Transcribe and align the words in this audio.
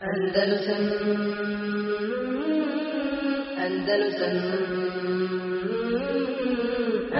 Andalusam 0.00 0.82
Andalusam 3.66 4.34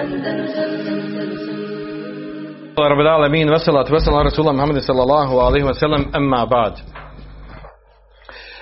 Andalusam 0.01 0.71
Andalusam 0.93 1.59
رب 2.79 2.99
العالمين 2.99 3.49
والصلاة 3.49 3.93
والسلام 3.93 4.17
على 4.17 4.25
رسول 4.27 4.47
الله 4.47 4.63
محمد 4.63 4.77
صلى 4.77 5.03
الله 5.03 5.45
عليه 5.45 5.63
وسلم 5.63 6.15
أما 6.15 6.43
بعد 6.45 6.73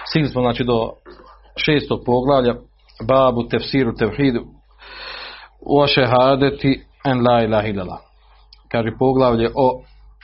Stigli 0.10 0.28
smo 0.28 0.42
znači 0.42 0.63
do 0.63 0.92
šestog 1.55 1.99
poglavlja 2.05 2.55
babu 3.08 3.47
tefsiru 3.47 3.96
tevhidu 3.96 4.42
o 5.65 5.87
šehadeti 5.87 6.81
en 7.05 7.21
la 7.21 7.44
ilaha 7.44 7.67
illallah. 7.67 7.99
Kaže 8.71 8.89
poglavlje 8.99 9.49
o 9.55 9.81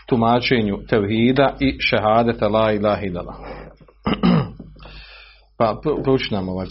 tumačenju 0.07 0.77
tevhida 0.89 1.55
i 1.59 1.77
šehadeta 1.79 2.47
la 2.47 2.71
ilaha 2.71 3.01
illallah. 3.01 3.35
pa 5.58 5.80
prouči 6.04 6.34
nam 6.34 6.48
ovaj 6.48 6.66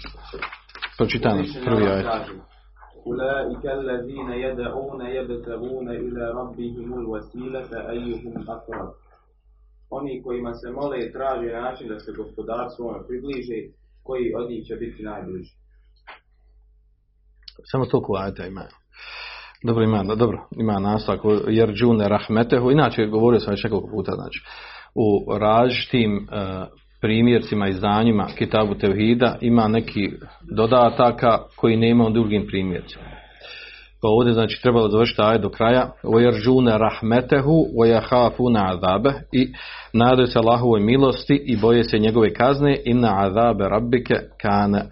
pročitaj 0.97 1.35
nam 1.35 1.45
prvi 1.65 1.87
ajet. 1.87 2.05
أولئك 3.07 3.65
الذين 3.65 4.29
يدعون 4.45 5.01
يبتغون 5.17 5.89
إلى 5.89 6.23
ربهم 6.39 6.93
الوسيلة 7.01 7.71
أيهم 7.89 8.35
أقرب 8.49 8.91
Oni 9.89 10.21
kojima 10.23 10.53
se 10.53 10.71
mole 10.71 10.97
i 10.99 11.11
traže 11.11 11.51
način 11.51 11.87
da 11.87 11.99
se 11.99 12.11
gospodar 12.17 12.67
svome 12.75 12.99
približe, 13.07 13.59
koji 14.03 14.33
od 14.35 14.49
njih 14.49 14.65
će 14.65 14.75
biti 14.75 15.03
najbliži. 15.03 15.53
Samo 17.71 17.85
toliko 17.85 18.15
ajeta 18.15 18.45
ima. 18.45 18.63
Dobro 19.63 19.83
ima, 19.83 20.15
dobro, 20.15 20.47
ima 20.51 20.79
nastavak 20.79 21.21
jer 21.47 21.73
džune 21.73 22.07
rahmetehu. 22.09 22.71
Inače, 22.71 23.05
govorio 23.05 23.39
sam 23.39 23.51
već 23.51 23.63
nekoliko 23.63 23.87
puta, 23.87 24.11
znači, 24.11 24.39
u 24.95 25.37
različitim 25.37 26.17
uh, 26.17 26.67
primjercima 27.02 27.68
i 27.68 27.72
znanjima 27.72 28.26
Kitabu 28.38 28.74
Tevhida 28.74 29.36
ima 29.40 29.68
neki 29.68 30.12
dodataka 30.56 31.38
koji 31.56 31.76
nema 31.76 32.06
u 32.06 32.10
drugim 32.10 32.46
primjercima. 32.46 33.04
Pa 34.02 34.08
ovdje 34.08 34.32
znači 34.32 34.62
trebalo 34.62 34.88
završiti 34.88 35.22
aj 35.22 35.38
do 35.38 35.48
kraja. 35.48 35.90
Ojeržune 36.02 36.78
rahmetehu, 36.78 37.66
ojahafuna 37.78 38.72
azabe 38.72 39.12
i 39.32 39.52
nadaju 39.92 40.26
se 40.26 40.38
Allahovoj 40.38 40.80
milosti 40.80 41.42
i 41.46 41.56
boje 41.56 41.84
se 41.84 41.98
njegove 41.98 42.34
kazne 42.34 42.80
i 42.84 42.94
na 42.94 43.26
azabe 43.26 43.68
rabbike 43.68 44.14
kane 44.40 44.84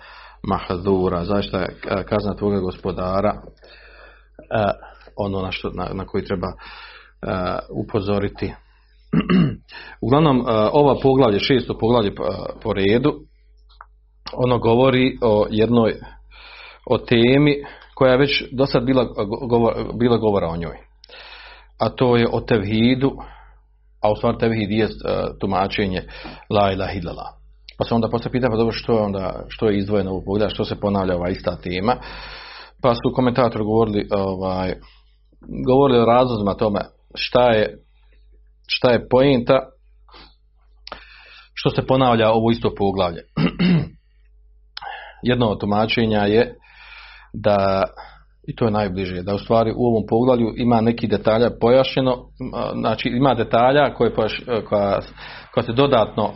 Mahadura. 0.48 1.24
Zašto 1.24 1.56
je 1.56 1.64
e, 1.64 2.04
kazna 2.04 2.34
tvoga 2.34 2.58
gospodara 2.58 3.34
e, 3.34 3.40
ono 5.16 5.42
na, 5.42 5.52
što, 5.52 5.70
na, 5.70 5.88
na 5.92 6.06
koji 6.06 6.24
treba 6.24 6.48
e, 6.48 6.54
upozoriti. 7.84 8.54
Uglavnom, 10.06 10.44
ova 10.72 10.94
poglavlje, 11.03 11.39
šesto 11.39 11.78
poglavlje 11.78 12.14
po 12.62 12.72
redu, 12.72 13.12
ono 14.33 14.58
govori 14.58 15.19
o 15.22 15.47
jednoj, 15.50 15.94
o 16.91 16.98
temi 16.98 17.55
koja 17.94 18.12
je 18.12 18.19
već 18.19 18.44
do 18.53 18.66
sad 18.66 18.84
bila, 18.84 19.06
bila 19.98 20.16
govora 20.16 20.48
o 20.48 20.56
njoj. 20.56 20.77
A 21.78 21.88
to 21.88 22.16
je 22.16 22.28
o 22.33 22.41
tevhidu, 22.41 23.12
a 24.03 24.12
u 24.12 24.16
stvari 24.16 24.38
tevhid 24.38 24.70
je 24.70 24.88
tumačenje 25.41 26.03
la 26.50 26.72
ilaha 26.72 26.92
illallah. 26.92 27.27
Pa 27.78 27.84
se 27.84 27.94
onda 27.94 28.08
poslije 28.08 28.33
pita, 28.33 28.48
pa 28.50 28.56
dobro, 28.56 28.72
što 28.72 28.92
je, 28.92 29.03
onda, 29.03 29.44
što 29.48 29.69
je 29.69 29.78
izdvojeno 29.78 30.14
u 30.14 30.25
poglavlju, 30.25 30.55
što 30.55 30.64
se 30.64 30.81
ponavlja 30.81 31.16
ova 31.16 31.31
ista 31.31 31.56
tema. 31.56 31.97
Pa 32.83 32.94
su 32.94 33.14
komentatori 33.14 33.64
govorili, 33.64 34.08
ovaj, 34.11 34.75
govorili 35.66 36.00
o 36.00 36.05
razlozima 36.05 36.55
tome 36.55 36.81
šta 37.14 37.50
je 37.50 37.78
šta 38.72 38.90
je 38.90 39.08
poenta 39.08 39.60
što 41.54 41.70
se 41.70 41.86
ponavlja 41.86 42.30
ovo 42.30 42.50
isto 42.50 42.74
poglavlje. 42.76 43.22
Jedno 45.22 45.46
od 45.46 45.60
tumačenja 45.60 46.20
je 46.20 46.54
da, 47.32 47.84
i 48.48 48.56
to 48.56 48.64
je 48.64 48.70
najbliže, 48.70 49.22
da 49.22 49.34
u 49.34 49.38
stvari 49.38 49.72
u 49.76 49.86
ovom 49.86 50.04
poglavlju 50.08 50.54
ima 50.56 50.81
neki 50.81 51.06
detalja 51.06 51.50
pojašnjeno, 51.60 52.16
znači 52.81 53.08
ima 53.08 53.34
detalja 53.34 53.94
koje, 53.94 54.14
koja, 54.69 55.00
koja 55.54 55.62
se 55.66 55.72
dodatno 55.72 56.32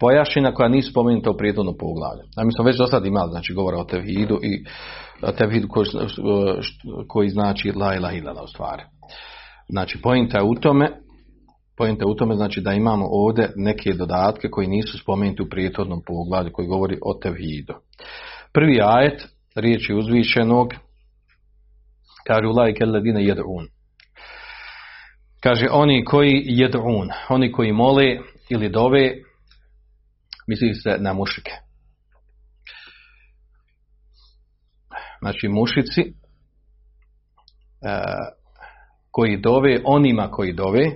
pojašnjena, 0.00 0.54
koja 0.54 0.68
nisu 0.68 0.90
spomenuta 0.90 1.30
u 1.30 1.36
prijedlognom 1.36 1.74
poglavlju. 1.78 2.22
A 2.36 2.44
mi 2.44 2.52
smo 2.52 2.64
već 2.64 2.78
do 2.78 2.86
sad 2.86 3.06
imali, 3.06 3.30
znači 3.30 3.54
govora 3.54 3.78
o 3.78 3.84
tevhidu 3.84 4.38
i 4.42 4.64
tevhidu 5.36 5.68
koji, 5.68 5.86
koji 7.08 7.28
znači 7.28 7.72
la 7.72 7.94
illallah 7.94 8.44
u 8.44 8.48
stvari. 8.48 8.82
Znači, 9.68 10.00
pojenta 10.02 10.38
je 10.38 10.44
u 10.44 10.54
tome 10.54 11.03
Pojenta 11.76 12.06
u 12.06 12.14
tome 12.14 12.34
znači 12.34 12.60
da 12.60 12.72
imamo 12.72 13.06
ovdje 13.10 13.52
neke 13.56 13.92
dodatke 13.92 14.48
koji 14.50 14.68
nisu 14.68 14.98
spomenuti 14.98 15.42
u 15.42 15.48
prijetodnom 15.48 16.02
poglavlju 16.06 16.52
koji 16.52 16.68
govori 16.68 16.98
o 17.02 17.14
tevhidu. 17.14 17.74
Prvi 18.52 18.80
ajet, 18.82 19.28
riječi 19.54 19.94
uzvišenog, 19.94 20.68
kaže 22.26 22.46
ulajke 22.46 22.84
ledine 22.84 23.24
jedun. 23.24 23.68
Kaže 25.40 25.66
oni 25.70 26.04
koji 26.04 26.42
jedun, 26.46 27.08
oni 27.28 27.52
koji 27.52 27.72
mole 27.72 28.18
ili 28.50 28.68
dove, 28.68 29.14
misli 30.46 30.74
se 30.74 30.96
na 30.98 31.12
mušike. 31.12 31.52
Znači 35.20 35.48
mušici 35.48 36.00
e, 36.00 36.12
koji 39.10 39.36
dove, 39.36 39.80
onima 39.84 40.30
koji 40.30 40.52
dove, 40.52 40.90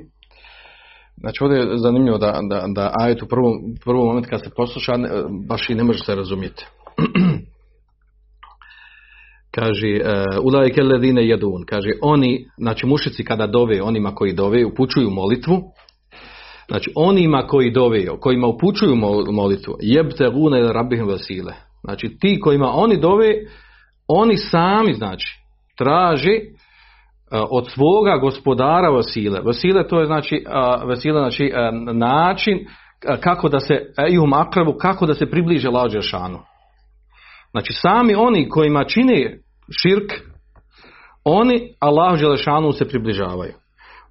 Znači 1.21 1.45
ovdje 1.45 1.59
je 1.59 1.79
zanimljivo 1.79 2.19
da, 2.19 2.41
da, 2.49 2.65
da 2.75 2.93
ajet 3.01 3.23
u 3.23 3.27
prvom, 3.27 3.55
prvom 3.85 4.07
momentu 4.07 4.29
kad 4.31 4.41
se 4.45 4.51
posluša 4.57 4.93
baš 5.49 5.71
i 5.71 5.75
ne 5.75 5.85
može 5.85 6.05
se 6.05 6.15
razumjeti. 6.15 6.67
kaže 9.51 10.01
uh, 10.01 10.45
ulajke 10.45 10.83
ledine 10.83 11.29
jedun, 11.29 11.65
kaže 11.67 11.91
oni, 12.03 12.47
znači 12.59 12.87
mušici 12.87 13.25
kada 13.25 13.47
dove, 13.47 13.83
onima 13.83 14.15
koji 14.15 14.33
dove, 14.33 14.65
upućuju 14.65 15.11
molitvu, 15.11 15.63
znači 16.69 16.93
onima 16.95 17.47
koji 17.47 17.71
dove, 17.71 18.07
kojima 18.21 18.47
upućuju 18.47 18.97
molitvu, 19.33 19.75
jebte 19.81 20.29
gune 20.29 20.73
rabihim 20.73 21.07
vasile. 21.07 21.53
Znači 21.85 22.17
ti 22.21 22.41
kojima 22.41 22.71
oni 22.75 23.01
dove, 23.01 23.35
oni 24.09 24.37
sami 24.37 24.95
znači 24.95 25.39
traže 25.79 26.39
od 27.31 27.71
svoga 27.71 28.17
gospodara 28.17 28.89
vasile. 28.89 29.41
Vasile 29.41 29.89
to 29.89 30.01
je 30.01 30.07
znači, 30.07 30.45
vasile 30.87 31.21
znači 31.21 31.53
način 31.93 32.59
kako 33.21 33.49
da 33.49 33.61
se, 33.61 33.93
ihum 34.11 34.33
akravu, 34.33 34.77
kako 34.81 35.07
da 35.07 35.15
se 35.15 35.31
približe 35.31 35.69
lađe 35.69 36.01
šanu. 36.01 36.39
Znači 37.51 37.73
sami 37.73 38.15
oni 38.15 38.49
kojima 38.49 38.85
čine 38.85 39.39
širk, 39.83 40.13
oni 41.25 41.75
Allah 41.81 42.19
Želešanu 42.19 42.73
se 42.73 42.89
približavaju. 42.89 43.53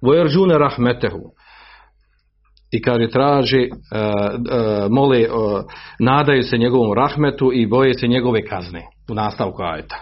Vojeržune 0.02 0.58
rahmetehu. 0.58 1.30
I 2.72 2.82
kaže 2.82 3.10
traže, 3.10 3.68
mole, 4.90 5.26
nadaju 6.00 6.42
se 6.42 6.58
njegovom 6.58 6.92
rahmetu 6.96 7.50
i 7.52 7.66
boje 7.66 7.94
se 7.94 8.06
njegove 8.06 8.46
kazne 8.46 8.86
u 9.10 9.14
nastavku 9.14 9.62
ajeta. 9.62 9.96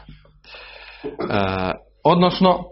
Odnosno, 2.05 2.65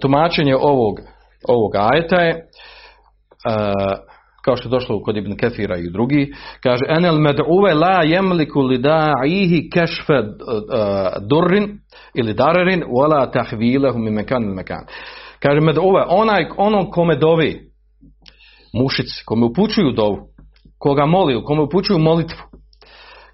tumačenje 0.00 0.56
ovog, 0.56 1.00
ovog 1.48 1.72
ajeta 1.76 2.16
je 2.22 2.48
kao 4.44 4.56
što 4.56 4.68
je 4.68 4.70
došlo 4.70 5.02
kod 5.02 5.16
Ibn 5.16 5.36
Kefira 5.36 5.76
i 5.76 5.90
drugi, 5.90 6.32
kaže 6.62 6.84
enel 6.88 7.14
med'uve 7.14 7.74
la 7.74 8.02
jemliku 8.02 8.60
li 8.60 8.78
da'ihi 8.78 9.70
kešfe 9.72 10.22
durrin 11.30 11.78
ili 12.14 12.34
darerin 12.34 12.82
wala 12.82 13.32
tahvilehu 13.32 13.98
mi 13.98 14.10
mekan 14.10 14.42
mekan. 14.42 14.86
Kaže 15.42 15.60
med'uve, 15.60 16.04
onaj, 16.08 16.46
ono 16.56 16.90
kome 16.90 17.16
dovi 17.16 17.70
mušici, 18.74 19.22
kome 19.26 19.46
upućuju 19.46 19.92
dovu, 19.92 20.18
koga 20.78 21.06
moli, 21.06 21.44
kome 21.44 21.62
upućuju 21.62 21.98
molitvu, 21.98 22.42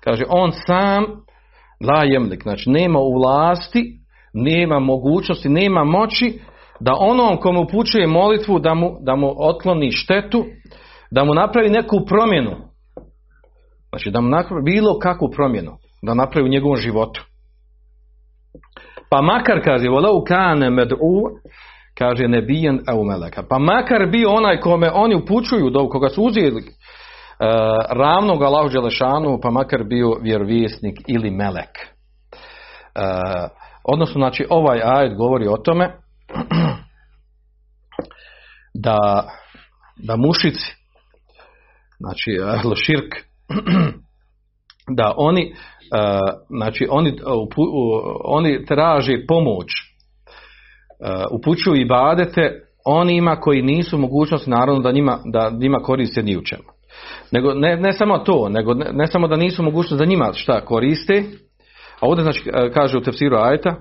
kaže 0.01 0.25
on 0.29 0.53
sam 0.67 1.05
la 1.87 2.05
jemlik, 2.05 2.43
znači 2.43 2.71
nema 2.71 2.99
u 2.99 3.13
vlasti 3.15 4.04
nema 4.35 4.79
mogućnosti, 4.79 5.49
nema 5.49 5.85
moći 5.85 6.41
da 6.81 6.95
onom 6.99 7.37
komu 7.37 7.63
upućuje 7.63 8.07
molitvu 8.07 8.59
da 8.59 8.75
mu, 8.75 8.97
da 9.01 9.17
mu 9.17 9.35
otkloni 9.39 9.91
štetu, 9.93 10.45
da 11.11 11.25
mu 11.25 11.35
napravi 11.35 11.71
neku 11.71 12.05
promjenu. 12.07 12.57
Znači 13.89 14.11
da 14.11 14.21
mu 14.21 14.29
napravi 14.29 14.63
bilo 14.63 14.99
kakvu 14.99 15.31
promjenu, 15.31 15.73
da 16.03 16.15
napravi 16.15 16.47
u 16.47 16.51
njegovom 16.51 16.77
životu. 16.77 17.25
Pa 19.11 19.23
makar 19.23 19.61
kaže, 19.65 19.89
volau 19.89 20.25
kane 20.25 20.71
med'u, 20.71 21.23
kaže 21.99 22.29
nebijen 22.29 22.81
au 22.87 23.05
meleka. 23.05 23.43
Pa 23.49 23.59
makar 23.59 24.07
bio 24.07 24.31
onaj 24.31 24.61
kome 24.61 24.91
oni 24.95 25.15
upućuju, 25.15 25.71
do 25.71 25.89
koga 25.89 26.09
su 26.09 26.23
uzeli 26.23 26.63
uh, 26.63 26.67
ravnog 27.91 28.43
Allahu 28.43 29.41
pa 29.43 29.51
makar 29.51 29.85
bio 29.85 30.15
vjerovjesnik 30.23 30.97
ili 31.07 31.31
melek. 31.31 31.71
Uh, 32.97 33.64
Odnosno, 33.85 34.19
znači, 34.19 34.47
ovaj 34.51 34.81
ajet 34.85 35.17
govori 35.17 35.49
o 35.49 35.57
tome 35.57 35.91
da, 38.85 39.29
da 39.97 40.17
mušici, 40.17 40.77
znači, 41.99 42.31
širk, 42.85 43.15
da 44.99 45.15
oni 45.17 45.43
e, 45.43 45.55
znači 46.49 46.87
oni, 46.91 47.19
u- 47.57 48.01
oni 48.25 48.65
traže 48.65 49.27
pomoć 49.29 49.67
upućuju 51.31 51.77
i 51.81 51.85
badete 51.85 52.61
onima 52.85 53.37
koji 53.37 53.63
nisu 53.63 53.99
mogućnosti 53.99 54.51
naravno 54.51 54.81
da 54.81 54.93
njima, 54.93 55.19
da 55.33 55.51
njima 55.61 55.79
koriste 55.79 56.23
ni 56.23 56.37
u 56.37 56.43
čemu. 56.43 56.63
Nego, 57.33 57.55
ne, 57.55 57.77
ne 57.77 57.93
samo 57.93 58.19
to, 58.19 58.49
nego 58.49 58.75
ne, 58.75 58.91
ne 58.93 59.07
samo 59.07 59.29
da 59.29 59.37
nisu 59.37 59.63
u 59.63 59.65
mogućnosti 59.65 60.05
da 60.05 60.11
njima 60.11 60.33
šta 60.33 60.65
koriste, 60.65 61.25
a 62.05 62.07
ovdje 62.07 62.23
znači 62.23 62.51
e, 62.55 62.71
kaže 62.71 62.99
u 62.99 63.01
tefsiru 63.01 63.37
ajta, 63.37 63.77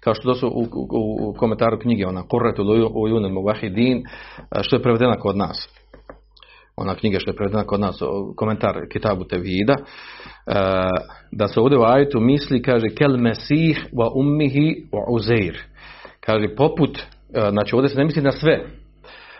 kao 0.00 0.14
što 0.14 0.34
su 0.34 0.48
u, 0.48 0.62
u, 0.62 1.28
u 1.28 1.34
komentaru 1.38 1.78
knjige, 1.78 2.06
ona 2.06 2.22
Kurretu 2.28 2.62
Ujunil 2.94 3.30
Muvahidin, 3.30 3.98
e, 3.98 4.62
što 4.62 4.76
je 4.76 4.82
prevedena 4.82 5.16
kod 5.16 5.36
nas. 5.36 5.68
Ona 6.76 6.94
knjiga 6.94 7.18
što 7.18 7.30
je 7.30 7.36
prevedena 7.36 7.64
kod 7.64 7.80
nas, 7.80 7.98
komentar 8.36 8.74
Kitabu 8.92 9.24
Tevhida, 9.24 9.74
e, 9.74 9.82
da 11.32 11.48
se 11.48 11.60
ovdje 11.60 11.78
u 11.78 11.82
ajetu 11.82 12.20
misli, 12.20 12.62
kaže, 12.62 12.86
kel 12.88 13.16
mesih 13.16 13.86
wa 13.92 14.10
ummihi 14.14 14.88
wa 14.92 15.04
uzeir. 15.08 15.58
Kaže, 16.20 16.54
poput, 16.56 16.98
znači 17.50 17.74
ovdje 17.74 17.88
se 17.88 17.98
ne 17.98 18.04
misli 18.04 18.22
na 18.22 18.32
sve, 18.32 18.60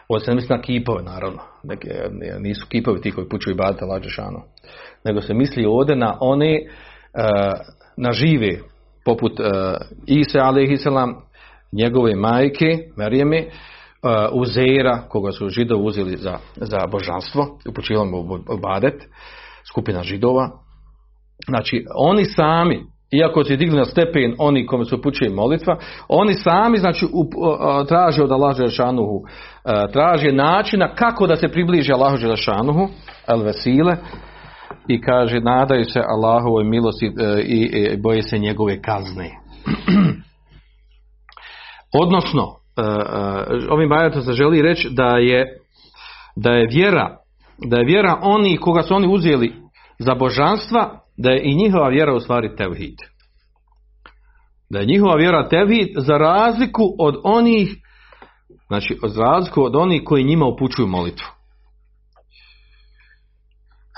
ovdje 0.08 0.24
se 0.24 0.30
ne 0.30 0.34
misli 0.34 0.56
na 0.56 0.62
kipove, 0.62 1.02
naravno. 1.02 1.38
Neke, 1.62 1.88
nisu 2.40 2.66
kipovi 2.68 3.00
ti 3.00 3.10
koji 3.10 3.28
pučuju 3.28 3.56
badate 3.56 3.84
lađešanu. 3.84 4.40
Nego 5.04 5.20
se 5.20 5.34
misli 5.34 5.64
ovdje 5.66 5.96
na 5.96 6.18
one, 6.20 6.60
na 7.98 8.12
žive, 8.12 8.58
poput 9.04 9.40
uh, 9.40 9.46
Isa 10.06 10.38
alaihissalam, 10.38 11.14
njegove 11.72 12.16
majke, 12.16 12.78
Marijeme, 12.96 13.44
uh, 13.46 14.40
Uzera, 14.40 15.02
koga 15.08 15.32
su 15.32 15.48
židovi 15.48 15.84
uzeli 15.84 16.16
za, 16.16 16.38
za 16.56 16.78
božanstvo, 16.90 17.58
upućivali 17.68 18.10
mu 18.10 18.24
badet, 18.62 19.02
skupina 19.68 20.02
židova. 20.02 20.50
Znači, 21.48 21.84
oni 21.94 22.24
sami, 22.24 22.84
iako 23.10 23.44
se 23.44 23.56
digli 23.56 23.78
na 23.78 23.84
stepen 23.84 24.34
oni 24.38 24.66
kome 24.66 24.84
se 24.84 24.94
upućuje 24.94 25.30
molitva, 25.30 25.76
oni 26.08 26.34
sami 26.34 26.78
znači 26.78 27.06
up, 27.12 27.34
uh, 27.36 27.86
traže 27.86 28.22
od 28.22 28.32
Allaha 28.32 28.54
Želešanuhu, 28.54 29.14
uh, 29.14 29.92
traže 29.92 30.32
načina 30.32 30.94
kako 30.94 31.26
da 31.26 31.36
se 31.36 31.48
približe 31.48 31.92
Allahu 31.92 32.16
Želešanuhu, 32.16 32.88
el 33.28 33.42
vesile, 33.42 33.96
i 34.88 35.00
kaže 35.00 35.40
nadaju 35.40 35.84
se 35.84 36.00
Allahovoj 36.08 36.64
milosti 36.64 37.06
e, 37.06 37.42
i, 37.42 37.62
i 37.62 37.96
boje 37.96 38.22
se 38.22 38.38
njegove 38.38 38.82
kazne. 38.82 39.30
Odnosno, 42.02 42.56
e, 42.76 42.82
e, 42.82 42.84
ovim 43.70 43.92
ajetom 43.92 44.22
se 44.22 44.32
želi 44.32 44.62
reći 44.62 44.88
da 44.90 45.06
je 45.06 45.58
da 46.36 46.50
je 46.50 46.66
vjera 46.66 47.16
da 47.66 47.76
je 47.76 47.84
vjera 47.84 48.18
oni 48.22 48.56
koga 48.56 48.82
su 48.82 48.94
oni 48.94 49.14
uzeli 49.14 49.52
za 49.98 50.14
božanstva, 50.14 51.00
da 51.16 51.30
je 51.30 51.42
i 51.44 51.54
njihova 51.54 51.88
vjera 51.88 52.14
u 52.14 52.20
stvari 52.20 52.56
tevhid. 52.56 52.94
Da 54.70 54.78
je 54.78 54.86
njihova 54.86 55.14
vjera 55.14 55.48
tevhid 55.48 55.88
za 55.96 56.18
razliku 56.18 56.82
od 56.98 57.20
onih 57.24 57.76
znači 58.66 58.98
za 59.06 59.22
razliku 59.22 59.62
od 59.62 59.76
onih 59.76 60.02
koji 60.04 60.24
njima 60.24 60.46
upućuju 60.46 60.86
molitvu. 60.86 61.26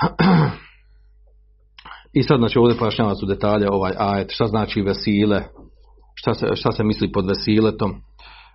I 2.13 2.23
sad 2.23 2.39
znači 2.39 2.59
ovdje 2.59 2.79
pojašnjava 2.79 3.15
su 3.15 3.27
detalje 3.27 3.71
ovaj 3.71 3.93
ajet, 3.99 4.33
šta 4.33 4.47
znači 4.47 4.83
vesile, 4.83 5.43
šta 6.15 6.35
se, 6.35 6.47
šta 6.55 6.73
se 6.73 6.85
misli 6.85 7.13
pod 7.13 7.27
vesiletom. 7.27 7.91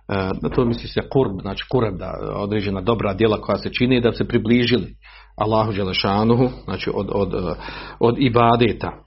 E, 0.08 0.30
to 0.54 0.64
misli 0.64 0.88
se 0.88 1.00
kurb, 1.12 1.40
znači 1.40 1.64
kurb, 1.68 1.98
da 1.98 2.12
određena 2.34 2.80
dobra 2.80 3.14
djela 3.14 3.40
koja 3.40 3.58
se 3.58 3.72
čini 3.72 4.00
da 4.00 4.12
se 4.12 4.28
približili 4.28 4.94
Allahu 5.36 5.72
Đelešanuhu, 5.72 6.48
znači 6.64 6.90
od, 6.94 7.08
od, 7.12 7.56
od 8.00 8.14
ibadeta. 8.18 8.92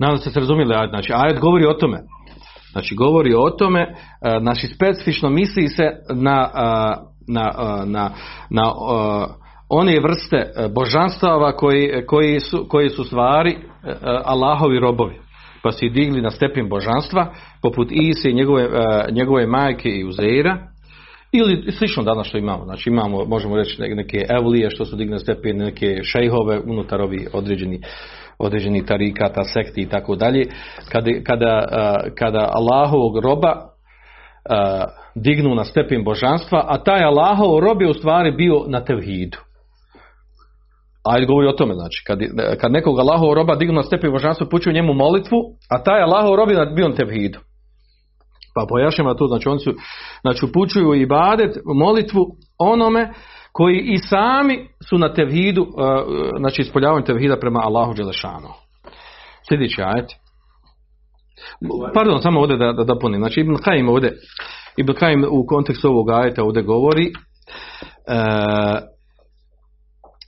Nadam 0.00 0.18
se 0.18 0.30
se 0.30 0.40
razumjeli 0.40 0.74
ajet, 0.74 0.90
znači 0.90 1.12
ajet 1.14 1.40
govori 1.40 1.66
o 1.66 1.74
tome. 1.74 1.98
Znači 2.72 2.94
govori 2.94 3.34
o 3.34 3.50
tome, 3.50 3.80
e, 3.80 3.94
znači 4.40 4.66
specifično 4.66 5.30
misli 5.30 5.68
se 5.68 5.84
na, 6.14 6.50
na, 7.28 7.28
na, 7.28 7.84
na, 7.84 8.10
na 8.50 8.72
one 9.70 10.00
vrste 10.00 10.36
e, 10.36 10.68
božanstava 10.68 11.52
koji, 11.52 12.06
koji, 12.06 12.40
su, 12.40 12.66
koji 12.68 12.88
su 12.88 13.04
stvari 13.04 13.50
e, 13.50 13.92
Allahovi 14.24 14.80
robovi. 14.80 15.14
Pa 15.62 15.72
su 15.72 15.84
ih 15.84 15.92
digli 15.92 16.22
na 16.22 16.30
stepen 16.30 16.68
božanstva, 16.68 17.34
poput 17.62 17.88
Ise 17.92 18.30
i 18.30 18.34
njegove, 18.34 18.62
e, 18.62 18.68
njegove 19.12 19.46
majke 19.46 19.88
i 19.88 20.04
Uzeira, 20.04 20.58
ili 21.32 21.72
slično 21.72 22.02
danas 22.02 22.26
što 22.26 22.38
imamo. 22.38 22.64
Znači 22.64 22.90
imamo, 22.90 23.24
možemo 23.24 23.56
reći, 23.56 23.82
neke 23.82 24.24
evlije 24.28 24.70
što 24.70 24.84
su 24.84 24.96
digli 24.96 25.12
na 25.12 25.18
stepen, 25.18 25.56
neke 25.56 26.00
šejhove 26.02 26.60
unutar 26.66 27.00
ovi 27.00 27.26
određeni 27.32 27.80
određeni 28.38 28.86
tarikata, 28.86 29.44
sekti 29.44 29.80
i 29.80 29.88
tako 29.88 30.16
dalje. 30.16 30.44
Kada, 31.24 31.64
kada 32.18 32.48
Allahovog 32.52 33.18
roba 33.18 33.54
dignu 35.14 35.54
na 35.54 35.64
stepen 35.64 36.04
božanstva, 36.04 36.64
a 36.68 36.82
taj 36.84 37.04
Allahov 37.04 37.60
rob 37.60 37.82
je 37.82 37.88
u 37.88 37.94
stvari 37.94 38.32
bio 38.32 38.64
na 38.68 38.84
tevhidu. 38.84 39.38
Ajde 41.04 41.26
govori 41.26 41.48
o 41.48 41.52
tome, 41.52 41.74
znači, 41.74 42.02
kad, 42.06 42.18
kad 42.60 42.72
nekog 42.72 42.98
Allahov 42.98 43.34
roba 43.34 43.54
dignu 43.54 43.74
na 43.74 43.82
stepen 43.82 44.12
božanstva, 44.12 44.46
puću 44.50 44.72
njemu 44.72 44.94
molitvu, 44.94 45.38
a 45.70 45.82
taj 45.82 46.02
Allahov 46.02 46.36
rob 46.36 46.50
je 46.50 46.66
bio 46.76 46.88
na 46.88 46.94
tevhidu. 46.94 47.38
Pa 48.54 48.66
pojašnjava 48.68 49.14
to, 49.14 49.26
znači 49.26 49.48
oni 49.48 49.60
su, 49.60 49.72
znači 50.20 50.44
upućuju 50.44 50.94
i 50.94 51.06
badet, 51.06 51.56
molitvu 51.74 52.26
onome 52.58 53.12
koji 53.52 53.78
i 53.78 53.98
sami 53.98 54.68
su 54.88 54.98
na 54.98 55.12
tevhidu, 55.14 55.66
znači 56.38 56.62
ispoljavaju 56.62 57.04
tevhida 57.04 57.36
prema 57.40 57.60
Allahu 57.60 57.94
Đelešanu. 57.94 58.48
Sljedeći 59.48 59.82
ajet. 59.82 60.10
Pardon, 61.94 62.22
samo 62.22 62.40
ovdje 62.40 62.56
da, 62.56 62.72
da 62.72 62.84
dopunim. 62.84 63.20
Znači 63.20 63.40
Ibn 63.40 63.56
Kajim 63.64 63.88
ovdje, 63.88 64.18
Ibn 64.76 64.92
Kajim 64.92 65.24
u 65.30 65.46
kontekstu 65.46 65.88
ovog 65.88 66.10
ajeta 66.10 66.44
ovdje 66.44 66.62
govori, 66.62 67.06
e, 67.06 67.12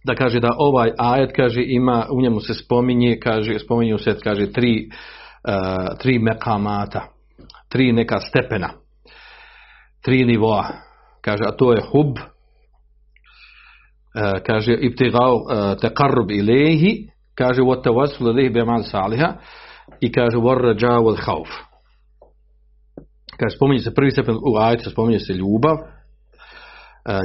da 0.05 0.15
kaže 0.15 0.41
da 0.41 0.51
ovaj 0.59 0.91
ajet 0.99 1.31
kaže 1.37 1.63
ima 1.67 2.07
u 2.11 2.23
njemu 2.23 2.41
se 2.41 2.55
spominje 2.55 3.19
kaže 3.23 3.59
spominju 3.59 3.99
se 3.99 4.17
kaže 4.25 4.53
tri 4.53 4.89
uh, 4.89 5.99
tri 5.99 6.19
mekamata 6.19 7.09
tri 7.69 7.93
neka 7.93 8.21
stepena 8.21 8.69
tri 10.03 10.25
nivoa. 10.25 10.67
Kaže 11.21 11.45
a 11.47 11.53
to 11.57 11.73
je 11.73 11.81
hub 11.93 12.19
uh, 12.19 12.25
kaže 14.47 14.75
ibtigao 14.75 15.35
uh, 15.35 15.43
taqarrub 15.81 16.31
ilayhi 16.31 17.09
kaže 17.35 17.63
wa 17.63 17.83
tawassul 17.83 18.31
ilayhi 18.31 18.51
bi 18.51 18.61
amal 18.61 18.83
salihah 18.83 19.35
i 20.01 20.13
kaže 20.13 20.37
war 20.37 20.61
raja 20.61 20.99
wal 20.99 21.17
khauf 21.17 21.49
kaže 23.41 23.57
spominje 23.57 23.81
se 23.81 23.95
prvi 23.95 24.11
stepen 24.11 24.35
u 24.35 24.57
ajetu 24.59 24.91
spominje 24.91 25.19
se 25.19 25.33
ljubav 25.33 25.77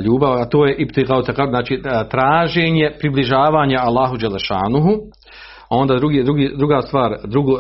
ljubav, 0.06 0.34
a 0.34 0.46
to 0.46 0.66
je 0.66 0.76
ibtigao 0.76 1.22
takar, 1.22 1.48
znači 1.50 1.82
traženje 2.10 2.92
približavanja 3.00 3.80
Allahu 3.80 4.18
Đelešanuhu, 4.18 4.92
a 5.70 5.76
onda 5.76 5.96
drugi, 5.96 6.24
drugi, 6.24 6.54
druga 6.58 6.82
stvar, 6.82 7.18
drugo, 7.24 7.60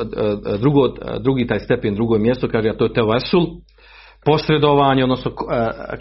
drugo, 0.60 0.88
drugi 1.20 1.48
taj 1.48 1.60
stepen, 1.60 1.96
drugo 1.96 2.18
mjesto, 2.18 2.48
kaže, 2.48 2.70
a 2.70 2.78
to 2.78 2.86
je 2.86 2.94
tevesul, 2.94 3.46
posredovanje, 4.26 5.04
odnosno 5.04 5.32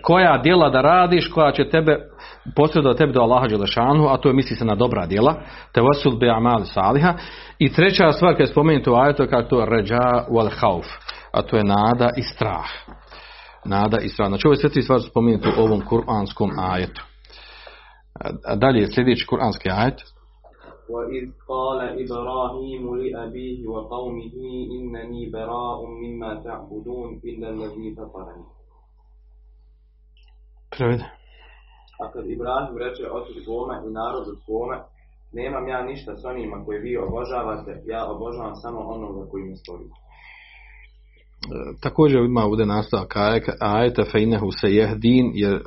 koja 0.02 0.38
djela 0.38 0.70
da 0.70 0.80
radiš, 0.80 1.28
koja 1.28 1.52
će 1.52 1.68
tebe 1.68 1.98
posredovati 2.56 2.98
tebe 2.98 3.12
do 3.12 3.20
Allaha 3.20 3.46
Đelešanuhu, 3.46 4.08
a 4.08 4.16
to 4.16 4.28
je 4.28 4.34
misli 4.34 4.56
se 4.56 4.64
na 4.64 4.74
dobra 4.74 5.06
djela, 5.06 5.34
tevesul 5.72 6.18
be 6.18 6.28
amal 6.28 6.64
saliha, 6.64 7.14
i 7.58 7.72
treća 7.72 8.12
stvar, 8.12 8.32
kada 8.32 8.42
je 8.42 8.46
spomenuto 8.46 8.92
u 8.92 8.96
ajetu, 8.96 9.26
kaže 9.30 9.48
to 9.48 9.60
je 9.60 9.66
ređa 9.66 10.00
wal 10.30 10.50
hauf, 10.60 10.86
a 11.32 11.42
to 11.42 11.56
je 11.56 11.64
nada 11.64 12.10
i 12.16 12.22
strah 12.22 12.66
nada 13.65 13.97
i 14.01 14.09
strah. 14.09 14.27
Znači 14.29 14.47
ove 14.47 14.55
sve 14.55 14.69
tri 14.69 14.81
stvari 14.81 15.01
su 15.01 15.09
spomenute 15.09 15.49
u 15.49 15.63
ovom 15.63 15.81
kuranskom 15.89 16.49
ajetu. 16.71 17.01
A 18.45 18.55
dalje 18.55 18.79
je 18.79 18.91
sljedeći 18.91 19.27
kuranski 19.27 19.69
ajet. 19.69 19.99
وَإِذْ 20.95 21.25
قَالَ 21.51 21.79
إِبْرَاهِيمُ 22.03 22.83
لِأَبِيهِ 23.01 23.59
وَقَوْمِهِ 23.73 24.35
إِنَّنِي 24.77 25.21
بَرَاءٌ 25.35 25.79
مِمَّا 26.03 26.31
تَعْبُدُونَ 26.45 27.09
إِلَّا 27.29 27.47
الَّذِي 27.53 27.87
فَطَرَنِي 27.97 28.45
Prevede. 30.75 31.05
A 32.01 32.11
kad 32.11 32.25
Ibrahim 32.29 32.77
reče 32.77 33.03
ocu 33.11 33.33
svome 33.45 33.75
i 33.87 33.89
narodu 33.91 34.31
svome, 34.45 34.77
nemam 35.33 35.67
ja 35.67 35.81
ništa 35.81 36.15
s 36.15 36.25
onima 36.25 36.65
koji 36.65 36.79
vi 36.79 36.97
obožavate, 36.97 37.81
ja 37.85 38.11
obožavam 38.11 38.55
samo 38.55 38.79
onoga 38.79 39.29
koji 39.31 39.43
me 39.43 39.55
stvorio. 39.55 39.91
također 41.82 42.20
ima 42.20 42.44
ovdje 42.44 42.66
nastavak 42.66 43.14
ajeta 43.60 44.04
fe 44.12 44.22
inehu 44.22 44.50
se 44.60 44.74
jehdin 44.74 45.30
jer 45.34 45.60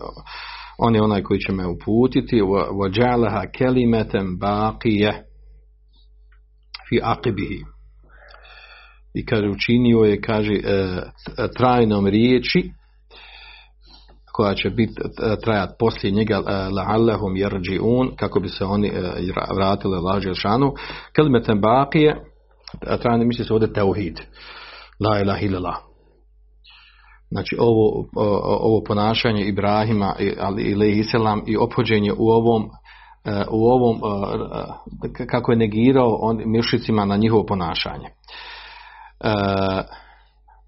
on 0.78 0.96
je 0.96 1.02
onaj 1.02 1.24
koji 1.24 1.40
će 1.40 1.52
me 1.52 1.68
uputiti. 1.68 2.42
Wa 2.42 2.92
džalaha 2.92 3.46
kelimetem 3.58 4.38
baqije 4.40 5.14
fi 6.90 7.00
aqibihi. 7.04 7.64
I 9.14 9.26
kaže 9.26 9.48
učinio 9.50 10.00
je 10.00 10.22
kaže 10.22 10.56
trajnom 11.58 12.08
riječi 12.08 12.72
koja 14.34 14.56
će 14.56 14.70
biti 14.70 14.94
trajati 15.44 15.74
poslije 15.80 16.12
njega 16.12 16.42
la'allahum 16.48 17.34
yarji'un 17.46 18.16
kako 18.16 18.40
bi 18.40 18.50
se 18.50 18.66
oni 18.66 18.92
vratili 19.56 20.00
lađe 20.00 20.34
šanu. 20.34 20.74
Kelimeten 21.16 21.62
baqije 21.62 22.16
trajne 23.02 23.26
misli 23.26 23.46
se 23.46 23.54
ovdje 23.54 23.74
tauhid 23.74 24.20
la 25.00 25.20
ilaha 25.20 25.46
illallah. 25.46 25.78
Znači 27.32 27.58
ovo, 27.60 28.06
ovo 28.62 28.84
ponašanje 28.84 29.46
Ibrahima 29.46 30.16
ali 30.40 31.00
i 31.00 31.04
selam 31.04 31.42
i 31.48 31.58
ophođenje 31.58 32.14
u 32.18 32.30
ovom 32.30 32.70
u 33.52 33.66
ovom 33.66 34.00
kako 35.30 35.52
je 35.52 35.58
negirao 35.58 36.18
on 36.22 36.42
mišicima 36.46 37.06
na 37.06 37.18
njihovo 37.18 37.46
ponašanje. 37.46 38.08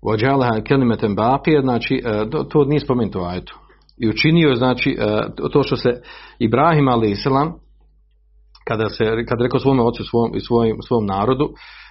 Vođalaha 0.02 0.62
kelimeten 0.68 1.16
baqije 1.16 1.62
znači 1.62 2.04
to, 2.50 2.66
nije 2.66 2.80
spomenuto 2.80 3.20
ajetu. 3.20 3.60
I 3.98 4.10
učinio 4.10 4.50
je 4.50 4.56
znači 4.56 4.98
to 5.54 5.64
što 5.64 5.76
se 5.76 6.02
Ibrahim 6.40 6.88
ali 6.88 7.16
selam 7.16 7.54
kada 8.68 8.90
se 8.90 9.04
kada 9.28 9.44
rekao 9.44 9.60
svom 9.60 9.80
ocu 9.80 10.04
svom, 10.04 10.32
svojim, 10.48 10.78
svom 10.88 11.06
narodu 11.06 11.50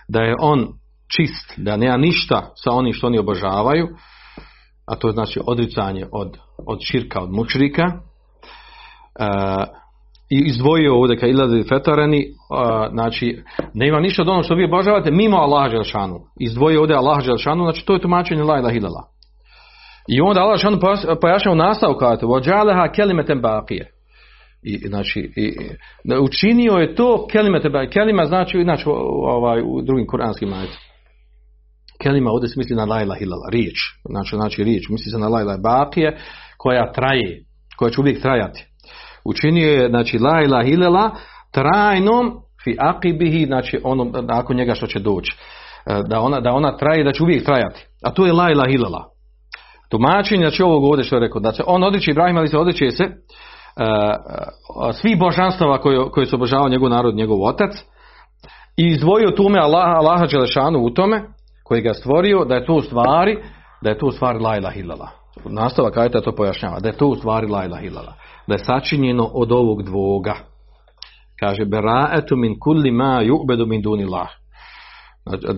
da 0.09 0.21
je 0.21 0.37
on 0.41 0.69
čist, 1.17 1.55
da 1.57 1.77
nema 1.77 1.97
ništa 1.97 2.53
sa 2.55 2.73
onim 2.73 2.93
što 2.93 3.07
oni 3.07 3.19
obožavaju, 3.19 3.89
a 4.87 4.97
to 4.97 5.11
znači 5.11 5.41
odricanje 5.47 6.07
od, 6.13 6.37
od 6.67 6.79
širka, 6.83 7.21
od 7.21 7.31
mučrika, 7.33 7.83
e, 7.83 9.81
i 10.31 10.43
izdvojio 10.47 10.97
ovdje 10.97 11.17
ka 11.17 11.27
ilazi 11.27 11.69
fetareni, 11.69 12.27
znači 12.93 13.43
nema 13.75 14.01
ništa 14.01 14.23
od 14.23 14.29
onog 14.29 14.45
što 14.45 14.55
vi 14.55 14.65
obožavate 14.65 15.11
mimo 15.11 15.37
Allaha 15.37 15.69
Đelšanu. 15.69 16.21
Izdvojio 16.41 16.81
ovdje 16.81 16.97
Allaha 16.97 17.23
Đelšanu, 17.23 17.65
znači 17.65 17.87
to 17.87 17.93
je 17.93 18.01
tumačenje 18.01 18.43
la 18.43 18.59
ilaha 18.59 18.77
illallah. 18.77 19.05
I 20.09 20.21
onda 20.21 20.41
Allah 20.41 20.53
Đelšanu 20.53 20.81
pojašnjava 21.21 21.55
u 21.55 21.65
nastavu 21.67 21.95
kada 21.95 22.27
vođaleha 22.27 22.93
kelimeten 22.93 23.43
baqije. 23.43 23.87
I, 24.63 24.89
znači, 24.89 25.33
i, 25.37 25.57
učinio 26.21 26.73
je 26.73 26.95
to 26.95 27.27
kelimete, 27.27 27.69
kelima 27.93 28.27
znači 28.27 28.59
inače 28.59 28.85
ovaj, 28.89 29.63
u 29.63 29.83
drugim 29.83 30.07
kuranskim 30.07 30.49
majetima. 30.49 30.90
Kelima 32.03 32.31
ovdje 32.31 32.49
se 32.49 32.55
misli 32.57 32.77
na 32.77 32.85
lajla 32.85 33.15
hilala, 33.15 33.49
riječ. 33.53 33.77
Znači, 34.05 34.37
znači 34.37 34.65
riječ, 34.65 34.89
misli 34.89 35.11
se 35.11 35.19
na 35.19 35.29
lajla 35.29 35.57
bakije 35.57 36.19
koja 36.57 36.93
traje, 36.93 37.45
koja 37.77 37.91
će 37.91 38.01
uvijek 38.01 38.23
trajati. 38.23 38.67
Učinio 39.25 39.73
je, 39.73 39.89
znači, 39.89 40.19
lajla 40.19 40.63
hilala 40.65 41.11
trajnom 41.53 42.33
fi 42.65 42.77
aqibihi, 42.81 43.47
znači 43.47 43.81
onom, 43.85 44.13
nakon 44.23 44.57
njega 44.57 44.75
što 44.75 44.87
će 44.87 44.99
doći. 44.99 45.37
E, 45.87 46.03
da 46.09 46.21
ona, 46.21 46.41
da 46.41 46.53
ona 46.53 46.77
traje, 46.77 47.05
da 47.05 47.13
će 47.13 47.23
uvijek 47.23 47.45
trajati. 47.45 47.87
A 48.05 48.11
to 48.11 48.27
je 48.27 48.33
lajla 48.33 48.65
hilala. 48.71 49.05
Tumačenje, 49.91 50.43
znači 50.43 50.63
ovog 50.63 50.85
ovdje 50.85 51.05
što 51.05 51.17
je 51.17 51.21
rekao, 51.21 51.41
da 51.41 51.53
se 51.53 51.63
on 51.67 51.83
odriče 51.85 52.11
Ibrahim, 52.11 52.37
ali 52.37 52.49
se 52.49 52.59
odriče 52.59 52.91
se 52.91 53.05
uh, 53.05 53.11
svih 55.01 55.19
božanstava 55.19 55.81
koje, 55.81 56.11
koje 56.11 56.27
su 56.27 56.37
obožavao 56.37 56.69
njegov 56.69 56.91
narod, 56.91 57.15
njegov 57.15 57.43
otac 57.43 57.71
i 58.77 58.87
izdvojio 58.87 59.31
tume 59.31 59.59
Allaha, 59.59 59.93
Allaha 59.93 60.27
Đelešanu 60.27 60.79
u 60.79 60.91
tome 60.91 61.23
koji 61.71 61.83
ga 61.83 61.95
stvorio 61.95 62.45
da 62.45 62.55
je 62.55 62.65
to 62.65 62.75
u 62.75 62.83
stvari 62.83 63.37
da 63.83 63.91
je 63.91 63.99
to 63.99 64.07
u 64.07 64.11
stvari 64.11 64.39
la 64.39 64.57
ilaha 64.57 64.79
illallah. 64.79 65.11
Nastava 65.45 65.91
kajta 65.91 66.21
to 66.21 66.33
pojašnjava 66.35 66.81
da 66.81 66.89
je 66.89 66.97
to 66.97 67.07
u 67.07 67.15
stvari 67.15 67.47
la 67.47 67.65
ilaha 67.65 67.83
illallah. 67.83 68.15
Da 68.47 68.55
je 68.55 68.65
sačinjeno 68.65 69.31
od 69.35 69.53
ovog 69.53 69.83
dvoga. 69.83 70.35
Kaže 71.41 71.65
bera'etu 71.65 72.37
min 72.37 72.59
kulli 72.61 72.91
ma 72.91 73.23
yu'bedu 73.23 73.67
min 73.67 73.83
dunillah. 73.83 74.29
Da, 75.27 75.53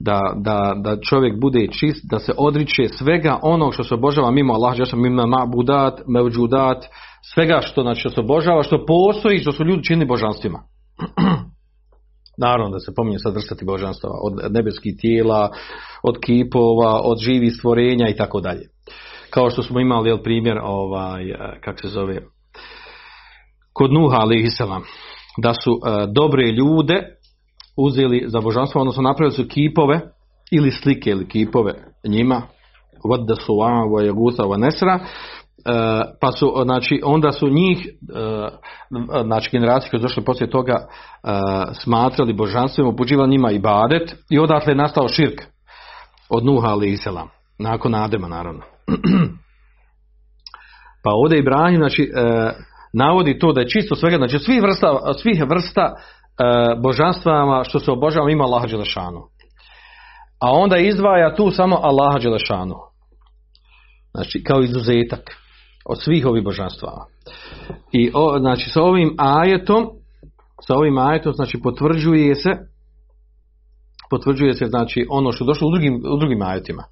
da, 0.00 0.30
da, 0.34 0.74
da, 0.76 1.00
čovjek 1.00 1.40
bude 1.40 1.66
čist, 1.66 2.10
da 2.10 2.18
se 2.18 2.32
odriče 2.38 2.88
svega 2.88 3.38
onog 3.42 3.74
što 3.74 3.84
se 3.84 3.94
obožava 3.94 4.30
mimo 4.30 4.54
Allah, 4.54 4.74
mimo 4.94 5.22
ma'budat, 5.22 6.02
mevđudat, 6.08 6.84
svega 7.34 7.60
što, 7.60 7.82
znači, 7.82 8.00
što 8.00 8.10
se 8.10 8.20
obožava, 8.20 8.62
što 8.62 8.86
postoji, 8.86 9.38
što 9.38 9.52
su 9.52 9.64
ljudi 9.64 9.84
čini 9.84 10.04
božanstvima. 10.04 10.58
Naravno 12.38 12.70
da 12.70 12.78
se 12.78 12.94
pominje 12.96 13.18
sad 13.18 13.34
vrstati 13.34 13.64
božanstava, 13.64 14.14
od 14.22 14.52
nebeskih 14.52 14.94
tijela, 15.00 15.50
od 16.02 16.18
kipova, 16.24 17.00
od 17.04 17.18
živih 17.18 17.52
stvorenja 17.58 18.08
i 18.08 18.16
tako 18.16 18.40
dalje. 18.40 18.68
Kao 19.30 19.50
što 19.50 19.62
smo 19.62 19.80
imali 19.80 20.08
jel, 20.08 20.22
primjer, 20.22 20.58
ovaj, 20.62 21.24
kak 21.60 21.80
se 21.80 21.88
zove, 21.88 22.22
kod 23.72 23.92
Nuha 23.92 24.16
alaihi 24.16 24.48
da 25.42 25.54
su 25.54 25.72
uh, 25.72 25.80
dobre 26.14 26.50
ljude 26.50 27.16
uzeli 27.76 28.24
za 28.26 28.40
božanstvo, 28.40 28.80
odnosno 28.80 29.02
napravili 29.02 29.36
su 29.36 29.48
kipove 29.48 30.00
ili 30.50 30.70
slike 30.70 31.10
ili 31.10 31.28
kipove 31.28 31.74
njima, 32.08 32.42
vodda 33.04 33.34
su 33.36 33.52
wa 33.52 34.56
nesra, 34.58 35.00
pa 36.20 36.32
su, 36.32 36.54
znači, 36.64 37.00
onda 37.04 37.32
su 37.32 37.48
njih, 37.48 37.78
e, 37.86 38.48
znači 39.24 39.48
generacije 39.52 39.90
koje 39.90 40.00
su 40.00 40.02
došle 40.02 40.24
poslije 40.24 40.50
toga 40.50 40.74
e, 40.74 40.86
smatrali 41.74 42.32
božanstvima, 42.32 42.88
upuđivali 42.88 43.30
njima 43.30 43.50
i 43.50 43.58
badet 43.58 44.14
i 44.30 44.38
odatle 44.38 44.72
je 44.72 44.76
nastao 44.76 45.08
širk 45.08 45.40
od 46.28 46.44
Nuha 46.44 46.68
ali 46.68 46.92
Isela, 46.92 47.28
nakon 47.58 47.94
Adema 47.94 48.28
naravno. 48.28 48.60
Pa 51.04 51.10
ovdje 51.12 51.38
Ibrahim, 51.38 51.76
znači, 51.76 52.02
e, 52.02 52.50
navodi 52.92 53.38
to 53.38 53.52
da 53.52 53.60
je 53.60 53.68
čisto 53.68 53.94
svega, 53.94 54.16
znači 54.16 54.38
svih 54.38 54.62
vrsta, 54.62 54.98
svih 55.22 55.44
vrsta 55.48 55.82
e, 55.82 55.94
božanstvama 56.82 57.64
što 57.64 57.78
se 57.78 57.90
obožava 57.90 58.30
ima 58.30 58.44
Allaha 58.44 58.66
Đelešanu. 58.66 59.20
A 60.40 60.50
onda 60.52 60.76
izdvaja 60.76 61.34
tu 61.34 61.50
samo 61.50 61.76
Allaha 61.82 62.18
Đelešanu. 62.18 62.74
Znači, 64.14 64.42
kao 64.42 64.62
izuzetak 64.62 65.43
od 65.84 66.02
svih 66.02 66.26
ovih 66.26 66.44
božanstava. 66.44 67.06
I 67.92 68.10
o, 68.14 68.38
znači, 68.38 68.70
sa 68.70 68.82
ovim 68.82 69.14
ajetom, 69.18 69.86
sa 70.66 70.74
ovim 70.76 70.98
ajetom, 70.98 71.32
znači, 71.32 71.60
potvrđuje 71.62 72.34
se 72.34 72.50
potvrđuje 74.10 74.54
se, 74.54 74.66
znači, 74.66 75.06
ono 75.10 75.32
što 75.32 75.44
je 75.44 75.46
došlo 75.46 75.68
u 75.68 75.70
drugim, 75.70 75.94
u 76.14 76.16
drugim 76.18 76.42
ajetima. 76.42 76.82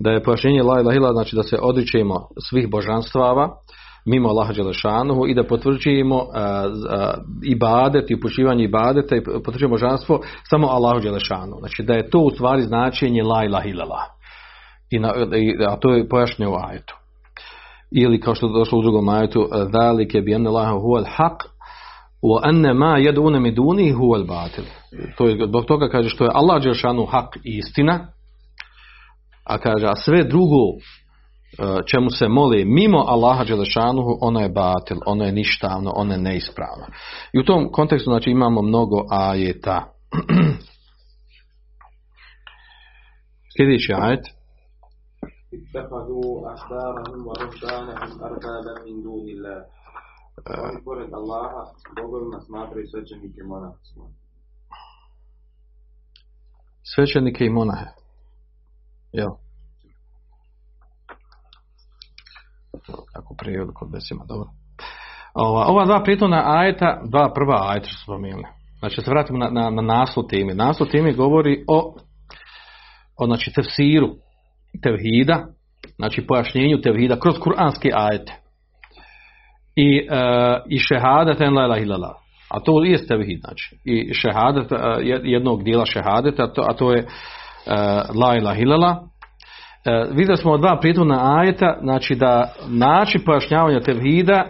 Da 0.00 0.10
je 0.10 0.22
pojašnjenje 0.22 0.62
la 0.62 0.80
ilaha 0.80 1.12
znači 1.12 1.36
da 1.36 1.42
se 1.42 1.58
odričemo 1.62 2.28
svih 2.48 2.70
božanstava, 2.70 3.48
mimo 4.06 4.28
Allaha 4.28 4.52
Đelešanuhu 4.52 5.26
i 5.26 5.34
da 5.34 5.46
potvrđujemo 5.46 6.26
ibadet 7.44 8.10
i 8.10 8.14
upućivanje 8.14 8.64
ibadeta 8.64 9.16
i 9.16 9.24
potvrđujemo 9.44 9.76
žanstvo 9.76 10.20
samo 10.50 10.66
Allahu 10.66 11.00
Đelešanu. 11.00 11.56
Znači 11.58 11.82
da 11.82 11.94
je 11.94 12.10
to 12.10 12.18
u 12.18 12.30
stvari 12.30 12.62
značenje 12.62 13.22
la 13.22 13.44
ilaha. 13.44 14.04
I, 14.90 14.98
na, 14.98 15.12
i 15.36 15.64
a 15.68 15.76
to 15.76 15.94
je 15.94 16.08
pojašnjeno 16.08 16.52
u 16.52 16.56
ajetu. 16.68 16.94
Ili 17.94 18.20
kao 18.20 18.34
što 18.34 18.46
je 18.46 18.52
došlo 18.52 18.78
u 18.78 18.82
drugom 18.82 19.08
ajetu, 19.08 19.48
zalike 19.72 20.20
bi 20.20 20.34
enne 20.34 20.48
Allaha 20.48 20.72
huwa 20.72 21.04
al-haq 21.04 21.36
wa 22.22 22.40
anna 22.42 22.74
ma 22.74 22.98
yad'una 22.98 23.40
min 23.40 23.54
dunihi 23.54 23.92
huwa 23.92 24.16
al-batil. 24.18 24.64
To 25.16 25.28
je 25.28 25.46
zbog 25.46 25.64
toga 25.64 25.88
kaže 25.88 26.08
što 26.08 26.24
je 26.24 26.30
Allah 26.34 26.62
Đelešanu 26.62 27.06
hak 27.06 27.38
istina, 27.44 28.06
a 29.44 29.58
kaže 29.58 29.86
a 29.86 29.96
sve 29.96 30.24
drugo 30.24 30.58
E, 31.58 31.82
čemu 31.86 32.10
se 32.10 32.28
moli 32.28 32.64
mimo 32.64 32.98
Allaha 32.98 33.44
Đelešanuhu, 33.44 34.18
ono 34.20 34.40
je 34.40 34.48
batil, 34.48 34.96
ono 35.06 35.24
je 35.24 35.32
ništavno, 35.32 35.92
ono 35.96 36.12
je 36.12 36.20
neispravno. 36.20 36.86
I 37.32 37.38
u 37.38 37.44
tom 37.44 37.72
kontekstu 37.72 38.10
znači, 38.10 38.30
imamo 38.30 38.62
mnogo 38.62 39.06
ajeta. 39.10 39.84
Sljedeći 43.56 43.92
ajet. 43.92 44.20
اتخذوا 45.53 46.53
أحبارهم 46.53 47.27
ورهبانهم 47.27 48.11
أربابا 48.23 48.73
من 48.85 49.03
دون 49.03 49.25
الله. 49.35 49.59
Oni 50.47 50.83
pored 50.83 51.13
Allaha 51.13 51.61
bogovima 52.01 52.39
smatraju 52.41 52.87
svećenike 52.87 53.39
i 53.41 53.47
monahe. 53.47 53.77
Svećenike 56.83 57.45
i 57.45 57.49
monahe. 57.49 57.85
Jel? 59.11 59.29
kako 63.13 63.35
prijevod 63.35 63.73
kod 63.73 63.91
besima, 63.91 64.25
dobro. 64.27 64.49
Ova, 65.33 65.65
ova 65.67 65.85
dva 65.85 66.03
prijetona 66.03 66.43
ajeta, 66.45 67.01
dva 67.05 67.33
prva 67.33 67.67
ajeta 67.69 67.87
što 67.87 68.03
spomenuli. 68.03 68.45
Znači, 68.79 69.01
se 69.01 69.11
vratimo 69.11 69.37
na, 69.39 69.49
na, 69.49 69.69
na 69.69 69.81
naslov 69.81 70.27
teme. 70.27 70.53
Naslov 70.53 70.89
teme 70.89 71.13
govori 71.13 71.63
o, 71.67 71.95
o 73.17 73.25
znači, 73.25 73.53
tefsiru 73.53 74.09
tevhida, 74.82 75.46
znači 75.96 76.26
pojašnjenju 76.26 76.80
tevhida 76.80 77.20
kroz 77.20 77.38
kuranske 77.38 77.90
ajete. 77.94 78.32
I, 79.76 80.08
uh, 80.10 80.16
i 80.68 80.78
šehadet 80.78 81.40
en 81.40 81.54
la 81.54 81.78
ilaha 81.78 82.14
A 82.48 82.60
to 82.60 82.84
je 82.84 83.06
tevhid, 83.06 83.40
znači. 83.40 83.76
I 83.84 84.14
šehadet, 84.14 84.72
uh, 84.72 84.78
jednog 85.22 85.64
dijela 85.64 85.86
šehadeta, 85.86 86.44
a 86.44 86.52
to, 86.52 86.62
a 86.68 86.72
to 86.72 86.92
je 86.92 86.98
uh, 86.98 88.16
la 88.22 88.36
ilaha 88.36 89.12
e, 89.84 90.06
vidjeli 90.12 90.36
smo 90.36 90.58
dva 90.58 90.78
prijetuna 90.80 91.38
ajeta, 91.38 91.78
znači 91.82 92.14
da 92.14 92.52
način 92.68 93.20
pojašnjavanja 93.26 93.80
tevhida 93.80 94.44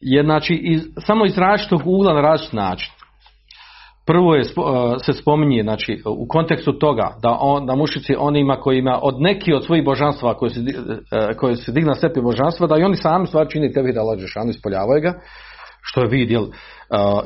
je 0.00 0.22
znači 0.22 0.54
iz, 0.54 0.82
samo 0.98 1.26
iz 1.26 1.38
različitog 1.38 1.82
ugla 1.84 2.14
na 2.14 2.20
različit 2.20 2.52
način. 2.52 2.92
Prvo 4.08 4.34
je, 4.34 4.44
spo- 4.44 4.94
e, 4.94 4.98
se 5.04 5.12
spominje, 5.12 5.62
znači, 5.62 5.92
u 6.06 6.26
kontekstu 6.28 6.72
toga 6.78 7.06
da, 7.22 7.36
on, 7.40 7.66
da 7.66 7.74
mušici 7.74 8.14
onima 8.18 8.56
kojima 8.56 8.98
od 9.02 9.14
neki 9.20 9.52
od 9.54 9.64
svojih 9.64 9.84
božanstva 9.84 10.34
koji 10.34 10.50
se, 10.50 10.60
di- 10.60 10.76
e, 11.12 11.34
koji 11.36 11.56
se 11.56 11.72
digna 11.72 11.94
stepi 11.94 12.20
božanstva, 12.20 12.66
da 12.66 12.76
i 12.78 12.82
oni 12.82 12.96
sami 12.96 13.26
stvar 13.26 13.46
čini 13.48 13.72
tebi 13.72 13.92
da 13.92 14.02
lađeš, 14.02 14.36
oni 14.36 14.50
ispoljavaju 14.50 15.00
ga, 15.02 15.12
što 15.82 16.00
je 16.00 16.08
vidjel. 16.08 16.42
Uh, 16.42 16.48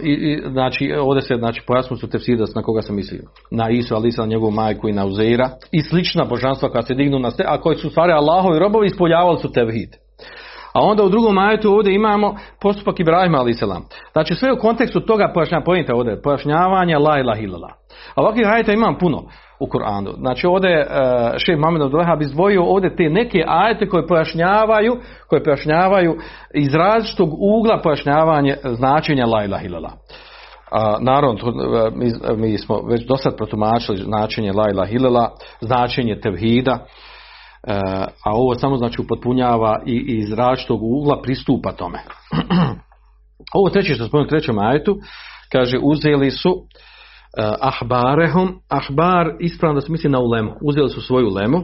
i, 0.02 0.12
i, 0.12 0.42
znači, 0.52 0.92
ovdje 1.00 1.22
se 1.22 1.34
znači, 1.38 1.62
pojasnu 1.66 1.96
su 1.96 2.10
tefsiri 2.10 2.36
da 2.38 2.46
s- 2.46 2.54
na 2.54 2.62
koga 2.62 2.82
sam 2.82 2.96
mislio. 2.96 3.22
Na 3.50 3.70
Isu, 3.70 3.94
ali 3.94 4.10
na 4.18 4.26
njegovu 4.26 4.50
majku 4.50 4.88
i 4.88 4.92
na 4.92 5.06
Uzeira 5.06 5.50
i 5.72 5.80
slična 5.80 6.24
božanstva 6.24 6.68
koja 6.70 6.82
se 6.82 6.94
dignu 6.94 7.18
na 7.18 7.30
ste, 7.30 7.44
a 7.46 7.60
koji 7.60 7.76
su 7.76 7.90
stvari 7.90 8.12
Allahovi 8.12 8.58
robovi 8.58 8.86
ispoljavali 8.86 9.38
su 9.38 9.52
tevhid. 9.52 9.88
A 10.72 10.80
onda 10.80 11.02
u 11.02 11.08
drugom 11.08 11.38
ajetu 11.38 11.74
ovdje 11.74 11.94
imamo 11.94 12.36
postupak 12.60 13.00
Ibrahima 13.00 13.52
selam. 13.52 13.84
Znači 14.12 14.34
sve 14.34 14.52
u 14.52 14.58
kontekstu 14.58 15.00
toga 15.00 15.30
pojašnjavanja, 15.34 15.64
pojenta 15.64 15.94
ovdje, 15.94 16.22
pojašnjavanja 16.22 16.98
la 16.98 17.18
ilaha 17.18 17.40
illallah. 17.40 17.70
A 18.14 18.20
ovakvih 18.22 18.48
ajeta 18.48 18.72
imam 18.72 18.98
puno 18.98 19.22
u 19.60 19.66
Kur'anu. 19.66 20.14
Znači 20.18 20.46
ovdje 20.46 20.70
je 20.70 20.86
uh, 20.86 21.36
šef 21.36 21.58
Mamed 21.58 21.82
Abdullah 21.82 22.20
izdvojio 22.20 22.64
ovdje 22.64 22.96
te 22.96 23.10
neke 23.10 23.44
ajete 23.46 23.88
koje 23.88 24.06
pojašnjavaju, 24.06 24.96
koje 25.28 25.44
pojašnjavaju 25.44 26.16
iz 26.54 26.74
različitog 26.74 27.28
ugla 27.32 27.80
pojašnjavanje 27.82 28.56
značenja 28.64 29.26
la 29.26 29.44
ilaha 29.44 29.64
illallah. 29.64 29.92
A, 30.70 30.96
naravno, 31.00 31.38
e, 31.38 31.90
mi, 31.94 32.12
mi 32.36 32.58
smo 32.58 32.82
već 32.90 33.06
do 33.06 33.16
sad 33.16 33.36
protumačili 33.36 33.98
značenje 33.98 34.52
la 34.52 34.70
ilaha 34.70 34.90
illallah, 34.92 35.30
značenje 35.60 36.20
tevhida, 36.20 36.78
E, 36.78 37.01
a 38.24 38.32
ovo 38.32 38.54
samo 38.54 38.76
znači 38.76 39.00
upotpunjava 39.00 39.82
i 39.86 39.92
i 39.92 40.18
iz 40.18 40.32
različitog 40.32 40.82
ugla 40.82 41.22
pristupa 41.22 41.72
tome. 41.72 41.98
ovo 43.58 43.70
treće 43.70 43.94
što 43.94 44.06
spomenuo 44.06 44.26
u 44.26 44.28
trećem 44.28 44.58
ajetu, 44.58 44.98
kaže 45.52 45.78
uzeli 45.82 46.30
su 46.30 46.50
uh, 46.50 46.64
ahbarehum, 47.60 48.60
ahbar 48.68 49.26
ispravno 49.40 49.74
da 49.74 49.80
se 49.80 49.92
misli 49.92 50.10
na 50.10 50.20
ulemu, 50.20 50.52
uzeli 50.62 50.88
su 50.88 51.00
svoju 51.00 51.28
lemu, 51.28 51.62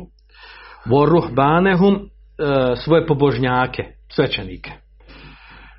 voruhbanehum 0.87 1.95
uh, 1.95 2.01
svoje 2.85 3.07
pobožnjake, 3.07 3.85
svećenike. 4.13 4.71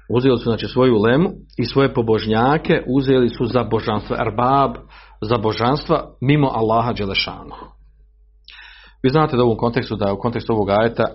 Uzeli 0.10 0.38
su 0.38 0.44
znači 0.44 0.68
svoju 0.68 1.02
lemu 1.02 1.30
i 1.58 1.66
svoje 1.66 1.94
pobožnjake 1.94 2.84
uzeli 2.88 3.30
su 3.30 3.46
za 3.46 3.64
božanstvo, 3.64 4.16
arbab, 4.20 4.76
za 5.22 5.38
božanstva 5.38 6.04
mimo 6.22 6.48
Allaha 6.54 6.94
Đelešanu. 6.94 7.79
Vi 9.04 9.10
znate 9.10 9.38
da 9.38 9.44
u 9.44 9.46
ovom 9.46 9.58
kontekstu, 9.58 9.96
da 9.96 10.14
u 10.14 10.20
kontekstu 10.20 10.54
ovog 10.54 10.70
ajeta 10.70 11.06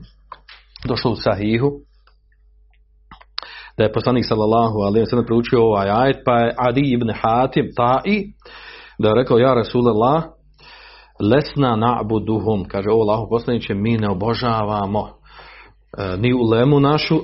došlo 0.88 1.10
u 1.10 1.16
Sahihu, 1.16 1.70
da 3.76 3.84
je 3.84 3.92
poslanik 3.92 4.24
sallallahu 4.28 4.78
alejhi 4.78 5.00
ve 5.00 5.06
sellem 5.06 5.26
proučio 5.26 5.62
ovaj 5.62 5.90
ajet, 5.90 6.16
pa 6.24 6.38
je 6.38 6.54
Adi 6.58 6.92
ibn 6.92 7.12
Hatim 7.22 7.66
ta'i 7.76 8.32
da 8.98 9.08
je 9.08 9.14
rekao 9.14 9.38
ja 9.38 9.54
Rasulullah 9.54 10.22
lesna 11.20 11.76
na'buduhum, 11.76 12.68
kaže 12.68 12.90
ovo 12.90 13.02
Allahu 13.02 13.28
poslaniće 13.30 13.74
mi 13.74 13.96
ne 13.96 14.10
obožavamo 14.10 15.08
e, 15.08 16.16
ni 16.16 16.34
ulemu 16.34 16.80
našu, 16.80 17.20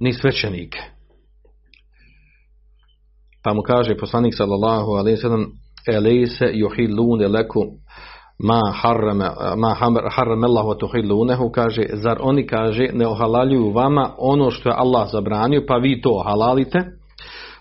ni 0.00 0.12
svećenike. 0.12 0.78
Pa 3.42 3.54
mu 3.54 3.62
kaže 3.62 3.96
poslanik 3.96 4.34
sallallahu 4.36 4.90
alejhi 4.90 5.16
ve 5.16 5.20
sellem 5.20 5.46
elise 5.86 6.44
yuhillun 6.44 7.32
lakum 7.32 7.66
ma 8.38 8.60
harrama 8.82 9.34
ma 9.56 9.74
harrama 10.10 10.46
Allah 10.46 10.76
tuhillunehu 10.78 11.50
kaže 11.50 11.86
zar 11.92 12.18
oni 12.20 12.46
kaže 12.46 12.88
ne 12.92 13.06
ohalaljuju 13.06 13.70
vama 13.70 14.10
ono 14.18 14.50
što 14.50 14.68
je 14.68 14.74
Allah 14.78 15.08
zabranio 15.12 15.64
pa 15.68 15.76
vi 15.76 16.00
to 16.00 16.22
halalite? 16.26 16.78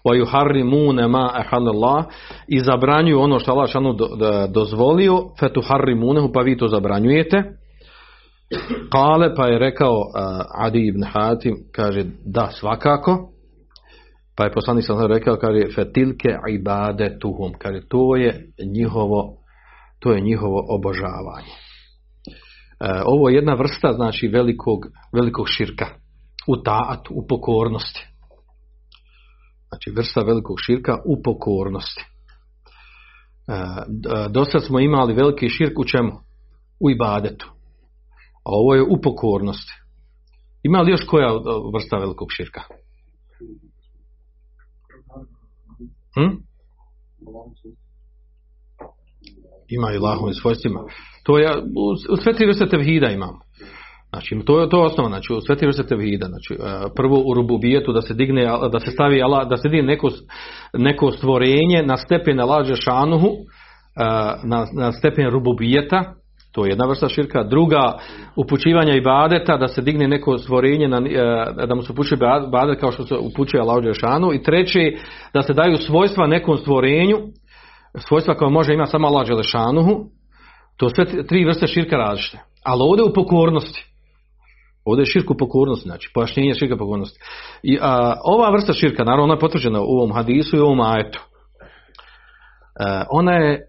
Wa 0.06 0.16
yuharrimuna 0.16 1.08
ma 1.08 1.32
ahallallah 1.34 2.06
i 2.48 2.60
zabranjuju 2.60 3.20
ono 3.20 3.40
što 3.40 3.52
Allah 3.52 3.70
šanu 3.70 3.94
do, 3.94 4.08
do, 4.20 4.48
dozvolio 4.48 5.24
fa 5.40 5.50
tuharrimunehu 5.50 6.32
pa 6.34 6.42
vi 6.42 6.58
to 6.58 6.68
zabranjujete? 6.68 7.44
Kale 8.92 9.36
pa 9.36 9.48
je 9.48 9.60
rekao 9.60 9.94
Adi 10.58 10.88
ibn 10.88 11.04
Hatim 11.04 11.56
kaže 11.72 12.04
da 12.26 12.50
svakako. 12.52 13.30
Pa 14.38 14.44
je 14.44 14.52
poslanik 14.52 14.86
sam 14.86 15.08
rekao 15.08 15.36
kaže 15.36 15.60
fetilke 15.76 16.30
ibadetuhum 16.50 17.54
kaže 17.58 17.88
to 17.90 18.16
je 18.16 18.52
njihovo 18.74 19.45
to 20.06 20.12
je 20.14 20.22
njihovo 20.22 20.66
obožavanje. 20.70 21.54
E, 22.80 23.02
ovo 23.06 23.30
je 23.30 23.36
jedna 23.36 23.54
vrsta 23.54 23.94
znači 23.94 24.28
velikog, 24.28 24.80
velikog 25.14 25.46
širka 25.50 25.86
u 26.48 26.64
taatu, 26.64 27.14
u 27.14 27.28
pokornosti. 27.28 28.08
Znači 29.68 29.92
vrsta 29.98 30.22
velikog 30.22 30.56
širka 30.66 30.98
u 31.06 31.22
pokornosti. 31.24 32.02
E, 32.02 33.54
do 34.30 34.46
sad 34.46 34.66
smo 34.66 34.80
imali 34.80 35.14
veliki 35.14 35.50
širk 35.50 35.80
u 35.80 35.86
čemu? 35.86 36.12
U 36.80 36.90
ibadetu. 36.90 37.52
A 38.44 38.50
ovo 38.50 38.76
je 38.76 38.82
u 38.82 39.02
pokornosti. 39.02 39.74
Ima 40.64 40.82
li 40.82 40.92
još 40.92 41.06
koja 41.06 41.32
vrsta 41.74 41.98
velikog 41.98 42.28
širka? 42.32 42.62
Hm? 46.16 46.36
Ima 49.70 49.92
i 49.92 49.98
Allahovim 49.98 50.34
svojstvima. 50.34 50.80
To 51.24 51.38
je, 51.38 51.50
u, 52.12 52.18
sve 52.18 52.34
tri 52.34 52.46
vrste 52.46 52.66
tevhida 52.66 53.12
imamo. 53.12 53.40
Znači, 54.10 54.36
to 54.46 54.62
je 54.62 54.70
to 54.70 54.78
je 54.78 54.86
osnova, 54.86 55.10
znači, 55.10 55.34
u 55.34 55.42
sve 55.42 55.56
tri 55.56 55.68
vrste 55.68 55.84
tevhida. 55.84 56.26
Znači, 56.26 56.54
e, 56.54 56.88
prvo 56.96 57.24
u 57.26 57.34
rububijetu 57.34 57.94
da 57.94 58.02
se 58.02 58.14
digne, 58.14 58.46
da 58.72 58.80
se 58.80 58.92
stavi 58.92 59.22
Allah, 59.22 59.48
da 59.50 59.58
se 59.58 59.70
digne 59.70 59.88
neko, 59.88 60.10
neko 60.74 61.12
stvorenje 61.12 61.84
na 61.86 61.98
stepen 61.98 62.40
Allah 62.40 62.68
šanuhu, 62.76 63.30
na, 64.44 64.66
na 64.74 64.92
stepen 64.92 65.30
rububijeta, 65.30 66.04
to 66.52 66.66
je 66.66 66.70
jedna 66.70 66.86
vrsta 66.86 67.10
širka. 67.10 67.44
Druga, 67.44 67.94
upućivanja 68.36 68.94
ibadeta, 68.96 69.58
da 69.58 69.68
se 69.68 69.82
digne 69.82 70.08
neko 70.08 70.38
stvorenje, 70.38 70.88
na, 70.88 70.98
e, 70.98 71.66
da 71.68 71.76
mu 71.76 71.82
se 71.82 71.92
upućuje 71.92 72.20
ibadet 72.48 72.80
kao 72.80 72.92
što 72.92 73.04
se 73.04 73.16
upućuje 73.16 73.62
Allah 73.62 73.84
šanu. 73.94 74.34
I 74.34 74.44
treći, 74.44 74.98
da 75.34 75.42
se 75.42 75.54
daju 75.54 75.78
svojstva 75.78 76.28
nekom 76.28 76.58
stvorenju, 76.58 77.18
svojstva 77.98 78.36
koja 78.36 78.50
može 78.50 78.74
imati 78.74 78.92
samo 78.92 79.08
Allah 79.08 79.28
Đelešanuhu, 79.28 80.06
to 80.78 80.90
sve 80.90 81.28
tri 81.28 81.46
vrste 81.46 81.68
širka 81.68 81.96
različite. 81.96 82.40
Ali 82.64 82.82
ovdje 82.84 83.04
u 83.04 83.14
pokornosti. 83.14 83.86
Ovdje 84.86 85.02
je 85.02 85.06
širku 85.06 85.38
pokornosti, 85.38 85.88
znači 85.88 86.12
pojašnjenje 86.14 86.54
širka 86.54 86.78
pokornosti. 86.78 87.20
I 87.64 87.78
a, 87.82 88.16
ova 88.24 88.52
vrsta 88.52 88.74
širka, 88.74 89.04
naravno 89.04 89.24
ona 89.24 89.34
je 89.34 89.40
potvrđena 89.40 89.82
u 89.82 89.86
ovom 89.86 90.14
hadisu 90.14 90.58
i 90.58 90.60
u 90.60 90.66
ovom 90.66 90.82
ajetu. 90.82 91.20
E, 92.80 93.04
ona 93.10 93.34
je 93.34 93.68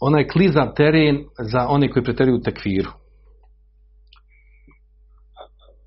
ona 0.00 0.18
je 0.18 0.28
klizav 0.28 0.74
teren 0.76 1.24
za 1.52 1.66
one 1.68 1.90
koji 1.90 2.04
preteruju 2.04 2.40
tekfiru. 2.40 2.90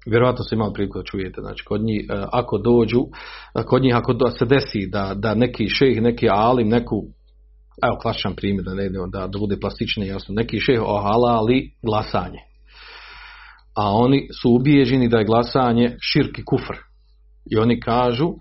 Vjerovatno 0.05 0.43
se 0.43 0.55
imali 0.55 0.73
priliku 0.73 0.99
da 0.99 1.03
čujete, 1.03 1.41
znači 1.41 1.63
kod 1.63 1.81
njih, 1.81 2.05
ako 2.31 2.57
dođu, 2.57 3.01
kod 3.65 3.81
njih 3.81 3.95
ako 3.95 4.29
se 4.29 4.45
desi 4.45 4.87
da, 4.91 5.13
da 5.15 5.35
neki 5.35 5.69
šejh, 5.69 6.01
neki 6.01 6.27
alim, 6.29 6.69
neku, 6.69 6.95
evo 7.83 7.97
klasičan 8.01 8.35
primjer 8.35 8.65
da 8.65 8.73
ne 8.73 8.85
idemo, 8.85 9.07
da, 9.07 9.27
da 9.27 9.39
bude 9.39 9.59
plastični 9.59 10.07
jasno, 10.07 10.35
neki 10.35 10.59
šejh 10.59 10.81
ohalali 10.81 11.71
glasanje. 11.83 12.39
A 13.75 13.91
oni 13.91 14.27
su 14.41 14.49
ubijeđeni 14.49 15.07
da 15.07 15.17
je 15.17 15.25
glasanje 15.25 15.95
širki 16.01 16.43
kufr. 16.45 16.75
I 17.51 17.57
oni 17.57 17.79
kažu, 17.79 18.33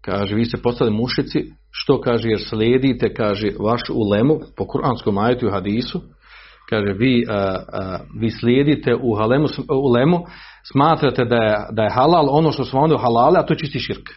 kaže, 0.00 0.34
vi 0.34 0.44
ste 0.44 0.62
postali 0.62 0.90
mušici, 0.90 1.52
što 1.70 2.00
kaže, 2.00 2.28
jer 2.28 2.40
slijedite, 2.48 3.14
kaže, 3.14 3.48
vaš 3.60 3.80
ulemu, 3.90 4.38
po 4.56 4.66
kuranskom 4.66 5.18
ajetu 5.18 5.46
i 5.46 5.50
hadisu, 5.50 6.00
kaže, 6.68 6.92
vi, 6.92 7.24
a, 7.28 7.34
a, 7.72 7.98
vi 8.20 8.30
slijedite 8.30 8.94
u 8.94 9.14
halemu, 9.14 9.46
ulemu, 9.68 10.26
smatrate 10.72 11.24
da 11.24 11.36
je, 11.36 11.66
da 11.70 11.82
je 11.82 11.90
halal 11.90 12.28
ono 12.30 12.52
što 12.52 12.64
smo 12.64 12.80
onda 12.80 12.98
halale, 12.98 13.38
a 13.38 13.46
to 13.46 13.52
je 13.52 13.58
čisti 13.58 13.78
širk. 13.78 14.08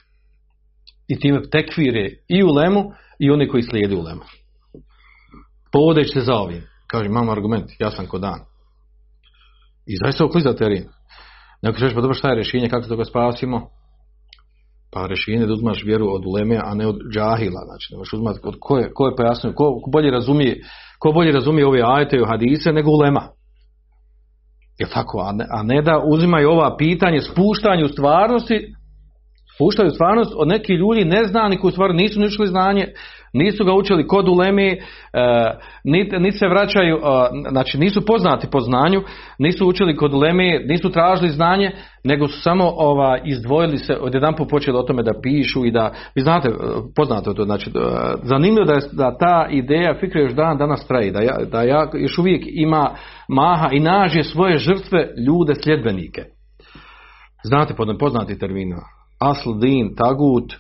I 1.08 1.20
time 1.20 1.42
tekvire 1.52 2.10
i 2.28 2.44
u 2.44 2.48
lemu 2.48 2.92
i 3.20 3.32
oni 3.32 3.48
koji 3.48 3.64
slijede 3.64 3.96
u 3.96 4.04
lemu. 4.04 4.22
Povodeći 5.72 6.10
se 6.10 6.22
za 6.22 6.34
ovim. 6.34 6.62
Kaže, 6.88 7.06
imamo 7.06 7.32
argument, 7.32 7.66
ja 7.80 7.92
sam 7.92 8.06
ko 8.06 8.20
dan. 8.20 8.40
I 9.86 9.98
zaista 10.04 10.26
okliza 10.26 10.54
terin. 10.54 10.84
Neko 11.62 11.80
ćeš 11.80 11.94
pa 11.94 12.02
dobro 12.02 12.14
šta 12.14 12.30
je 12.30 12.36
rješenje, 12.36 12.70
kako 12.70 12.88
to 12.88 12.96
ga 12.96 13.06
spasimo? 13.06 13.70
Pa 14.92 15.08
rješenje 15.08 15.46
da 15.46 15.54
uzmaš 15.54 15.84
vjeru 15.84 16.08
od 16.10 16.26
uleme, 16.26 16.60
a 16.64 16.74
ne 16.74 16.88
od 16.88 16.98
džahila. 17.14 17.62
Znači, 17.66 17.96
možeš 17.98 18.14
uzmati 18.14 18.40
od 18.44 18.56
ko 18.60 18.78
je, 18.78 18.94
ko 18.94 19.08
je 19.08 19.16
ko 19.56 19.82
bolje 19.92 20.12
razumije, 20.12 20.62
ko 21.00 21.12
bolje 21.12 21.32
razumije 21.32 21.68
ove 21.68 21.82
ajete 21.86 22.18
i 22.18 22.26
hadise 22.28 22.72
nego 22.72 22.92
ulema. 22.92 23.22
Je 24.80 24.90
tako, 24.90 25.20
a 25.20 25.32
ne, 25.32 25.46
a 25.50 25.64
ne 25.64 25.82
da 25.82 26.02
uzimaju 26.06 26.50
ova 26.50 26.78
pitanje 26.78 27.22
spuštanju 27.22 27.88
stvarnosti, 27.88 28.74
spuštaju 29.56 29.90
stvarnost 29.90 30.34
od 30.36 30.48
neki 30.48 30.74
ljudi 30.74 31.06
neznani 31.06 31.58
koji 31.58 31.70
u 31.70 31.72
stvari 31.72 31.94
nisu 31.94 32.20
nišli 32.20 32.48
znanje, 32.48 32.88
Nisu 33.34 33.66
ga 33.66 33.74
učili 33.74 34.08
kod 34.08 34.28
ulemi, 34.28 34.72
e, 34.72 34.78
niti 35.84 36.20
nit 36.20 36.40
se 36.40 36.48
vraćaju, 36.48 36.96
e, 36.96 37.00
znači 37.50 37.78
nisu 37.78 38.06
poznati 38.06 38.48
po 38.52 38.60
znanju, 38.60 39.02
nisu 39.40 39.68
učili 39.68 39.96
kod 39.96 40.14
ulemi, 40.14 40.60
nisu 40.66 40.92
tražili 40.92 41.30
znanje, 41.30 41.72
nego 42.04 42.28
su 42.28 42.42
samo 42.42 42.74
ova, 42.78 43.18
izdvojili 43.26 43.78
se, 43.78 43.98
odjedanput 44.02 44.50
počeli 44.50 44.78
o 44.78 44.84
tome 44.84 45.04
da 45.04 45.22
pišu 45.24 45.66
i 45.66 45.72
da, 45.72 45.94
vi 46.16 46.22
znate, 46.22 46.50
e, 46.50 46.54
poznato 46.96 47.30
je 47.30 47.36
to, 47.36 47.44
znači, 47.44 47.72
zanimljivo 48.24 48.66
da, 48.66 48.74
je, 48.74 48.80
da 48.92 49.18
ta 49.18 49.48
ideja 49.52 49.96
fikra 50.00 50.22
još 50.22 50.34
dan 50.34 50.58
danas 50.58 50.88
traji, 50.88 51.12
da, 51.12 51.22
ja, 51.22 51.38
da 51.52 51.64
ja, 51.64 51.88
još 51.94 52.18
uvijek 52.18 52.44
ima 52.48 52.96
maha 53.28 53.70
i 53.72 53.80
nađe 53.80 54.24
svoje 54.24 54.58
žrtve 54.58 55.10
ljude 55.28 55.56
sljedbenike. 55.64 56.22
Znate 57.44 57.74
poznati 58.00 58.40
termin, 58.40 58.74
asl, 59.20 59.50
din, 59.62 59.96
tagut, 59.96 60.54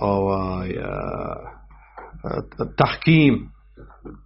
ovaj, 0.00 0.68
tahkim, 2.76 3.48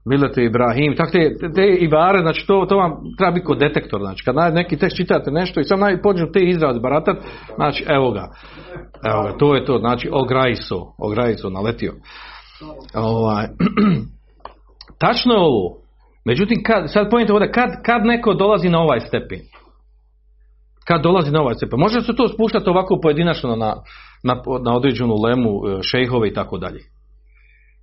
Milete 0.04 0.44
Ibrahim, 0.44 0.96
tako 0.96 1.10
te, 1.10 1.52
te 1.54 1.76
ibare, 1.80 2.20
znači 2.20 2.46
to, 2.46 2.66
to 2.68 2.76
vam 2.76 2.92
treba 3.18 3.32
biti 3.32 3.46
kod 3.46 3.58
detektor, 3.58 4.00
znači 4.00 4.24
kad 4.24 4.54
neki 4.54 4.76
tekst 4.76 4.96
čitate 4.96 5.30
nešto 5.30 5.60
i 5.60 5.64
sam 5.64 5.80
naj 5.80 5.98
te 6.32 6.40
izrazi 6.40 6.80
baratat, 6.80 7.16
znači 7.54 7.84
evo 7.88 8.10
ga, 8.10 8.28
evo 9.04 9.22
ga, 9.22 9.36
to 9.38 9.54
je 9.54 9.64
to, 9.64 9.78
znači 9.78 10.08
ograjso, 10.12 10.94
ograjso, 10.98 11.50
naletio. 11.50 11.92
Ovaj, 12.94 13.46
tačno 15.02 15.34
ovo, 15.34 15.76
međutim, 16.24 16.62
kad, 16.66 16.92
sad 16.92 17.10
pojente 17.10 17.32
ovdje, 17.32 17.52
kad, 17.52 17.70
kad 17.84 18.04
neko 18.04 18.34
dolazi 18.34 18.68
na 18.68 18.80
ovaj 18.80 19.00
stepen, 19.00 19.40
kad 20.84 21.02
dolazi 21.02 21.30
na 21.30 21.40
ovaj 21.40 21.54
stepen, 21.54 21.78
može 21.78 22.00
se 22.00 22.16
to 22.16 22.28
spuštati 22.28 22.70
ovako 22.70 22.98
pojedinačno 23.02 23.56
na, 23.56 23.74
na, 24.22 24.34
na 24.64 24.76
određenu 24.76 25.14
lemu, 25.14 25.60
šejhove 25.82 26.28
i 26.28 26.34
tako 26.34 26.58
dalje. 26.58 26.80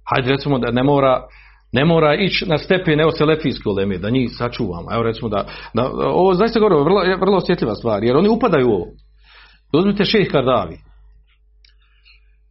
Hajde 0.09 0.31
recimo 0.31 0.59
da 0.59 0.71
ne 0.71 0.83
mora, 0.83 1.27
ne 1.71 1.85
mora 1.85 2.15
ići 2.15 2.45
na 2.49 2.57
stepen 2.57 2.99
evo 2.99 3.11
selefijske 3.11 3.69
uleme, 3.69 3.97
da 3.97 4.09
njih 4.09 4.29
sačuvamo. 4.37 4.87
Evo 4.93 5.03
recimo 5.03 5.29
da, 5.29 5.45
da 5.73 5.91
ovo 5.95 6.33
zaista 6.33 6.59
govorim, 6.59 6.83
vrlo, 6.83 7.01
vrlo 7.19 7.37
osjetljiva 7.37 7.75
stvar, 7.75 8.03
jer 8.03 8.17
oni 8.17 8.29
upadaju 8.29 8.69
u 8.69 8.73
ovo. 8.73 8.85
Uzmite 9.73 10.05
šejh 10.05 10.31
Kardavi. 10.31 10.77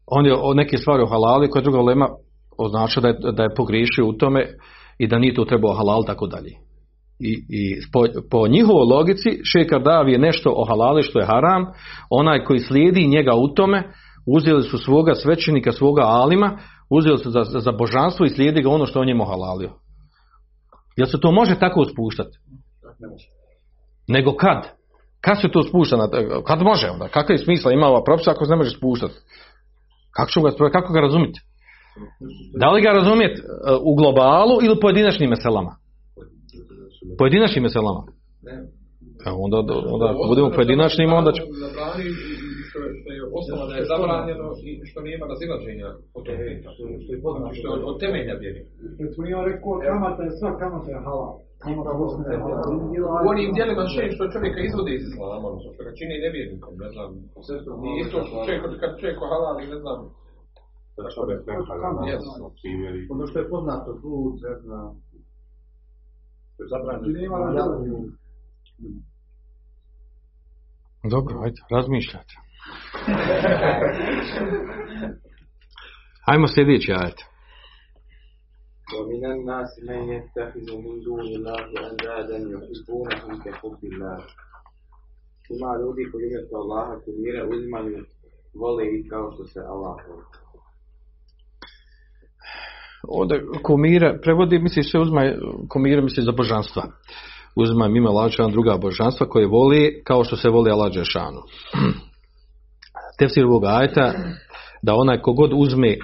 On 0.07 0.27
je 0.27 0.35
o 0.35 0.55
neke 0.55 0.79
stvari 0.79 1.03
o 1.03 1.07
halali 1.07 1.51
koja 1.51 1.63
druga 1.63 1.81
ulema 1.81 2.09
označa 2.59 3.01
da 3.01 3.09
je, 3.09 3.15
da 3.33 3.43
je 3.43 3.55
pogriješio 3.57 4.07
u 4.07 4.13
tome 4.13 4.47
i 4.99 5.07
da 5.07 5.19
nije 5.19 5.35
to 5.35 5.45
trebao 5.45 5.75
halal 5.75 6.05
tako 6.07 6.27
dalje. 6.27 6.68
I, 7.21 7.33
i 7.49 7.81
po, 7.93 8.05
po 8.31 8.49
njihovoj 8.49 8.85
logici 8.85 9.41
šejh 9.45 9.67
Kardavi 9.69 10.13
je 10.13 10.19
nešto 10.19 10.53
o 10.57 10.65
halali 10.65 11.03
što 11.03 11.19
je 11.19 11.27
haram, 11.27 11.67
onaj 12.11 12.45
koji 12.45 12.59
slijedi 12.59 13.07
njega 13.07 13.35
u 13.35 13.49
tome, 13.49 13.93
uzeli 14.27 14.63
su 14.63 14.79
svoga 14.79 15.15
svećenika, 15.15 15.73
svoga 15.73 16.03
alima, 16.03 16.59
uzeli 16.91 17.19
su 17.19 17.31
za, 17.31 17.43
za 17.45 17.73
božanstvo 17.73 18.27
i 18.27 18.31
slijedi 18.31 18.63
ga 18.63 18.71
ono 18.71 18.87
što 18.87 19.01
on 19.01 19.07
njemu 19.07 19.25
halalio. 19.25 19.71
Jel 20.97 21.07
se 21.07 21.21
to 21.21 21.33
može 21.33 21.59
tako 21.59 21.85
spuštati? 21.85 22.39
Nego 24.09 24.33
kad? 24.37 24.69
Kad 25.21 25.41
se 25.41 25.49
to 25.53 25.63
spušta? 25.63 25.97
Na, 25.97 26.09
kad 26.47 26.63
može 26.63 26.91
onda? 26.91 27.09
Kakav 27.09 27.35
je 27.35 27.45
smisla 27.45 27.73
ima 27.73 27.87
ova 27.87 28.05
propisa 28.05 28.31
ako 28.31 28.45
se 28.45 28.51
ne 28.51 28.57
može 28.57 28.71
spuštati? 28.71 29.15
Kako, 30.11 30.41
ga, 30.41 30.71
kako 30.71 30.93
ga 30.93 31.01
razumjeti? 31.01 31.41
Da 32.61 32.71
li 32.71 32.83
ga 32.83 32.91
razumjeti 32.91 33.43
u 33.83 33.95
globalu 33.95 34.59
ili 34.63 34.81
pojedinačnim 34.81 35.31
meselama? 35.31 35.77
Pojedinačnim 37.19 37.63
meselama? 37.67 38.03
Evo, 39.29 39.37
onda, 39.47 39.57
onda 39.95 40.07
ako 40.13 40.23
budemo 40.31 40.49
pojedinačnim, 40.57 41.09
onda 41.21 41.31
će... 41.37 41.43
Što 42.69 42.79
je, 42.85 42.91
što 43.01 43.11
je 43.17 43.23
osnova 43.39 43.65
da 43.71 43.75
je 43.79 43.85
zabranjeno 43.93 44.47
i 44.69 44.71
što 44.89 44.99
nema 45.09 45.25
razilaženja 45.33 45.89
o 46.17 46.19
tome. 46.27 46.45
Što 47.59 47.67
je 47.75 47.85
od 47.91 47.97
temelja 48.03 48.35
vjeri. 48.43 48.63
Kad 48.99 49.09
smo 49.15 49.23
ja 49.35 49.41
rekao, 49.51 49.73
kamata 49.87 50.23
je 50.27 50.33
sva, 50.39 50.51
kamata 50.63 50.91
je 50.95 51.01
halal. 51.07 51.33
U 53.25 53.29
onim 53.33 53.51
dijelima 53.57 53.85
še 53.95 54.03
što 54.15 54.33
čovjeka 54.35 54.61
izvode 54.61 54.93
iz 54.95 55.05
islama, 55.09 55.47
odnosno 55.51 55.71
što 55.75 55.83
ga 55.87 55.93
čini 55.99 56.23
nevjernikom, 56.25 56.73
ne 56.83 56.89
znam. 56.95 57.09
I 57.87 57.91
isto 58.03 58.17
što 58.27 58.35
čovjek, 58.47 58.63
kad 58.83 58.91
čovjek 59.01 59.19
halali, 59.33 59.63
ne 59.73 59.79
znam, 59.83 59.99
Ono 63.11 63.27
što 63.27 63.39
je 63.39 63.49
poznato, 63.49 63.91
blud, 64.03 64.35
ne 64.49 64.55
znam. 64.63 64.87
Što 66.58 66.64
je 66.64 66.68
zabranjeno. 66.74 67.38
Dobro, 71.10 71.40
ajde, 71.44 71.62
razmišljajte. 71.72 72.36
Ajmo 76.32 76.48
sljedeći 76.48 76.92
ajet. 76.94 77.20
ومن 78.98 79.26
الناس 79.26 79.72
من 79.90 80.02
يتخذ 80.14 80.68
من 80.86 80.96
دون 81.06 81.28
الله 81.38 81.62
أندادا 81.90 82.38
يحبونهم 82.54 83.44
كحب 83.44 83.80
الله 83.84 84.18
Ima 85.50 85.72
ljudi 85.82 86.04
koji 86.12 86.26
umjesto 86.26 86.56
Allaha 86.64 86.96
kumire 87.06 87.42
uzimaju, 87.54 88.06
vole 88.54 88.84
ih 88.96 89.06
kao 89.10 89.32
što 89.32 89.44
se 89.46 89.60
Allah 89.74 89.98
voli. 90.08 90.26
Ovdje 93.03 93.43
kumire, 93.63 94.19
prevodi, 94.23 94.59
misli 94.59 94.83
se 94.83 94.99
uzma, 94.99 95.23
kumire 95.69 96.03
misli 96.03 96.23
za 96.23 96.33
božanstva. 96.33 96.83
Uzma 97.57 97.89
mimo 97.89 98.13
Lađana 98.13 98.49
druga 98.49 98.77
božanstva 98.77 99.27
koje 99.29 99.47
voli 99.47 100.03
kao 100.05 100.25
što 100.25 100.37
se 100.37 100.49
voli 100.49 100.71
Allah 100.71 100.93
Đešanu. 100.93 101.41
Tefsir 103.19 103.45
ovog 103.45 103.65
ajeta 103.65 104.13
da 104.83 104.95
onaj 104.95 105.21
kogod 105.21 105.51
uzme 105.55 105.89
e, 105.89 105.97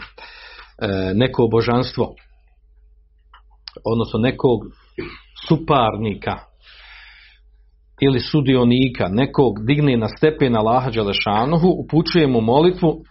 neko 1.14 1.48
božanstvo 1.50 2.14
odnosno 3.84 4.18
nekog 4.18 4.60
suparnika 5.48 6.38
ili 8.00 8.20
sudionika, 8.20 9.08
nekog 9.08 9.66
digne 9.66 9.96
na 9.96 10.08
stepen 10.08 10.56
Allaha 10.56 10.90
Đelešanuhu, 10.90 11.68
upućuje 11.84 12.26
mu 12.26 12.40
molitvu, 12.40 13.02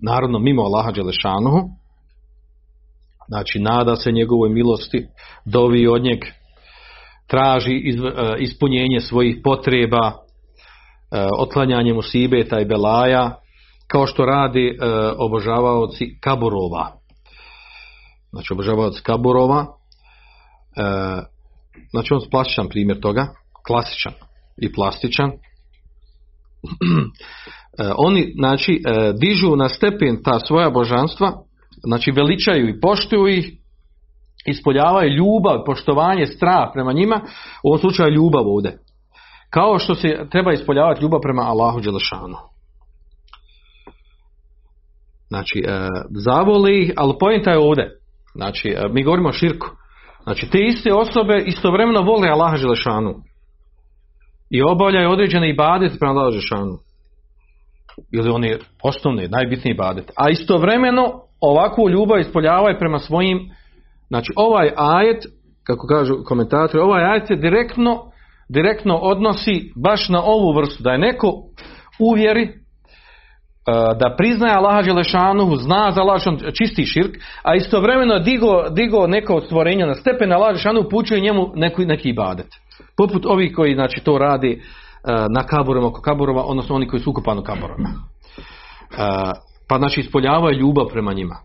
naravno 0.00 0.38
mimo 0.38 0.62
Allaha 0.62 0.90
Đelešanuhu, 0.90 1.60
znači 3.28 3.58
nada 3.58 3.96
se 3.96 4.12
njegovoj 4.12 4.48
milosti, 4.48 5.06
dovi 5.44 5.86
od 5.86 6.02
njeg, 6.02 6.18
traži 7.26 7.82
ispunjenje 8.38 9.00
svojih 9.00 9.36
potreba, 9.44 10.12
otklanjanje 11.38 11.92
musibeta 11.92 12.60
i 12.60 12.64
belaja, 12.64 13.34
kao 13.86 14.06
što 14.06 14.24
radi 14.24 14.78
obožavaoci 15.18 16.18
kaburova. 16.20 16.92
Znači 18.30 18.52
obožavaoci 18.52 19.02
kaburova, 19.02 19.66
znači 21.90 22.14
on 22.14 22.20
plastičan 22.30 22.68
primjer 22.68 23.00
toga, 23.00 23.26
klasičan 23.66 24.12
i 24.62 24.72
plastičan. 24.72 25.32
Oni, 27.96 28.32
znači, 28.36 28.82
dižu 29.20 29.56
na 29.56 29.68
stepen 29.68 30.22
ta 30.22 30.40
svoja 30.40 30.70
božanstva, 30.70 31.32
znači 31.84 32.10
veličaju 32.10 32.68
i 32.68 32.80
poštuju 32.80 33.26
ih, 33.26 33.52
ispoljavaju 34.46 35.10
ljubav, 35.10 35.64
poštovanje, 35.66 36.26
strah 36.26 36.70
prema 36.72 36.92
njima, 36.92 37.20
u 37.64 37.68
ovom 37.68 37.78
slučaju 37.78 38.14
ljubav 38.14 38.42
ovdje. 38.46 38.78
Kao 39.50 39.78
što 39.78 39.94
se 39.94 40.26
treba 40.30 40.52
ispoljavati 40.52 41.02
ljubav 41.02 41.20
prema 41.20 41.42
Allahu 41.42 41.80
Đelešanu. 41.80 42.36
Znači, 45.28 45.64
zavoli 46.24 46.82
ih, 46.82 46.92
ali 46.96 47.14
pojenta 47.20 47.50
je 47.50 47.58
ovdje. 47.58 47.98
Znači, 48.34 48.76
mi 48.90 49.02
govorimo 49.02 49.28
o 49.28 49.32
širku. 49.32 49.66
Znači, 50.22 50.50
te 50.50 50.58
iste 50.58 50.92
osobe 50.94 51.42
istovremeno 51.46 52.02
vole 52.02 52.28
Allaha 52.28 52.56
Želešanu. 52.56 53.14
I 54.50 54.62
obavljaju 54.62 55.10
određene 55.10 55.50
ibadet 55.50 55.92
prema 55.98 56.12
Allaha 56.12 56.30
Želešanu. 56.30 56.78
Ili 58.12 58.30
oni 58.30 58.56
osnovni, 58.82 59.28
najbitniji 59.28 59.72
ibadet. 59.72 60.10
A 60.16 60.30
istovremeno 60.30 61.25
ovakvu 61.40 61.88
ljubav 61.88 62.18
ispoljavaju 62.18 62.78
prema 62.78 62.98
svojim 62.98 63.38
Znači 64.08 64.32
ovaj 64.36 64.70
ajet, 64.76 65.24
kako 65.64 65.86
kažu 65.86 66.14
komentatori, 66.24 66.82
ovaj 66.82 67.04
ajet 67.04 67.26
se 67.26 67.36
direktno, 67.36 68.02
direktno 68.48 68.96
odnosi 68.96 69.72
baš 69.82 70.08
na 70.08 70.22
ovu 70.24 70.52
vrstu. 70.52 70.82
Da 70.82 70.90
je 70.90 70.98
neko 70.98 71.32
uvjeri 71.98 72.52
da 74.00 74.14
priznaje 74.18 74.54
Allaha 74.54 74.82
Đelešanuhu, 74.82 75.56
zna 75.56 75.90
za 75.90 76.00
Allah 76.00 76.22
čisti 76.58 76.84
širk, 76.84 77.16
a 77.42 77.54
istovremeno 77.54 78.18
digo, 78.18 78.68
digo 78.70 79.06
neko 79.06 79.34
od 79.34 79.44
stvorenja 79.44 79.86
na 79.86 79.94
stepen 79.94 80.32
Allaha 80.32 80.52
Đelešanuhu 80.52 80.88
pučuje 80.88 81.20
njemu 81.20 81.52
neki, 81.54 81.86
neki 81.86 82.08
ibadet. 82.08 82.46
Poput 82.96 83.26
ovih 83.26 83.52
koji 83.56 83.74
znači, 83.74 84.00
to 84.04 84.18
radi 84.18 84.62
na 85.30 85.42
kaburama 85.46 85.86
oko 85.86 86.00
kaburova, 86.00 86.42
odnosno 86.44 86.74
oni 86.74 86.88
koji 86.88 87.00
su 87.00 87.10
ukupani 87.10 87.40
u 87.40 87.44
kaburama. 87.44 87.88
Pa 89.68 89.78
znači 89.78 90.00
ispoljavaju 90.00 90.58
ljubav 90.58 90.86
prema 90.92 91.12
njima 91.12 91.36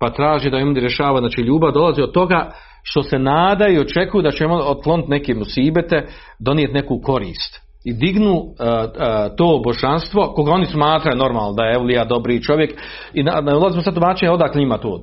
pa 0.00 0.10
traži 0.10 0.50
da 0.50 0.58
im 0.58 0.76
rješava, 0.76 1.18
znači 1.18 1.40
ljubav 1.40 1.72
dolazi 1.72 2.02
od 2.02 2.12
toga 2.12 2.50
što 2.82 3.02
se 3.02 3.18
nada 3.18 3.68
i 3.68 3.78
očekuju 3.78 4.22
da 4.22 4.30
će 4.30 4.46
on 4.46 4.62
otkloniti 4.66 5.10
neke 5.10 5.34
musibete, 5.34 6.06
donijeti 6.38 6.74
neku 6.74 7.00
korist. 7.04 7.66
i 7.84 7.92
dignu 7.92 8.32
uh, 8.32 8.40
uh, 8.40 9.36
to 9.36 9.60
božanstvo, 9.64 10.32
koga 10.34 10.52
oni 10.52 10.66
smatraju 10.66 11.16
normalno 11.16 11.52
da 11.52 11.64
je 11.64 11.74
Evlija 11.74 12.04
dobri 12.04 12.42
čovjek 12.42 12.80
i 13.14 13.22
na, 13.22 13.40
na 13.40 13.56
ulazimo 13.56 13.82
sad 13.82 13.94
tumačenje 13.94 14.32
odakle 14.32 14.62
ima 14.62 14.78
to. 14.78 15.02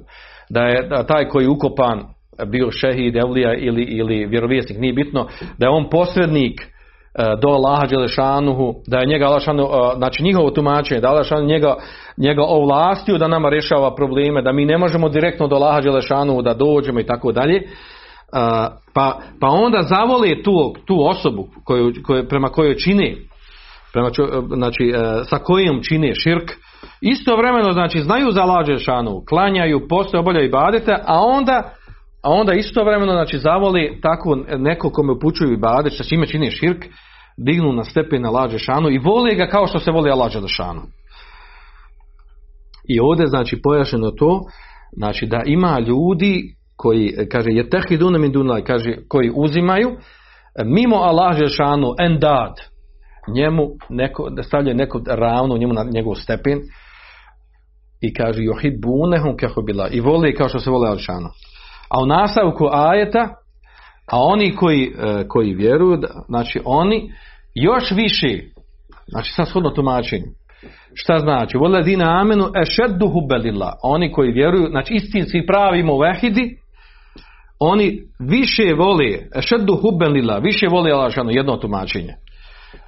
Da 0.49 0.61
je 0.61 0.87
da 0.87 1.03
taj 1.05 1.27
koji 1.27 1.43
je 1.43 1.49
ukopan 1.49 2.03
bio 2.47 2.71
šehid, 2.71 3.15
Evlija 3.15 3.53
ili, 3.53 3.83
ili 3.83 4.25
vjerovjesnik, 4.25 4.79
nije 4.79 4.93
bitno, 4.93 5.27
da 5.57 5.65
je 5.65 5.69
on 5.69 5.89
posrednik 5.89 6.61
do 7.41 7.47
Allaha 7.47 7.85
Đelešanuhu, 7.85 8.73
da 8.87 8.97
je 8.99 9.05
njega 9.05 9.25
Allah 9.25 9.45
Đelešanu, 9.45 9.63
uh, 9.63 9.97
znači 9.97 10.23
njihovo 10.23 10.51
tumačenje, 10.51 11.01
da 11.01 11.07
Allah 11.07 11.17
Đelešanu 11.17 11.47
njega, 11.47 11.75
njega 12.17 12.41
ovlastio 12.43 13.17
da 13.17 13.27
nama 13.27 13.49
rješava 13.49 13.95
probleme, 13.95 14.41
da 14.41 14.51
mi 14.51 14.65
ne 14.65 14.77
možemo 14.77 15.09
direktno 15.09 15.47
do 15.47 15.55
Allaha 15.55 15.81
Đelešanuhu 15.81 16.41
da 16.41 16.53
dođemo 16.53 16.99
i 16.99 17.05
tako 17.05 17.31
dalje. 17.31 17.55
Uh, 17.55 17.69
pa, 18.93 19.19
pa 19.39 19.47
onda 19.47 19.81
zavole 19.81 20.43
tu, 20.43 20.73
tu 20.85 21.07
osobu 21.07 21.47
koju, 21.65 21.93
koju, 22.05 22.27
prema 22.27 22.49
kojoj 22.49 22.77
čini 22.77 23.17
prema 23.93 24.09
znači, 24.55 24.93
sa 25.23 25.37
kojom 25.37 25.81
čine 25.83 26.15
širk 26.15 26.51
istovremeno 27.01 27.71
znači 27.71 27.99
znaju 27.99 28.31
za 28.31 28.43
lađe 28.43 28.77
šanu 28.77 29.23
klanjaju, 29.29 29.87
postoje 29.89 30.19
obavljaju 30.19 30.47
ibadete 30.47 30.95
a 31.05 31.19
onda 31.19 31.73
a 32.23 32.29
onda 32.29 32.53
istovremeno 32.53 33.11
znači 33.11 33.37
zavoli 33.37 33.99
tako 34.01 34.35
neko 34.57 34.89
kome 34.89 35.11
upućuju 35.11 35.53
ibadet 35.53 35.93
sa 35.97 36.03
čime 36.03 36.27
čine 36.27 36.51
širk 36.51 36.85
dignu 37.37 37.73
na 37.73 37.83
stepen 37.83 38.21
na 38.21 38.29
lađe 38.29 38.57
šanu 38.57 38.89
i 38.89 38.97
vole 38.97 39.35
ga 39.35 39.47
kao 39.47 39.67
što 39.67 39.79
se 39.79 39.91
voli 39.91 40.09
lađe 40.09 40.47
šanu 40.47 40.81
i 42.89 42.99
ovdje 42.99 43.27
znači 43.27 43.61
pojašnjeno 43.63 44.11
to 44.11 44.41
znači 44.97 45.25
da 45.25 45.41
ima 45.45 45.79
ljudi 45.79 46.55
koji, 46.75 47.13
kaže, 47.31 47.51
je 47.51 47.69
tehidune 47.69 48.19
min 48.19 48.31
dunaj, 48.31 48.63
kaže, 48.63 48.97
koji 49.07 49.31
uzimaju, 49.35 49.97
mimo 50.65 50.95
Allah 50.95 51.37
Žešanu, 51.37 51.93
endad, 51.99 52.53
njemu 53.35 53.67
neko, 53.89 54.29
da 54.29 54.43
stavljaju 54.43 54.75
neko 54.77 55.01
ravno 55.07 55.57
njemu 55.57 55.73
na 55.73 55.83
njegov 55.93 56.15
stepen, 56.15 56.59
i 58.01 58.13
kaže, 58.13 58.43
johibunehum 58.43 59.37
keho 59.37 59.61
bila, 59.61 59.87
i 59.89 59.99
vole 59.99 60.33
kao 60.35 60.49
što 60.49 60.59
se 60.59 60.69
vole 60.69 60.97
Žešanu. 60.97 61.29
A 61.93 62.03
u 62.03 62.05
nastavku 62.05 62.69
ajeta, 62.71 63.29
a 64.11 64.19
oni 64.19 64.55
koji, 64.55 64.91
koji 65.27 65.53
vjeruju, 65.53 66.01
znači 66.27 66.61
oni 66.65 67.11
još 67.55 67.91
više, 67.91 68.39
znači 69.07 69.31
sad 69.31 69.47
shodno 69.47 69.69
tumačenju, 69.69 70.25
Šta 70.95 71.19
znači? 71.19 71.57
Voledina 71.57 72.21
amenu 72.21 72.45
ešeddu 72.61 73.07
hubelila. 73.07 73.73
Oni 73.83 74.11
koji 74.11 74.31
vjeruju, 74.31 74.67
znači 74.69 74.93
istinski 74.93 75.45
pravi 75.47 75.83
muvehidi, 75.83 76.57
oni 77.59 78.01
više 78.19 78.73
vole, 78.77 79.05
ešeddu 79.35 79.75
hubelila, 79.81 80.37
više 80.37 80.67
vole 80.67 80.91
Allah 80.91 81.11
Želešanu, 81.11 81.31
jedno 81.31 81.57
tumačenje. 81.57 82.13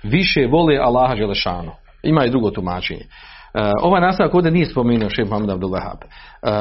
Više 0.04 0.48
vole 0.52 0.78
Allaha 0.78 1.16
Želešanu. 1.16 1.72
Ima 2.04 2.26
i 2.26 2.30
drugo 2.30 2.52
tumačenje. 2.52 3.04
Uh, 3.56 3.62
ovaj 3.82 4.02
nastavak 4.02 4.36
ovdje 4.36 4.52
nije 4.52 4.66
spomenuo 4.66 5.10
šef 5.10 5.30
Muhammed 5.30 5.50
Abdul. 5.50 5.72
Uh, 5.72 5.78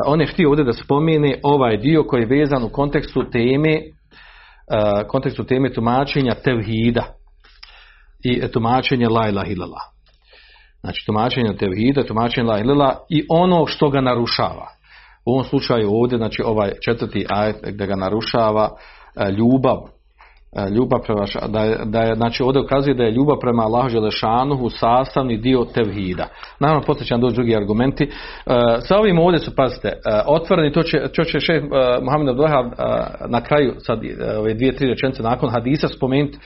on 0.07 0.21
je 0.21 0.27
htio 0.27 0.49
ovdje 0.49 0.65
da 0.65 0.73
spomene 0.73 1.41
ovaj 1.43 1.77
dio 1.77 2.05
koji 2.05 2.21
je 2.21 2.27
vezan 2.27 2.65
u 2.65 2.69
kontekstu 2.69 3.31
teme 3.31 3.81
uh, 3.81 5.09
kontekstu 5.09 5.45
teme 5.45 5.73
tumačenja 5.73 6.35
tevhida 6.35 7.05
i 8.25 8.49
tumačenja 8.53 9.09
la 9.09 9.29
ilaha 9.29 9.51
illallah. 9.51 9.83
Znači 10.81 11.07
tumačenja 11.07 11.57
tevhida, 11.57 12.07
tumačenja 12.07 12.51
la 12.51 12.59
ilaha 12.59 12.97
i 13.11 13.27
ono 13.29 13.67
što 13.67 13.91
ga 13.91 14.01
narušava. 14.01 14.67
U 15.27 15.33
ovom 15.33 15.45
slučaju 15.45 15.91
ovdje, 15.91 16.19
znači 16.19 16.43
ovaj 16.45 16.73
četvrti 16.85 17.27
ajet 17.29 17.57
gdje 17.63 17.87
ga 17.87 17.97
narušava 17.97 18.71
ljubav, 19.39 19.79
ljubav 20.77 21.01
prema, 21.01 21.25
da 21.49 21.61
je, 21.61 21.79
da 21.85 22.01
je, 22.01 22.15
znači 22.15 22.43
ovdje 22.43 22.63
ukazuje 22.63 22.95
da 22.95 23.03
je 23.05 23.11
ljubav 23.11 23.37
prema 23.41 23.63
Allahu 23.63 23.89
Želešanuhu 23.89 24.71
sastavni 24.71 25.37
dio 25.37 25.65
tevhida. 25.75 26.29
Naravno, 26.61 26.83
poslije 26.87 27.07
će 27.07 27.15
nam 27.15 27.21
doći 27.21 27.35
drugi 27.35 27.57
argumenti. 27.57 28.11
Sa 28.81 28.99
ovim 28.99 29.19
ovdje 29.19 29.39
su, 29.39 29.57
pazite, 29.57 29.93
otvoreni, 30.27 30.73
to 30.73 30.83
će, 30.83 30.99
to 31.17 31.25
će 31.25 31.41
šef 31.41 31.63
Muhammed 32.03 32.29
Abdullaha 32.29 32.63
na 33.29 33.41
kraju, 33.41 33.75
sad 33.79 33.99
ove 34.39 34.55
dvije, 34.55 34.77
tri 34.77 34.89
rečenice 34.89 35.23
nakon 35.23 35.51
hadisa 35.51 35.89
spomenuti, 35.89 36.39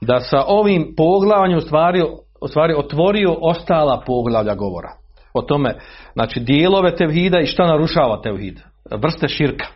da 0.00 0.20
sa 0.20 0.44
ovim 0.46 0.94
poglavanjem 0.96 1.58
u 1.58 1.60
stvari, 1.60 2.02
u 2.40 2.48
stvari 2.48 2.74
otvorio 2.76 3.36
ostala 3.40 4.02
poglavlja 4.06 4.54
govora 4.54 4.88
o 5.34 5.42
tome, 5.42 5.74
znači 6.12 6.40
dijelove 6.40 6.96
tevhida 6.96 7.40
i 7.40 7.46
šta 7.46 7.66
narušava 7.66 8.20
tevhid, 8.22 8.60
vrste 8.90 9.28
širka. 9.28 9.66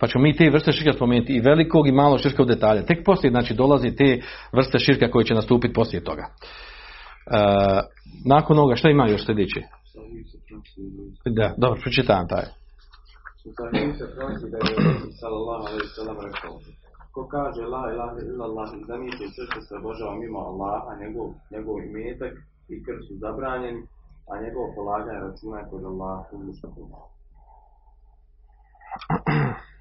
Pa 0.00 0.06
ćemo 0.06 0.22
mi 0.22 0.36
te 0.36 0.50
vrste 0.50 0.72
širka 0.72 0.92
spomenuti 0.92 1.32
i 1.32 1.40
velikog 1.40 1.86
i 1.86 1.92
malo 1.92 2.18
širka 2.18 2.42
u 2.42 2.46
detalje. 2.46 2.86
Tek 2.86 3.04
poslije, 3.04 3.30
znači, 3.30 3.54
dolazi 3.54 3.96
te 3.96 4.20
vrste 4.52 4.78
širka 4.78 5.10
koje 5.10 5.24
će 5.24 5.34
nastupiti 5.34 5.74
poslije 5.74 6.04
toga. 6.04 6.22
E, 6.22 6.30
nakon 8.26 8.58
ovoga, 8.58 8.76
šta 8.76 8.88
ima 8.90 9.08
još 9.08 9.26
sljedeće? 9.26 9.60
Da, 11.38 11.54
dobro, 11.56 11.80
pročitam 11.82 12.28
taj. 12.28 12.44
Ko 17.14 17.22
kaže 17.36 17.62
la 17.74 17.82
ilaha 17.92 18.18
illallah 18.30 18.68
i 18.78 18.84
zamisli 18.90 19.26
sve 19.34 19.44
što 19.50 19.60
se 19.60 19.74
obožava 19.80 20.14
mimo 20.22 20.38
Allaha, 20.38 20.90
njegov, 21.02 21.28
njegov 21.52 21.76
imetak 21.88 22.34
i 22.72 22.74
krv 22.84 23.00
su 23.06 23.14
zabranjeni, 23.24 23.82
a 24.30 24.32
njegovo 24.42 24.66
polaganje 24.76 25.20
računa 25.26 25.56
je 25.58 25.68
kod 25.70 25.82
Allah 25.90 26.18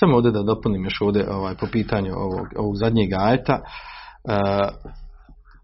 Samo 0.00 0.16
ovdje 0.16 0.30
da 0.30 0.42
dopunim 0.42 0.84
još 0.84 1.00
ovdje 1.00 1.30
ovaj, 1.30 1.54
po 1.60 1.66
pitanju 1.72 2.12
ovog, 2.16 2.46
ovog 2.56 2.76
zadnjeg 2.76 3.12
ajeta. 3.12 3.54
E, 3.54 3.62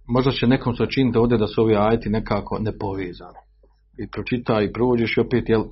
možda 0.08 0.30
će 0.30 0.46
nekom 0.46 0.76
se 0.76 0.82
učiniti 0.82 1.18
ovdje 1.18 1.38
da 1.38 1.46
su 1.46 1.62
ovi 1.62 1.76
ajeti 1.76 2.08
nekako 2.08 2.58
nepovezani. 2.58 3.38
I 3.98 4.10
pročita 4.10 4.62
i 4.62 4.72
prođeš 4.72 5.16
i 5.16 5.20
opet 5.20 5.48
jel, 5.48 5.64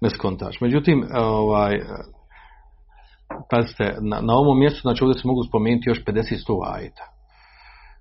ne 0.00 0.10
skontaš. 0.10 0.60
Međutim, 0.60 1.04
ovaj, 1.14 1.80
pazite, 3.50 3.96
na, 4.00 4.20
na 4.20 4.34
ovom 4.34 4.58
mjestu 4.58 4.80
znači 4.82 5.04
ovdje 5.04 5.20
se 5.20 5.28
mogu 5.28 5.42
spomenuti 5.48 5.90
još 5.90 6.04
50 6.04 6.74
ajeta 6.74 7.17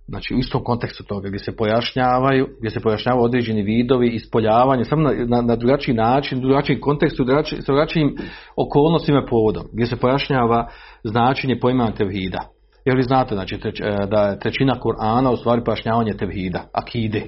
znači 0.07 0.33
u 0.35 0.37
istom 0.37 0.63
kontekstu 0.63 1.03
toga 1.03 1.27
gdje 1.27 1.39
se 1.39 1.55
pojašnjavaju, 1.55 2.47
gdje 2.59 2.69
se 2.69 2.79
pojašnjavaju 2.79 3.25
određeni 3.25 3.61
vidovi 3.61 4.07
ispoljavanja, 4.07 4.83
samo 4.83 5.01
na, 5.01 5.25
na, 5.25 5.41
na 5.41 5.55
drugačiji 5.55 5.95
način, 5.95 6.41
drugačiji 6.41 6.79
kontekstu, 6.79 7.23
drugačiji, 7.23 7.61
s 7.61 7.65
drugačijim 7.65 8.15
okolnostima 8.55 9.25
povodom, 9.29 9.63
gdje 9.73 9.85
se 9.85 9.95
pojašnjava 9.95 10.67
značenje 11.03 11.59
pojma 11.59 11.91
tevhida. 11.91 12.39
Jer 12.85 12.95
vi 12.95 13.03
znate 13.03 13.35
znači, 13.35 13.57
treć, 13.57 13.81
da 14.09 14.21
je 14.21 14.39
trećina 14.39 14.79
Kur'ana 14.79 15.29
u 15.33 15.37
stvari 15.37 15.63
pojašnjavanje 15.63 16.13
tevhida, 16.13 16.63
akide. 16.73 17.23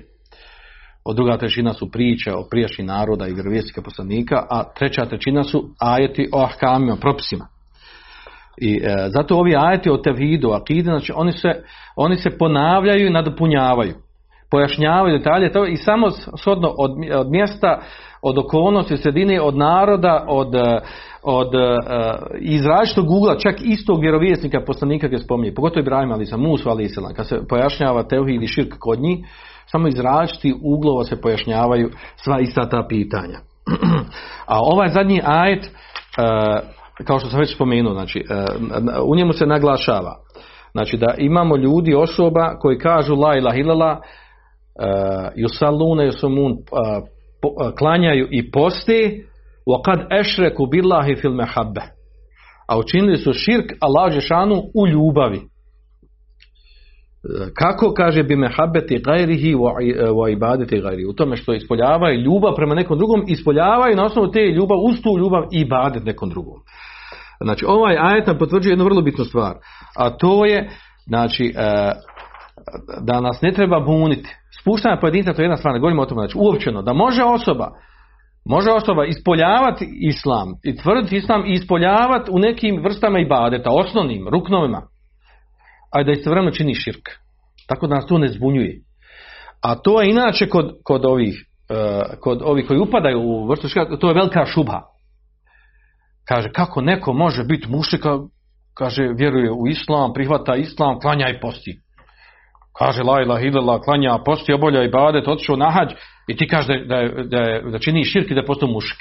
Od 1.05 1.15
druga 1.15 1.37
trećina 1.37 1.73
su 1.73 1.91
priče 1.91 2.31
o 2.33 2.47
prijašnjih 2.51 2.87
naroda 2.87 3.27
i 3.27 3.33
vjerovjesnika 3.33 3.81
poslanika, 3.81 4.35
a 4.49 4.63
treća 4.73 5.05
trećina 5.05 5.43
su 5.43 5.69
ajeti 5.79 6.29
o 6.33 6.43
ahkamima, 6.43 6.95
propisima. 6.95 7.47
I 8.61 8.81
e, 8.83 9.09
zato 9.09 9.35
ovi 9.35 9.55
ajeti 9.57 9.89
o 9.89 9.97
tevhidu, 9.97 10.51
akide, 10.51 10.83
znači 10.83 11.13
oni 11.15 11.31
se, 11.31 11.49
oni 11.95 12.17
se 12.17 12.37
ponavljaju 12.37 13.07
i 13.07 13.09
nadopunjavaju. 13.09 13.93
Pojašnjavaju 14.51 15.17
detalje 15.17 15.51
to 15.51 15.65
i 15.65 15.77
samo 15.77 16.11
shodno 16.11 16.73
od, 16.77 16.91
od 17.15 17.31
mjesta, 17.31 17.79
od 18.21 18.37
okolnosti, 18.37 18.97
sredine, 18.97 19.41
od 19.41 19.57
naroda, 19.57 20.25
od, 20.27 20.55
od 21.23 21.53
uh, 21.55 21.61
iz 22.39 22.65
različitog 22.65 23.05
čak 23.41 23.55
istog 23.63 24.01
vjerovjesnika 24.01 24.61
poslanika 24.65 25.07
gdje 25.07 25.19
spominje, 25.19 25.53
pogotovo 25.53 25.79
Ibrahim 25.81 26.11
ali 26.11 26.25
sam 26.25 26.41
Musu 26.41 26.69
ali 26.69 26.83
Islam, 26.83 27.13
kad 27.13 27.27
se 27.27 27.47
pojašnjava 27.49 28.03
tevhid 28.03 28.43
i 28.43 28.47
širk 28.47 28.73
kod 28.79 28.99
njih, 28.99 29.19
samo 29.65 29.87
iz 29.87 29.99
različitih 29.99 30.55
uglova 30.63 31.03
se 31.03 31.21
pojašnjavaju 31.21 31.89
sva 32.15 32.39
ista 32.39 32.69
ta 32.69 32.85
pitanja. 32.89 33.39
A 34.53 34.59
ovaj 34.61 34.89
zadnji 34.89 35.21
ajet 35.23 35.65
uh, 35.65 36.78
kao 37.07 37.19
što 37.19 37.29
sam 37.29 37.39
već 37.39 37.55
spomenuo, 37.55 37.93
znači, 37.93 38.23
u 39.05 39.15
njemu 39.15 39.33
se 39.33 39.45
naglašava 39.45 40.15
znači 40.71 40.97
da 40.97 41.15
imamo 41.17 41.57
ljudi, 41.57 41.95
osoba 41.95 42.57
koji 42.59 42.77
kažu 42.77 43.15
la 43.15 43.37
ilaha 43.37 43.57
illallah 43.57 43.97
yusalune 45.35 46.11
yusumun 46.11 46.55
klanjaju 47.77 48.27
i 48.31 48.51
posti 48.51 49.23
kad 49.85 50.19
ešreku 50.19 50.65
billahi 50.65 51.15
fil 51.15 51.33
mehabbe 51.33 51.81
a 52.69 52.77
učinili 52.77 53.17
su 53.17 53.33
širk 53.33 53.71
Allah 53.79 54.13
Žešanu 54.13 54.55
u 54.75 54.87
ljubavi. 54.87 55.41
Kako 57.53 57.93
kaže 57.93 58.23
bi 58.23 58.35
mehabeti 58.35 59.01
gajrihi 59.05 59.55
wa 59.55 60.31
ibadeti 60.31 60.81
gajrihi? 60.81 61.07
U 61.09 61.13
tome 61.13 61.35
što 61.35 61.53
ispoljavaju 61.53 62.21
ljubav 62.21 62.55
prema 62.55 62.75
nekom 62.75 62.97
drugom 62.97 63.23
ispoljavaju 63.27 63.95
na 63.95 64.05
osnovu 64.05 64.31
te 64.31 64.39
ljubav 64.39 64.77
uz 64.89 65.01
tu 65.03 65.17
ljubav 65.17 65.43
i 65.51 65.59
ibadet 65.59 66.03
nekom 66.03 66.29
drugom 66.29 66.59
Znači, 67.43 67.65
ovaj 67.67 67.97
ajet 67.99 68.39
potvrđuje 68.39 68.71
jednu 68.71 68.85
vrlo 68.85 69.01
bitnu 69.01 69.25
stvar, 69.25 69.55
a 69.97 70.09
to 70.09 70.45
je, 70.45 70.69
znači, 71.07 71.53
da 73.01 73.21
nas 73.21 73.41
ne 73.41 73.51
treba 73.51 73.79
buniti. 73.79 74.29
Spuštanje 74.61 74.97
pojedinca, 75.01 75.33
to 75.33 75.41
je 75.41 75.45
jedna 75.45 75.57
stvar, 75.57 75.79
govorimo 75.79 76.01
o 76.01 76.05
tome, 76.05 76.21
znači, 76.21 76.37
uopćeno, 76.37 76.81
da 76.81 76.93
može 76.93 77.23
osoba, 77.23 77.71
može 78.45 78.71
osoba 78.71 79.05
ispoljavati 79.05 79.89
islam 80.01 80.47
i 80.63 80.75
tvrditi 80.77 81.17
islam 81.17 81.45
i 81.45 81.53
ispoljavati 81.53 82.31
u 82.31 82.39
nekim 82.39 82.83
vrstama 82.83 83.19
ibadeta, 83.19 83.69
osnovnim, 83.71 84.27
ruknovima, 84.27 84.81
a 85.91 86.03
da 86.03 86.11
istovremeno 86.11 86.51
čini 86.51 86.75
širk. 86.75 87.09
Tako 87.67 87.87
da 87.87 87.95
nas 87.95 88.05
to 88.05 88.17
ne 88.17 88.27
zbunjuje. 88.27 88.81
A 89.61 89.75
to 89.75 90.01
je 90.01 90.09
inače 90.09 90.49
kod, 90.49 90.71
kod 90.83 91.05
ovih 91.05 91.45
e, 91.69 92.03
kod 92.19 92.41
ovih 92.43 92.67
koji 92.67 92.79
upadaju 92.79 93.19
u 93.19 93.47
vrstu 93.47 93.67
to 93.99 94.07
je 94.07 94.13
velika 94.13 94.45
šubha. 94.45 94.81
Kaže, 96.29 96.49
kako 96.51 96.81
neko 96.81 97.13
može 97.13 97.43
biti 97.43 97.69
mušika, 97.69 98.17
kaže, 98.73 99.03
vjeruje 99.17 99.51
u 99.51 99.67
islam, 99.67 100.13
prihvata 100.13 100.55
islam, 100.55 100.99
klanja 100.99 101.29
i 101.29 101.39
posti. 101.39 101.79
Kaže, 102.77 103.03
la 103.03 103.21
ilaha 103.21 103.41
illallah, 103.41 103.81
klanja, 103.81 104.19
posti, 104.25 104.53
obolja 104.53 104.83
i 104.83 104.89
badet, 104.89 105.27
otišao 105.27 105.55
na 105.55 105.71
hađ 105.71 105.89
i 106.27 106.37
ti 106.37 106.47
kaže 106.47 106.85
da, 106.85 106.95
da, 107.01 107.23
da, 107.23 107.69
da 107.71 107.79
čini 107.79 108.03
širk 108.03 108.31
i 108.31 108.35
da 108.35 108.45
postao 108.45 108.69
mušik. 108.69 108.97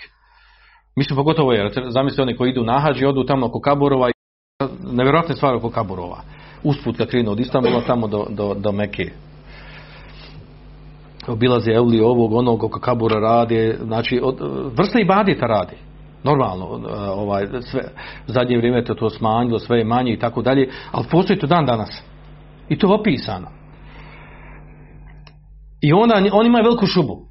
Mislim, 0.97 1.17
pogotovo 1.17 1.53
je, 1.53 1.71
zamisli 1.89 2.23
oni 2.23 2.37
koji 2.37 2.51
idu 2.51 2.65
na 2.65 2.79
hađ 2.79 3.03
i 3.03 3.07
odu 3.07 3.25
tamo 3.25 3.47
oko 3.47 3.61
Kaburova 3.61 4.09
i 4.09 4.13
nevjerojatne 4.93 5.35
stvari 5.35 5.57
oko 5.57 5.71
Kaburova. 5.71 6.21
Usput 6.63 6.97
kad 6.97 7.09
krenu 7.09 7.31
od 7.31 7.41
Istanbula 7.41 7.81
tamo 7.87 8.07
do, 8.07 8.27
do, 8.31 8.55
do 8.55 8.73
Meke. 8.73 9.11
Obilaze 11.27 11.71
Evli 11.73 12.01
ovog, 12.01 12.33
onog 12.33 12.65
oko 12.65 12.81
Kabura 12.81 13.21
radi, 13.21 13.75
znači 13.83 14.21
od, 14.23 14.37
vrsta 14.77 15.01
i 15.01 15.05
badita 15.05 15.47
radi. 15.47 15.88
Normalno, 16.25 16.67
ovaj, 17.15 17.47
sve, 17.61 17.81
zadnje 18.27 18.59
vrijeme 18.59 18.85
to 18.85 18.95
to 18.95 19.11
smanjilo, 19.11 19.59
sve 19.59 19.79
je 19.79 19.85
manje 19.85 20.13
i 20.13 20.19
tako 20.19 20.43
dalje, 20.43 20.71
ali 20.93 21.07
postoji 21.11 21.39
to 21.39 21.47
dan 21.47 21.67
danas. 21.67 22.03
I 22.69 22.79
to 22.79 22.87
je 22.87 23.01
opisano. 23.01 23.49
I 25.81 25.93
onda 25.93 26.15
on 26.33 26.47
ima 26.47 26.59
veliku 26.59 26.87
šubu. 26.87 27.29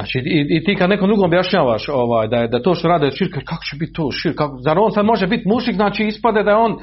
Znači, 0.00 0.18
i, 0.18 0.56
i 0.56 0.64
ti 0.64 0.74
kad 0.74 0.90
nekom 0.90 1.08
drugom 1.08 1.24
objašnjavaš 1.24 1.88
ovaj, 1.88 2.28
da 2.28 2.36
je 2.36 2.48
da 2.48 2.62
to 2.62 2.74
što 2.74 2.88
rade 2.88 3.10
širk, 3.10 3.32
kako 3.44 3.64
će 3.70 3.76
biti 3.76 3.92
to? 3.92 4.08
Kako, 4.36 4.58
zar 4.60 4.78
on 4.78 4.92
sad 4.92 5.04
može 5.04 5.26
biti 5.26 5.48
mušik, 5.48 5.74
znači 5.74 6.04
ispade 6.04 6.42
da 6.42 6.50
je 6.50 6.56
on 6.56 6.76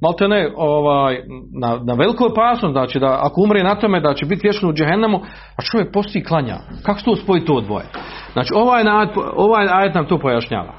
malte 0.00 0.28
ne, 0.28 0.52
ovaj, 0.56 1.22
na, 1.60 1.80
na 1.84 1.94
velikoj 1.94 2.28
opasnost, 2.30 2.72
znači 2.72 2.98
da 2.98 3.18
ako 3.22 3.40
umre 3.40 3.62
na 3.62 3.74
tome 3.74 4.00
da 4.00 4.14
će 4.14 4.26
biti 4.26 4.40
vječno 4.42 4.68
u 4.68 4.72
džehennemu, 4.72 5.20
a 5.56 5.62
čovjek 5.62 5.92
posti 5.92 6.24
klanja. 6.24 6.58
Kako 6.82 6.98
se 6.98 7.04
to 7.04 7.16
spoji 7.16 7.44
to 7.44 7.60
dvoje? 7.60 7.86
Znači, 8.32 8.50
ovaj, 8.54 8.82
ajet, 8.86 9.10
ovaj 9.36 9.66
ajet 9.70 9.94
nam 9.94 10.06
to 10.06 10.18
pojašnjava. 10.18 10.74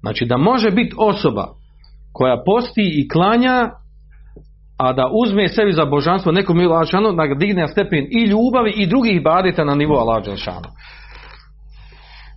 Znači, 0.00 0.24
da 0.24 0.36
može 0.36 0.70
biti 0.70 0.94
osoba 0.98 1.48
koja 2.12 2.42
posti 2.46 3.00
i 3.00 3.08
klanja, 3.08 3.70
a 4.78 4.92
da 4.92 5.10
uzme 5.24 5.48
sebi 5.48 5.72
za 5.72 5.84
božanstvo 5.84 6.32
nekom 6.32 6.60
ili 6.60 6.68
Lađanu, 6.68 7.12
da 7.12 7.34
digne 7.34 7.62
na 7.62 7.68
stepen 7.68 8.06
i 8.10 8.24
ljubavi 8.24 8.70
i 8.76 8.86
drugih 8.86 9.22
badita 9.22 9.64
na 9.64 9.74
nivo 9.74 10.04
Lađanu. 10.04 10.68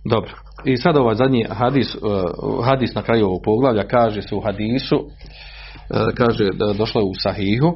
Dobro. 0.04 0.45
I 0.66 0.76
sad 0.76 0.96
ovaj 0.96 1.14
zadnji 1.14 1.44
hadis, 1.50 1.94
uh, 1.94 2.66
hadis 2.66 2.94
na 2.94 3.02
kraju 3.02 3.26
ovog 3.26 3.40
poglavlja 3.44 3.88
kaže 3.88 4.22
se 4.22 4.34
u 4.34 4.40
hadisu, 4.40 4.96
uh, 4.96 6.14
kaže 6.16 6.48
da 6.54 6.72
došlo 6.72 7.00
je 7.00 7.04
u 7.04 7.14
sahihu, 7.22 7.66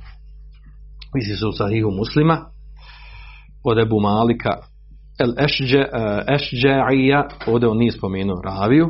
misli 1.14 1.36
se 1.36 1.46
u 1.46 1.52
sahihu 1.52 1.90
muslima, 1.90 2.38
od 3.64 3.78
Ebu 3.78 4.00
Malika 4.00 4.50
El 5.18 5.30
uh, 5.30 5.36
Ešđe'ija, 6.28 7.28
ovdje 7.46 7.68
on 7.68 7.78
nije 7.78 7.92
spomenuo 7.92 8.42
raviju, 8.44 8.88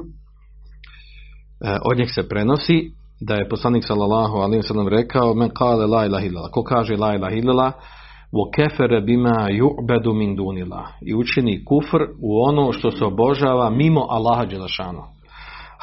od 1.85 1.99
njeg 1.99 2.09
se 2.15 2.29
prenosi 2.29 2.91
da 3.21 3.35
je 3.35 3.49
poslanik 3.49 3.85
sallallahu 3.87 4.35
wa 4.35 4.63
sallam 4.63 4.89
rekao 4.89 5.35
men 5.35 5.51
kale 5.55 5.87
la 5.87 6.07
ilaha 6.07 6.51
ko 6.53 6.63
kaže 6.63 6.97
la 6.97 7.15
ilaha 7.15 7.73
kefere 8.57 9.01
bima 9.01 9.49
ju'bedu 9.51 10.15
min 10.15 10.37
dunillah 10.37 10.87
i 11.01 11.15
učini 11.15 11.65
kufr 11.65 12.03
u 12.23 12.43
ono 12.43 12.73
što 12.73 12.91
se 12.91 13.05
obožava 13.05 13.71
mimo 13.71 14.07
Allaha 14.11 14.45
Đelešanu. 14.45 15.03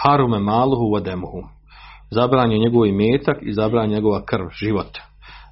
Harume 0.04 0.40
maluhu 0.40 0.84
wa 0.84 1.04
demuhu. 1.04 1.44
Zabranje 2.12 2.58
njegov 2.58 2.86
imetak 2.86 3.38
i 3.42 3.54
zabranje 3.54 3.96
njegova 3.96 4.26
krv, 4.26 4.48
život. 4.52 4.98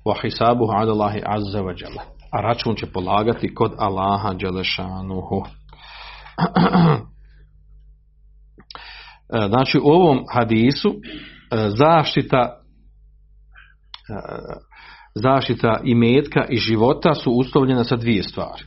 Ala 0.06 0.92
Allahi 0.92 1.22
azza 1.26 1.62
wa 1.62 1.74
jalla. 1.82 2.04
A 2.32 2.42
račun 2.42 2.76
će 2.76 2.86
polagati 2.86 3.54
kod 3.54 3.72
Allaha 3.78 4.34
Đelešanuhu. 4.34 5.44
Znači 9.48 9.80
u 9.84 9.88
ovom 9.88 10.24
hadisu 10.34 10.90
e, 10.90 10.96
zaštita 11.70 12.38
e, 12.38 12.52
zaštita 15.16 15.80
i 15.84 15.96
metka 15.96 16.46
i 16.50 16.58
života 16.58 17.14
su 17.14 17.32
uslovljena 17.32 17.84
sa 17.84 17.96
dvije 17.96 18.24
stvari. 18.24 18.64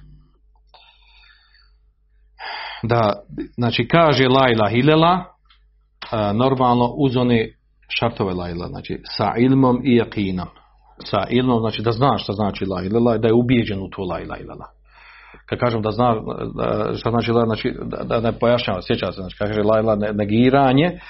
Da, 2.82 3.22
znači 3.56 3.88
kaže 3.88 4.28
la 4.28 4.50
ilaha 4.50 4.74
illallah, 4.74 5.18
a, 6.10 6.32
normalno 6.32 6.94
uz 6.98 7.16
one 7.16 7.48
šartove 7.88 8.34
la 8.34 8.50
ilaha, 8.50 8.68
znači 8.68 9.00
sa 9.04 9.32
ilmom 9.38 9.80
i 9.84 9.96
jakinom. 9.96 10.48
Sa 11.04 11.26
ilmom, 11.30 11.60
znači 11.60 11.82
da 11.82 11.92
zna 11.92 12.18
šta 12.18 12.32
znači 12.32 12.64
la 12.66 13.18
da 13.18 13.28
je 13.28 13.34
ubijeđen 13.34 13.78
u 13.78 13.90
to 13.90 14.02
la 14.02 14.20
illallah. 14.20 14.68
Kad 15.46 15.58
kažem 15.58 15.82
da 15.82 15.90
zna 15.90 16.14
da, 16.54 16.94
šta 16.96 17.10
znači 17.10 17.32
la, 17.32 17.44
znači 17.44 17.74
da, 18.04 18.20
ne 18.20 18.38
pojašnjava, 18.38 18.82
sjeća 18.82 19.12
se, 19.12 19.20
znači 19.20 19.36
kaže 19.38 19.62
la 19.62 19.96
negiranje 20.12 21.00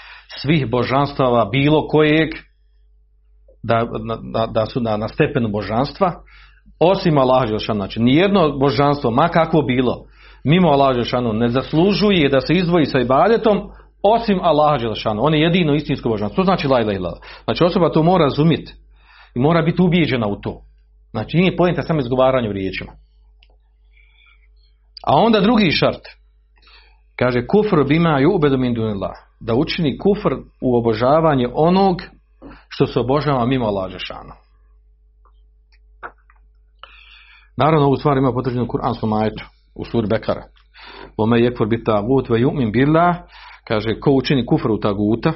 svih 0.43 0.71
božanstava 0.71 1.45
bilo 1.45 1.89
kojeg 1.89 2.29
da, 3.63 3.87
da, 4.33 4.47
da 4.47 4.67
su 4.67 4.81
na, 4.81 4.97
na 4.97 5.09
stepenu 5.09 5.49
božanstva, 5.49 6.13
osim 6.81 7.19
Allaha 7.19 7.47
Đelšanu. 7.47 7.79
Znači, 7.79 8.01
nijedno 8.01 8.59
božanstvo, 8.59 9.11
ma 9.11 9.29
kakvo 9.29 9.63
bilo, 9.63 10.05
mimo 10.45 10.69
Allaha 10.69 10.93
Đelšanu, 10.93 11.33
ne 11.33 11.49
zaslužuje 11.49 12.29
da 12.29 12.41
se 12.41 12.53
izdvoji 12.55 12.87
sa 12.87 13.01
ibadetom, 13.01 13.59
osim 14.03 14.39
Allaha 14.43 14.79
Đelšanu. 14.79 15.23
On 15.25 15.35
je 15.35 15.41
jedino 15.41 15.75
istinsko 15.75 16.09
božanstvo. 16.09 16.37
To 16.37 16.45
znači 16.45 16.69
la 16.69 16.81
ilaha. 16.81 17.17
Znači, 17.45 17.65
osoba 17.65 17.93
to 17.93 18.03
mora 18.03 18.25
razumjeti 18.25 18.73
i 19.35 19.41
mora 19.41 19.63
biti 19.63 19.83
ubijeđena 19.83 20.27
u 20.27 20.41
to. 20.41 20.61
Znači, 21.11 21.37
nije 21.37 21.57
pojenta 21.57 21.83
samo 21.83 22.01
izgovaranju 22.01 22.53
riječima. 22.53 22.93
A 25.07 25.17
onda 25.17 25.41
drugi 25.41 25.71
šart. 25.71 26.03
Kaže, 27.17 27.47
kufr 27.47 27.85
bima 27.89 28.21
ju'bedu 28.21 28.57
min 28.57 28.75
dunillah. 28.75 29.13
Da 29.41 29.55
učini 29.55 29.99
kufr 29.99 30.35
u 30.61 30.77
obožavanje 30.77 31.49
onog 31.55 32.03
što 32.69 32.87
se 32.87 33.01
obožava 33.01 33.47
mimo 33.47 33.67
Allah 33.67 33.91
Žešana. 33.91 34.35
Naravno, 37.57 37.87
ovu 37.87 37.97
stvar 37.97 38.17
ima 38.17 38.33
potvrđenu 38.33 38.65
u 38.65 38.69
Kur'anskom 38.69 39.31
u 39.75 39.85
suri 39.85 40.07
Bekara. 40.07 40.45
Ome 41.17 41.41
je 41.41 41.53
biti 41.71 41.85
tagut 41.85 42.29
ve 42.29 42.39
ju'min 42.39 42.73
billah, 42.73 43.17
kaže, 43.65 44.01
ko 44.01 44.11
učini 44.11 44.47
kufr 44.47 44.71
u 44.71 44.81
taguta, 44.81 45.33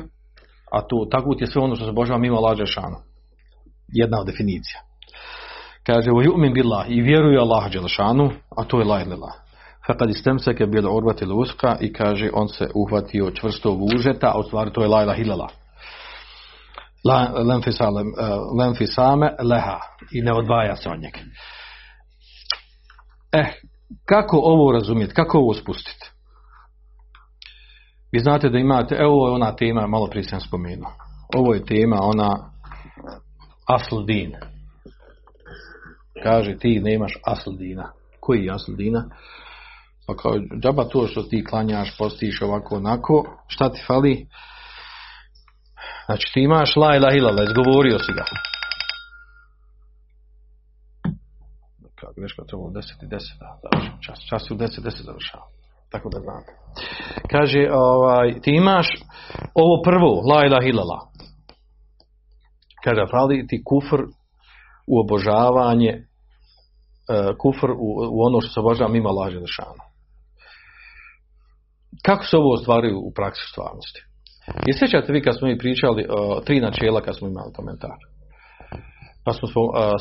a 0.73 0.83
to 0.83 1.07
tagut 1.11 1.41
je 1.41 1.47
sve 1.47 1.63
ono 1.63 1.77
što 1.77 1.85
se 1.85 1.91
obožava 1.91 2.19
mimo 2.19 2.37
Allah 2.37 2.59
Žešana. 2.59 2.97
Jedna 3.89 4.21
od 4.21 4.27
definicija. 4.27 4.81
Kaže, 5.87 6.11
ve 6.11 6.25
ju'min 6.25 6.55
billah, 6.55 6.91
i 6.91 7.01
vjeruje 7.01 7.39
Allah 7.39 7.71
Žešanu, 7.73 8.31
a 8.57 8.65
to 8.65 8.79
je 8.79 8.85
la 8.85 9.03
ilaha. 9.03 9.43
Fakad 9.87 10.11
istemseke 10.11 10.67
bil 10.67 10.97
urbati 10.97 11.25
luska 11.25 11.77
i 11.81 11.93
kaže, 11.93 12.31
on 12.33 12.49
se 12.49 12.71
uhvatio 12.75 13.31
čvrstog 13.31 13.83
užeta, 13.83 14.33
a 14.35 14.39
u 14.39 14.43
stvari 14.43 14.73
to 14.73 14.83
je 14.83 14.89
la 14.89 15.03
ilaha 15.03 15.62
illallah 17.05 17.31
lenfisame 18.59 19.31
leha 19.43 19.81
i 20.13 20.23
ne 20.23 20.33
odvaja 20.33 20.77
se 20.77 20.89
od 20.89 21.01
njega. 21.01 21.19
Eh, 23.33 23.53
kako 24.05 24.37
ovo 24.37 24.73
razumjeti, 24.73 25.15
kako 25.15 25.39
ovo 25.39 25.55
spustiti? 25.55 26.11
Vi 28.13 28.19
znate 28.19 28.49
da 28.49 28.59
imate, 28.59 28.95
evo 28.95 29.29
je 29.29 29.35
ona 29.35 29.57
tema, 29.57 29.87
malo 29.87 30.07
prije 30.07 30.25
sam 30.25 30.41
spomenuo. 30.41 30.93
Ovo 31.37 31.55
je 31.55 31.65
tema, 31.65 31.99
ona 32.01 32.53
asludin. 33.67 34.33
Kaže, 36.23 36.59
ti 36.59 36.81
nemaš 36.81 37.13
asludina. 37.25 37.93
Koji 38.21 38.45
je 38.45 38.55
asludina? 38.55 39.05
Pa 40.07 40.17
kao, 40.17 40.39
džaba 40.63 40.85
to 40.85 41.07
što 41.07 41.23
ti 41.23 41.45
klanjaš, 41.45 41.97
postiš 41.99 42.43
ovako, 42.43 42.77
onako, 42.77 43.25
šta 43.49 43.73
ti 43.73 43.83
fali? 43.87 44.27
Znači 46.13 46.33
ti 46.33 46.41
imaš 46.41 46.77
la 46.77 46.97
ilaha 46.97 47.17
illallah, 47.17 47.45
izgovorio 47.45 47.99
si 47.99 48.13
ga. 48.19 48.25
Kako 52.01 52.13
greška, 52.17 52.43
to 52.49 52.57
je 52.57 52.63
10 52.63 53.05
i 53.05 53.07
10, 53.07 53.39
da, 53.41 53.59
završam, 53.63 53.99
čas, 54.07 54.19
čas 54.31 54.51
u 54.51 54.55
10, 54.55 54.81
10 54.81 55.05
završava. 55.09 55.47
Tako 55.93 56.09
da 56.13 56.19
znate. 56.21 56.53
Kaže, 57.31 57.61
ovaj, 57.73 58.41
ti 58.41 58.51
imaš 58.51 58.89
ovo 59.55 59.83
prvo, 59.83 60.11
la 60.31 60.47
ilaha 60.47 60.67
illallah. 60.67 61.03
Kaže, 62.85 63.03
fali 63.11 63.47
ti 63.47 63.63
kufr 63.65 64.03
u 64.87 64.95
obožavanje, 65.01 65.93
uh, 65.97 67.37
kufr 67.39 67.71
u, 67.71 67.89
u 68.15 68.19
ono 68.27 68.41
što 68.41 68.53
se 68.53 68.61
obožava 68.61 68.91
mimo 68.91 69.11
laže 69.11 69.41
dešana. 69.41 69.85
Kako 72.07 72.25
se 72.25 72.37
ovo 72.37 72.55
ostvaruje 72.55 72.95
u 72.95 73.13
praksi 73.15 73.43
stvarnosti? 73.53 74.12
I 74.67 74.73
sjećate 74.73 75.13
vi 75.13 75.23
kad 75.23 75.39
smo 75.39 75.49
mi 75.49 75.59
pričali 75.59 76.07
o 76.09 76.41
tri 76.41 76.61
načela 76.61 77.01
kad 77.01 77.17
smo 77.17 77.29
imali 77.29 77.53
komentar. 77.53 77.91
Pa 79.25 79.33
smo 79.33 79.49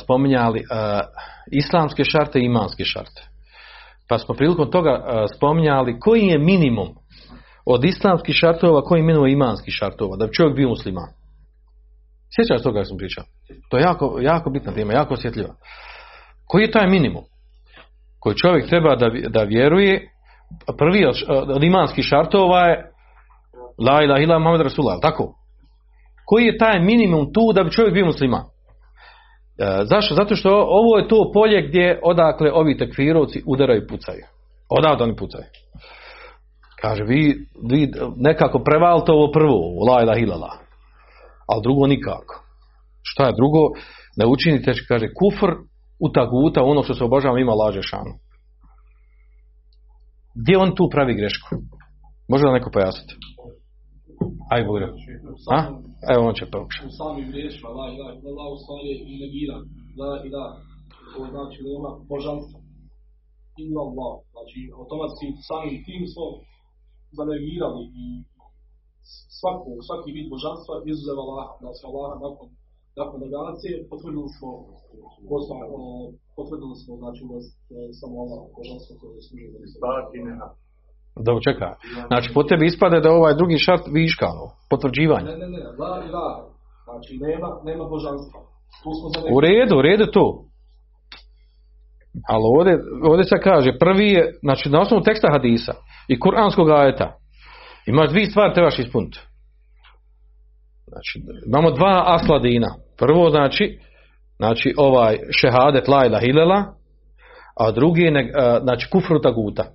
spominjali 0.03 0.59
uh, 0.59 0.65
islamske 1.51 2.03
šarte 2.03 2.39
i 2.39 2.45
imanske 2.45 2.85
šarte. 2.85 3.27
Pa 4.09 4.17
smo 4.17 4.35
prilikom 4.35 4.71
toga 4.71 4.91
uh, 4.91 5.05
spominjali 5.35 5.99
koji 5.99 6.21
je 6.21 6.39
minimum 6.39 6.87
od 7.65 7.85
islamskih 7.85 8.35
šartova 8.35 8.81
koji 8.81 8.99
imenuje 8.99 9.33
imanskih 9.33 9.73
šartova, 9.73 10.17
da 10.17 10.25
bi 10.25 10.33
čovjek 10.33 10.55
bio 10.55 10.69
musliman. 10.69 11.09
Sjećaš 12.35 12.63
toga 12.63 12.79
što 12.79 12.89
sam 12.89 12.97
pričao? 12.97 13.23
To 13.69 13.77
je 13.77 13.81
jako, 13.81 14.17
jako 14.21 14.49
bitna 14.49 14.73
tema, 14.73 14.93
jako 14.93 15.13
osjetljiva. 15.13 15.55
Koji 16.47 16.63
je 16.63 16.71
taj 16.71 16.87
minimum? 16.87 17.23
Koji 18.19 18.35
čovjek 18.35 18.69
treba 18.69 18.95
da, 18.95 19.09
da 19.29 19.43
vjeruje, 19.43 20.09
prvi 20.77 21.05
od, 21.05 21.15
od 21.49 21.63
imanskih 21.63 22.05
šartova 22.05 22.59
je 22.59 22.90
La 23.88 24.03
ilaha 24.03 24.21
illa 24.21 24.39
Muhammed 24.39 24.61
Rasulullah, 24.61 24.99
tako? 25.01 25.34
Koji 26.25 26.45
je 26.45 26.57
taj 26.57 26.79
minimum 26.79 27.34
tu 27.34 27.53
da 27.53 27.63
bi 27.63 27.71
čovjek 27.71 27.93
bio 27.93 28.05
musliman? 28.05 28.41
E, 28.41 29.86
zašto? 29.86 30.15
Zato 30.15 30.36
što 30.36 30.49
ovo 30.69 30.97
je 30.97 31.07
to 31.07 31.32
polje 31.34 31.67
gdje 31.67 31.99
odakle 32.03 32.51
ovi 32.53 32.77
tekfirovci 32.77 33.43
udaraju 33.47 33.82
i 33.84 33.88
pucaju. 33.88 34.23
Odavde 34.69 35.03
oni 35.03 35.15
pucaju. 35.15 35.43
Kaže, 36.82 37.03
vi, 37.03 37.36
vi 37.69 37.91
nekako 38.15 38.63
prevalite 38.63 39.11
ovo 39.11 39.32
prvo, 39.32 39.59
la 39.88 40.17
ilaha. 40.17 40.57
Ali 41.47 41.61
drugo 41.63 41.88
nikako. 41.88 42.43
Šta 43.03 43.25
je 43.25 43.34
drugo? 43.38 43.59
Da 44.17 44.27
učinite, 44.27 44.73
kaže, 44.88 45.07
kufr 45.19 45.51
u 45.99 46.09
taguta, 46.11 46.63
ono 46.63 46.84
što 46.84 46.93
se 46.93 47.03
obožava 47.03 47.39
ima 47.39 47.53
laže 47.53 47.82
šanu. 47.82 48.13
Gdje 50.36 50.57
on 50.57 50.75
tu 50.75 50.89
pravi 50.91 51.13
grešku? 51.13 51.49
Može 52.29 52.45
da 52.45 52.51
neko 52.51 52.71
pojasniti? 52.71 53.13
Aj, 54.54 54.62
Bogre. 54.68 54.86
A? 55.56 55.58
Evo 56.14 56.22
on 56.30 56.36
će 56.39 56.45
pokušati. 56.56 56.88
u 56.89 56.91
samim 56.99 57.28
riječima 57.36 57.70
la 57.80 57.86
ilaha 57.93 58.14
illallah 58.18 58.47
u 58.56 58.62
stvari 58.64 58.88
je 58.91 58.97
i 59.12 59.14
negiran. 59.24 59.64
La 59.99 60.12
ilaha. 60.28 60.56
To 61.14 61.20
znači 61.34 61.58
nema 61.70 61.91
božanstva. 62.12 62.58
Illallah. 63.64 64.14
Znači 64.34 64.60
automatski 64.80 65.26
samim 65.49 65.78
tim 65.88 66.04
smo 66.14 66.26
zanegirali 67.20 67.84
i 68.04 68.06
svaku, 69.39 69.72
svaki 69.88 70.10
vid 70.16 70.28
božanstva 70.34 70.74
izuzev 70.91 71.18
Allaha. 71.26 71.54
Da 71.64 71.70
smo 71.78 71.86
Allaha 71.91 72.16
nakon 72.26 72.47
nakon 72.99 73.18
negacije 73.26 73.74
potvrdili 73.91 74.30
smo 74.38 74.49
potvrdili 76.38 76.76
smo 76.82 76.91
znači 77.02 77.22
da 77.70 77.78
samo 77.99 78.14
Allah 78.24 78.41
božanstvo 78.58 78.91
koje 78.99 79.12
je 79.18 79.26
služio 79.28 79.49
da 79.54 79.58
se 79.72 79.78
Stavak 79.80 80.08
i 80.18 80.20
neha. 80.28 80.47
Dobro, 81.16 81.41
čekaj. 81.41 81.68
Znači, 82.07 82.34
po 82.34 82.43
tebi 82.43 82.66
ispade 82.66 82.99
da 82.99 83.12
ovaj 83.12 83.36
drugi 83.36 83.57
šart 83.57 83.84
viška, 83.93 84.26
ono, 84.26 84.45
potvrđivanje. 84.70 85.26
Ne, 85.26 85.38
ne, 85.38 85.47
ne, 85.49 85.59
la 85.80 86.03
ilaha. 86.09 86.41
Znači 86.84 87.18
nema, 87.22 87.47
nema 87.64 87.84
božanstva. 87.84 88.39
Tu 88.84 88.89
smo 88.97 89.07
za 89.14 89.28
U 89.36 89.39
redu, 89.41 89.78
u 89.78 89.82
redu 89.82 90.05
to. 90.05 90.43
Ali 92.30 92.43
ovdje, 92.57 92.80
ovdje 93.03 93.24
se 93.24 93.38
kaže, 93.43 93.78
prvi 93.80 94.07
je, 94.07 94.34
znači 94.41 94.70
na 94.70 94.82
osnovu 94.82 95.03
teksta 95.03 95.28
hadisa 95.32 95.74
i 96.07 96.20
kuranskog 96.20 96.70
ajeta, 96.70 97.18
imaš 97.88 98.09
dvije 98.09 98.26
stvari 98.26 98.53
trebaš 98.53 98.80
ispuniti. 98.80 99.20
Znači, 100.88 101.20
imamo 101.47 101.72
dva 101.72 102.03
asladina. 102.07 102.68
Prvo, 102.97 103.30
znači, 103.30 103.80
znači 104.36 104.74
ovaj 104.78 105.18
šehadet 105.32 105.88
la 105.88 106.05
ilaha 106.05 106.26
illallah, 106.26 106.66
a 107.59 107.72
drugi 107.72 108.01
je, 108.01 108.32
znači, 108.64 108.89
kufru 108.91 109.22
taguta. 109.22 109.66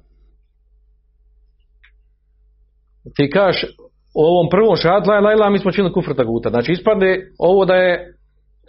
Ti 3.15 3.31
kažeš, 3.31 3.77
u 4.19 4.23
ovom 4.33 4.47
prvom 4.51 4.77
šehadet 4.77 5.07
la 5.07 5.33
ilaha 5.33 5.51
mi 5.51 5.59
smo 5.59 5.73
činili 5.73 5.93
kufru 5.95 6.15
taguta. 6.15 6.49
Znači, 6.51 6.73
ispadne 6.73 7.11
ovo 7.39 7.65
da 7.65 7.75
je 7.75 8.15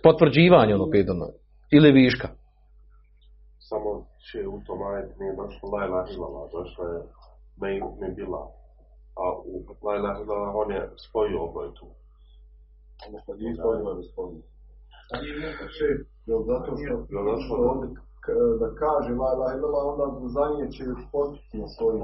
potvrđivanje 0.03 0.75
onog 0.75 0.89
pedano. 0.91 1.25
Ili 1.71 1.91
viška. 1.91 2.27
samo 3.69 3.89
će 4.25 4.39
u 4.55 4.57
tom 4.67 4.79
ajetu 4.91 5.13
nije 5.19 5.33
došlo 5.41 5.63
la 5.73 5.81
ilaha 5.88 6.07
illallah, 6.13 6.45
došlo 6.57 6.83
je 6.93 6.99
me, 7.61 7.69
me 8.01 8.07
bila. 8.19 8.43
A 9.23 9.25
u 9.51 9.53
la 9.85 9.93
ilaha 9.99 10.19
illallah 10.23 10.51
on 10.61 10.69
je 10.75 10.81
spojio 11.05 11.39
oboje 11.47 11.69
tu. 11.77 11.85
Ono 13.05 13.17
kad 13.25 13.35
nije 13.41 13.53
spojilo 13.59 13.89
je 13.91 14.03
spojilo. 14.11 14.43
Jel 16.29 16.39
zato 16.51 16.69
što, 16.81 16.93
što 17.43 17.53
ovdje 17.71 17.88
k- 18.23 18.38
da 18.61 18.67
kaže 18.83 19.11
la 19.21 19.29
ilaha 19.35 19.53
illallah, 19.57 19.83
onda 19.93 20.05
zanijeće 20.39 20.83
postupno 21.15 21.63
svojim 21.77 22.01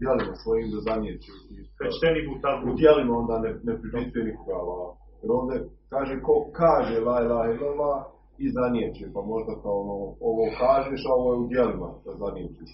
djelima 0.00 0.34
svojim 0.42 0.68
da 0.74 0.78
zanijeće. 0.88 1.30
Kršteni 1.78 2.20
u 2.68 2.72
djelima 2.80 3.12
onda 3.22 3.34
ne, 3.44 3.50
ne 3.68 3.74
pripisuje 3.80 4.22
nikoga 4.28 4.54
Allah. 4.62 4.88
Jer 5.20 5.30
ovdje 5.38 5.56
kaže 5.92 6.14
ko 6.26 6.34
kaže 6.60 6.96
la 7.08 7.16
ilaha 7.24 7.48
illallah 7.54 7.98
i 8.44 8.46
zanijeće, 8.58 9.04
pa 9.14 9.20
možda 9.32 9.52
kao 9.62 9.76
ono, 9.84 9.96
ovo 10.30 10.44
kažeš, 10.62 11.00
a 11.10 11.12
ovo 11.20 11.28
je 11.32 11.38
u 11.44 11.48
djelima 11.52 11.88
da 12.04 12.10
zanijećeš. 12.22 12.70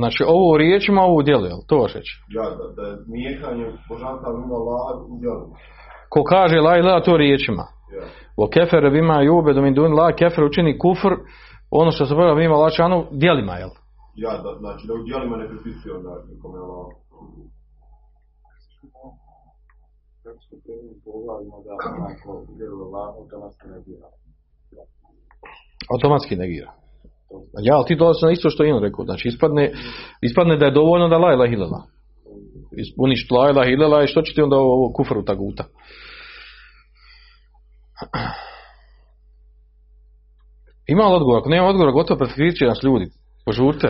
Znači, 0.00 0.20
ovo 0.26 0.54
u 0.54 0.58
riječima, 0.58 1.00
ovo 1.02 1.16
u 1.16 1.22
djelu, 1.22 1.46
jel? 1.46 1.60
To 1.68 1.74
hoćeš 1.80 1.94
reći. 1.94 2.12
Ja, 2.36 2.46
da, 2.58 2.64
da 2.76 2.82
je 2.88 2.96
nijekanje 3.06 3.66
božanstva 3.88 4.28
ima 4.44 4.54
Allah 4.60 4.84
u 5.12 5.16
djelima. 5.22 5.56
Ko 6.08 6.22
kaže 6.22 6.56
la 6.60 6.76
ilaha 6.76 7.00
to 7.00 7.16
riječima. 7.16 7.64
Ja. 7.96 8.04
Wa 8.38 8.46
kefere 8.54 8.90
bima 8.90 9.14
yubedu 9.28 9.60
min 9.62 9.74
dun 9.74 9.92
la 9.92 10.12
kefer 10.12 10.44
učini 10.44 10.78
kufr 10.78 11.12
ono 11.70 11.90
što 11.90 12.06
se 12.06 12.14
pojavlja 12.14 12.42
mimo 12.42 12.56
lačanu 12.56 13.06
djelima, 13.10 13.54
jel? 13.54 13.70
Ja, 14.14 14.32
da, 14.42 14.50
znači 14.58 14.86
da 14.86 14.94
u 14.94 15.04
djelima 15.08 15.36
ne 15.36 15.48
pripisuje 15.48 15.94
onda 15.94 16.12
nikome 16.30 16.58
Allah. 16.58 16.86
Kako 20.22 20.40
smo 20.46 20.58
prvi 20.66 20.90
pogledamo 21.04 21.56
da 21.64 21.70
onako 21.98 22.30
vjeruje 22.58 22.84
Allah, 22.88 23.08
automatski 23.20 23.66
ne 23.68 23.80
bira. 23.86 24.08
Automatski 25.92 26.36
negira. 26.36 26.72
Ja, 27.66 27.76
ali 27.76 27.86
ti 27.86 27.96
dolazi 27.96 28.24
na 28.24 28.32
isto 28.32 28.50
što 28.50 28.64
je 28.64 28.74
on 28.74 28.82
rekao. 28.82 29.04
Znači, 29.04 29.28
ispadne, 29.28 29.72
ispadne 30.20 30.56
da 30.56 30.64
je 30.64 30.70
dovoljno 30.70 31.08
da 31.08 31.18
la 31.18 31.32
ilaha 31.32 31.52
illallah. 31.52 31.82
Ispuniš 32.76 33.30
la 33.30 33.50
ilaha 33.50 33.70
illallah 33.70 34.04
i 34.04 34.12
što 34.12 34.22
će 34.22 34.34
ti 34.34 34.42
onda 34.42 34.56
ovo, 34.56 34.72
ovo 34.74 34.92
kufru 34.92 35.24
taguta? 35.24 35.64
Ima 40.88 41.04
li 41.08 41.14
odgovor? 41.14 41.38
Ako 41.38 41.48
nema 41.48 41.66
odgovora, 41.66 41.92
gotovo 41.92 42.18
prefikrit 42.18 42.58
će 42.58 42.64
nas 42.64 42.80
ljudi. 42.82 43.06
Požurte. 43.46 43.88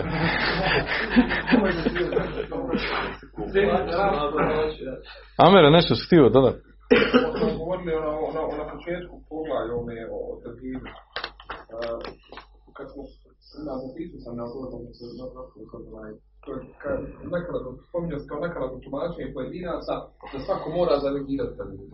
Amere, 5.47 5.71
nešto 5.71 5.95
si 5.95 6.07
htio 6.07 6.29
dodati? 6.29 6.61
smo 7.39 7.49
govorili 7.59 7.93
ono, 8.01 8.13
ono 8.29 8.41
na 8.61 8.67
početku 8.75 9.15
poglavlja 9.29 9.75
ome 9.81 9.97
o. 10.13 10.19
Uh, 10.35 11.99
kad 12.77 12.87
smo 12.93 13.03
na 13.69 13.75
zapisu 13.83 14.17
sam 14.25 14.35
na 14.41 14.45
da 14.45 14.89
se 14.99 15.05
nekada 17.35 17.59
spominjao 17.89 18.19
se 18.21 18.27
kao 18.31 18.41
nekada 18.47 18.67
tumačenje 18.85 19.35
pojedinaca 19.37 19.95
da 20.33 20.39
svako 20.47 20.67
mora 20.79 20.95
zanegirati 21.07 21.57
tevhid. 21.59 21.91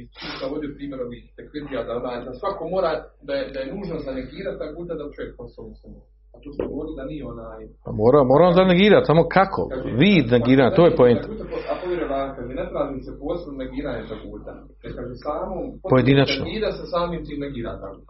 I 0.00 0.02
tu 0.14 0.26
sam 0.38 0.48
vodio 0.54 0.70
primjer 0.76 0.98
ovih 1.06 1.22
tekvidija 1.38 1.80
da, 1.86 1.92
onaj, 2.00 2.16
da 2.26 2.32
svako 2.40 2.62
mora, 2.74 2.90
da 3.28 3.32
je, 3.38 3.44
da 3.52 3.58
je 3.60 3.72
nužno 3.74 3.96
zanegirati 4.08 4.58
tako 4.62 4.78
da 4.88 4.94
da 4.98 5.14
čovjek 5.16 5.32
postao 5.40 5.64
musliman. 5.72 6.02
A 6.34 6.36
tu 6.42 6.48
smo 6.56 6.64
govorili 6.72 6.94
da 7.00 7.04
nije 7.10 7.22
onaj 7.34 7.60
Pa 7.84 7.90
mora, 8.02 8.20
moram 8.32 8.52
zanegirati, 8.60 9.08
samo 9.10 9.22
kako? 9.36 9.62
Vid 10.00 10.26
negiranja, 10.36 10.76
to 10.78 10.82
je 10.86 10.96
point. 11.00 11.22
A 11.70 11.72
povjeruje 11.80 12.08
vam, 12.14 12.28
kaže, 12.36 12.52
ne 12.60 12.64
traži 12.70 13.00
se 13.06 13.12
posebno 13.22 13.54
negiranje 13.64 14.02
taguta. 14.12 14.52
Jer 14.82 14.90
kaže, 14.98 15.14
samo 15.26 15.54
Pojedinačno. 15.92 16.40
negira 16.44 16.70
se 16.78 16.84
samim 16.94 17.20
tim 17.26 17.38
negira 17.44 17.72
tagut. 17.82 18.08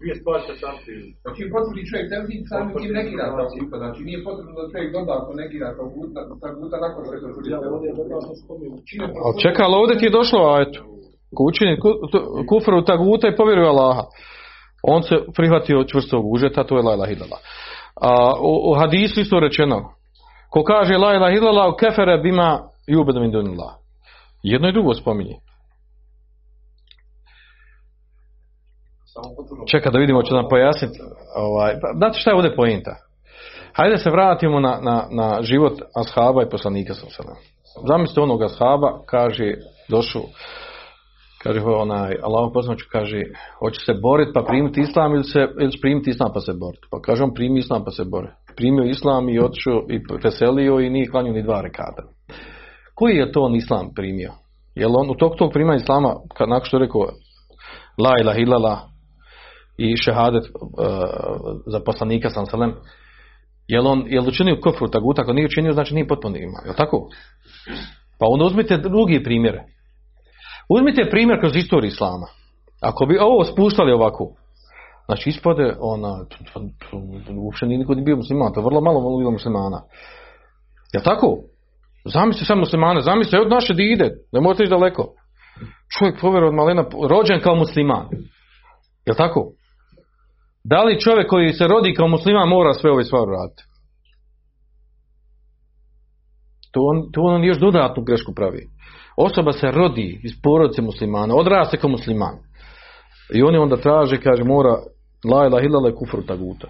Dvije 0.00 0.14
stvari 0.20 0.42
se 0.48 0.54
sam 0.62 0.76
ti. 0.84 0.94
Znači, 1.24 1.40
potvrdi 1.52 1.88
čovjek 1.90 2.06
tevhid 2.12 2.42
samim 2.52 2.74
tim 2.80 2.92
negira 3.00 3.26
taguta. 3.38 3.74
Znači, 3.82 4.00
nije 4.08 4.18
potrebno 4.26 4.52
da 4.58 4.70
čovjek 4.72 4.90
dodatno 4.96 5.32
negira 5.42 5.68
taguta, 5.80 6.20
taguta 6.44 6.76
nakon 6.84 7.00
što 7.04 7.12
se 7.20 7.26
potvrdi 7.26 7.50
tevhid. 7.62 7.94
Čime 8.88 9.06
Ali 9.24 9.40
čekaj, 9.44 9.62
ali 9.66 9.76
ovdje 9.80 9.94
ti 9.98 10.06
je 10.08 10.16
došlo, 10.18 10.40
a 10.52 10.54
eto, 10.64 10.80
ko 11.36 11.44
učini 11.44 11.78
kufru 12.48 12.84
taguta 12.84 13.28
i 13.28 13.36
povjeruje 13.36 13.68
Allaha. 13.68 14.02
On 14.82 15.02
se 15.02 15.16
prihvatio 15.36 15.84
čvrstog 15.84 16.32
užeta, 16.32 16.64
to 16.64 16.76
je 16.76 16.82
la 16.82 16.94
ilaha. 16.94 17.36
A 18.00 18.32
u, 18.40 18.70
u 18.70 18.74
hadisu 18.74 19.20
isto 19.20 19.40
rečeno, 19.40 19.94
ko 20.50 20.64
kaže 20.64 20.96
la 20.96 21.14
ilaha 21.14 21.32
illallah, 21.32 21.74
kefere 21.80 22.18
bima 22.18 22.60
yubedu 22.88 23.20
min. 23.20 23.58
Jedno 24.42 24.68
i 24.68 24.72
drugo 24.72 24.94
spominje. 24.94 25.36
Čekaj 29.70 29.92
da 29.92 29.98
vidimo, 29.98 30.22
će 30.22 30.34
nam 30.34 30.48
pojasniti. 30.50 30.98
Ovaj, 31.36 31.72
pa, 31.80 31.92
znate 31.96 32.18
šta 32.18 32.30
je 32.30 32.36
ovdje 32.36 32.56
pojenta? 32.56 32.96
Hajde 33.72 33.98
se 33.98 34.10
vratimo 34.10 34.60
na, 34.60 34.78
na, 34.82 35.06
na 35.10 35.42
život 35.42 35.72
ashaba 35.94 36.42
i 36.42 36.48
poslanika. 36.48 36.94
Zamislite 37.88 38.20
onog 38.20 38.42
ashaba, 38.42 39.00
kaže, 39.06 39.54
došao, 39.88 40.22
kaže 41.42 41.60
onaj, 41.60 42.16
Allah 42.22 42.50
poslanič 42.54 42.82
kaže, 42.82 43.20
hoće 43.58 43.80
se 43.86 43.94
boriti 44.02 44.30
pa 44.34 44.42
primiti 44.42 44.80
islam 44.80 45.14
ili, 45.14 45.24
se, 45.24 45.38
ili 45.60 45.80
primiti 45.80 46.10
islam 46.10 46.30
pa 46.34 46.40
se 46.40 46.52
boriti. 46.52 46.86
Pa 46.90 47.00
kaže 47.00 47.22
on 47.22 47.34
primi 47.34 47.58
islam 47.58 47.84
pa 47.84 47.90
se 47.90 48.04
bori. 48.04 48.28
Primio 48.56 48.84
islam 48.84 49.28
i 49.28 49.40
otišao 49.40 49.82
i 49.90 50.00
veselio 50.24 50.80
i 50.80 50.90
nije 50.90 51.10
klanio 51.10 51.32
ni 51.32 51.42
dva 51.42 51.60
rekada. 51.60 52.02
Koji 52.94 53.16
je 53.16 53.32
to 53.32 53.40
on 53.40 53.54
islam 53.54 53.88
primio? 53.94 54.32
Jel 54.74 54.96
on 54.96 55.10
u 55.10 55.14
tog 55.14 55.32
tog 55.38 55.52
prima 55.52 55.74
islama, 55.74 56.14
kad 56.36 56.48
nakon 56.48 56.64
što 56.64 56.76
je 56.76 56.84
rekao 56.84 57.00
la 57.98 58.14
ilaha 58.20 58.38
illallah, 58.38 58.78
i 59.78 59.96
šehadet 59.96 60.44
uh, 60.44 60.50
za 61.66 61.80
poslanika 61.80 62.30
sam 62.30 62.46
selem, 62.46 62.74
jel 63.68 63.86
on 63.86 64.04
jel 64.06 64.28
učinio 64.28 64.60
kufru 64.62 64.88
taguta, 64.88 65.22
ako 65.22 65.32
nije 65.32 65.46
učinio, 65.46 65.72
znači 65.72 65.94
nije 65.94 66.08
potpuno 66.08 66.36
ima, 66.36 66.58
jel 66.64 66.74
tako? 66.74 67.08
Pa 68.18 68.26
onda 68.28 68.44
uzmite 68.44 68.76
drugi 68.76 69.22
primjere. 69.22 69.64
Uzmite 70.74 71.10
primjer 71.10 71.40
kroz 71.40 71.56
istoriju 71.56 71.88
islama. 71.88 72.26
Ako 72.80 73.06
bi 73.06 73.18
ovo 73.18 73.44
spuštali 73.44 73.92
ovako, 73.92 74.24
znači 75.06 75.28
ispode 75.28 75.76
ona, 75.80 76.24
uopće 77.44 77.66
nije 77.66 77.78
niko 77.78 77.94
ni 77.94 78.02
bio 78.02 78.16
musliman, 78.16 78.52
to 78.52 78.60
je 78.60 78.64
vrlo 78.64 78.80
malo 78.80 79.18
bilo 79.18 79.30
muslimana. 79.30 79.80
Jel 80.92 81.02
tako? 81.02 81.38
Zamisli 82.04 82.46
samo 82.46 82.60
muslimane, 82.60 83.00
zamisli 83.00 83.38
od 83.38 83.50
naše 83.50 83.74
dide, 83.74 84.10
ne 84.32 84.40
možete 84.40 84.62
ići 84.62 84.70
daleko. 84.70 85.14
Čovjek 85.98 86.20
povjeruje 86.20 86.48
od 86.48 86.54
malena, 86.54 86.84
rođen 87.08 87.40
kao 87.40 87.54
musliman. 87.54 88.06
Jel 89.06 89.16
tako? 89.16 89.52
Da 90.64 90.82
li 90.84 91.00
čovjek 91.00 91.28
koji 91.30 91.52
se 91.52 91.66
rodi 91.66 91.94
kao 91.94 92.08
musliman 92.08 92.48
mora 92.48 92.74
sve 92.74 92.90
ove 92.90 93.04
stvari 93.04 93.30
raditi? 93.30 93.62
To 96.72 96.80
on, 96.80 97.12
to 97.12 97.20
on 97.20 97.44
još 97.44 97.58
dodatnu 97.58 98.02
grešku 98.04 98.32
pravi. 98.34 98.68
Osoba 99.16 99.52
se 99.52 99.70
rodi 99.70 100.20
iz 100.24 100.32
porodice 100.42 100.82
muslimana, 100.82 101.34
odraste 101.34 101.76
kao 101.76 101.90
musliman. 101.90 102.36
I 103.34 103.42
oni 103.42 103.58
onda 103.58 103.76
traže, 103.76 104.20
kaže, 104.20 104.44
mora 104.44 104.74
la 105.32 105.46
ilaha 105.46 105.64
illallah 105.66 105.94
kufru 105.98 106.22
taguta. 106.22 106.68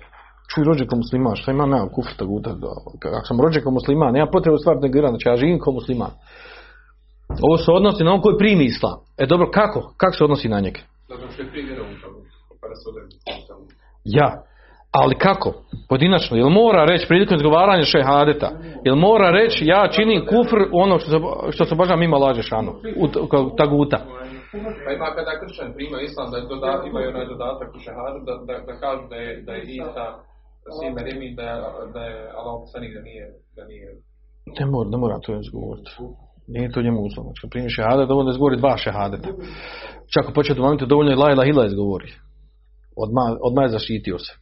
Čuj, 0.55 0.64
rođen 0.64 0.86
kao 0.88 0.97
musliman, 0.97 1.36
šta 1.36 1.51
imam 1.51 1.70
ja 1.70 1.88
kufru 1.95 2.14
taguta? 2.16 2.51
Ako 3.18 3.26
sam 3.26 3.40
rođen 3.40 3.62
kao 3.62 3.72
musliman, 3.72 4.12
nema 4.12 4.30
potrebe 4.30 4.59
stvar 4.59 4.76
negirati, 4.76 5.11
znači 5.11 5.28
ja 5.28 5.36
živim 5.36 5.59
kao 5.61 5.72
musliman. 5.72 6.11
Ovo 7.47 7.57
se 7.57 7.70
odnosi 7.72 8.05
na 8.05 8.12
on 8.12 8.20
koji 8.20 8.38
primi 8.38 8.64
islam. 8.64 8.99
E 9.18 9.26
dobro, 9.26 9.51
kako? 9.51 9.95
Kako 9.97 10.14
se 10.16 10.24
odnosi 10.24 10.49
na 10.49 10.61
njega? 10.61 10.80
Zato 11.09 11.26
što 11.32 11.43
je 11.43 11.76
tamo, 11.76 12.18
pa. 12.61 12.66
Ja. 14.05 14.51
Ali 15.01 15.14
kako? 15.14 15.53
Pojedinačno. 15.88 16.36
Jel 16.36 16.49
mora 16.49 16.84
reći 16.84 17.09
prilikom 17.09 17.36
izgovaranja 17.36 17.84
šehadeta? 17.84 18.51
Jel 18.84 18.97
mora 18.97 19.30
reći 19.30 19.66
ja 19.66 19.88
činim 19.95 20.26
kufr 20.30 20.59
ono 20.72 20.99
što 20.99 21.11
se, 21.11 21.18
što 21.55 21.64
se 21.64 21.74
boža 21.74 21.97
mimo 21.97 22.18
laže 22.18 22.43
šanu? 22.43 22.72
U, 23.03 23.07
taguta. 23.61 23.99
Pa 24.84 24.90
ima 24.93 25.09
kada 25.16 25.32
kršćan 25.40 25.72
prima 25.76 25.99
islam, 26.01 26.26
da 26.32 26.38
doda, 26.53 26.72
imaju 26.90 27.09
onaj 27.09 27.26
dodatak 27.32 27.68
u 27.76 27.78
šehadu, 27.84 28.18
da, 28.26 28.34
da, 28.49 28.55
da 28.68 28.74
kažu 28.82 29.05
da 29.12 29.16
je, 29.24 29.30
da 29.47 29.53
je 29.53 29.62
Isa 29.62 30.05
sin 30.76 30.93
Meremi, 30.97 31.28
da 31.38 31.43
je, 31.51 31.55
da 31.95 32.01
je 32.11 32.16
Allah 32.38 32.55
poslanik, 32.64 32.90
da 32.97 33.03
nije, 33.09 33.24
da 33.57 33.62
nije. 33.70 33.88
Ne 34.61 34.66
mora, 34.72 34.88
ne 34.95 34.99
mora 35.03 35.16
to 35.24 35.30
izgovoriti. 35.45 35.90
Nije 36.55 36.72
to 36.72 36.82
njemu 36.82 37.01
uslovno. 37.09 37.30
Znači, 37.32 37.51
primi 37.53 37.70
šehadet, 37.76 38.09
dovoljno 38.09 38.30
je 38.30 38.34
izgovori 38.34 38.62
dva 38.62 38.74
šehadeta. 38.84 39.28
Čak 40.14 40.24
u 40.30 40.34
početu 40.38 40.62
momentu 40.62 40.86
dovoljno 40.86 41.11
je 41.12 41.22
la 41.22 41.30
ilaha 41.32 41.49
illa 41.51 41.64
izgovori. 41.66 42.11
Odmah, 43.05 43.26
odmah 43.49 43.62
je 43.64 43.74
zaštitio 43.76 44.18
se. 44.18 44.32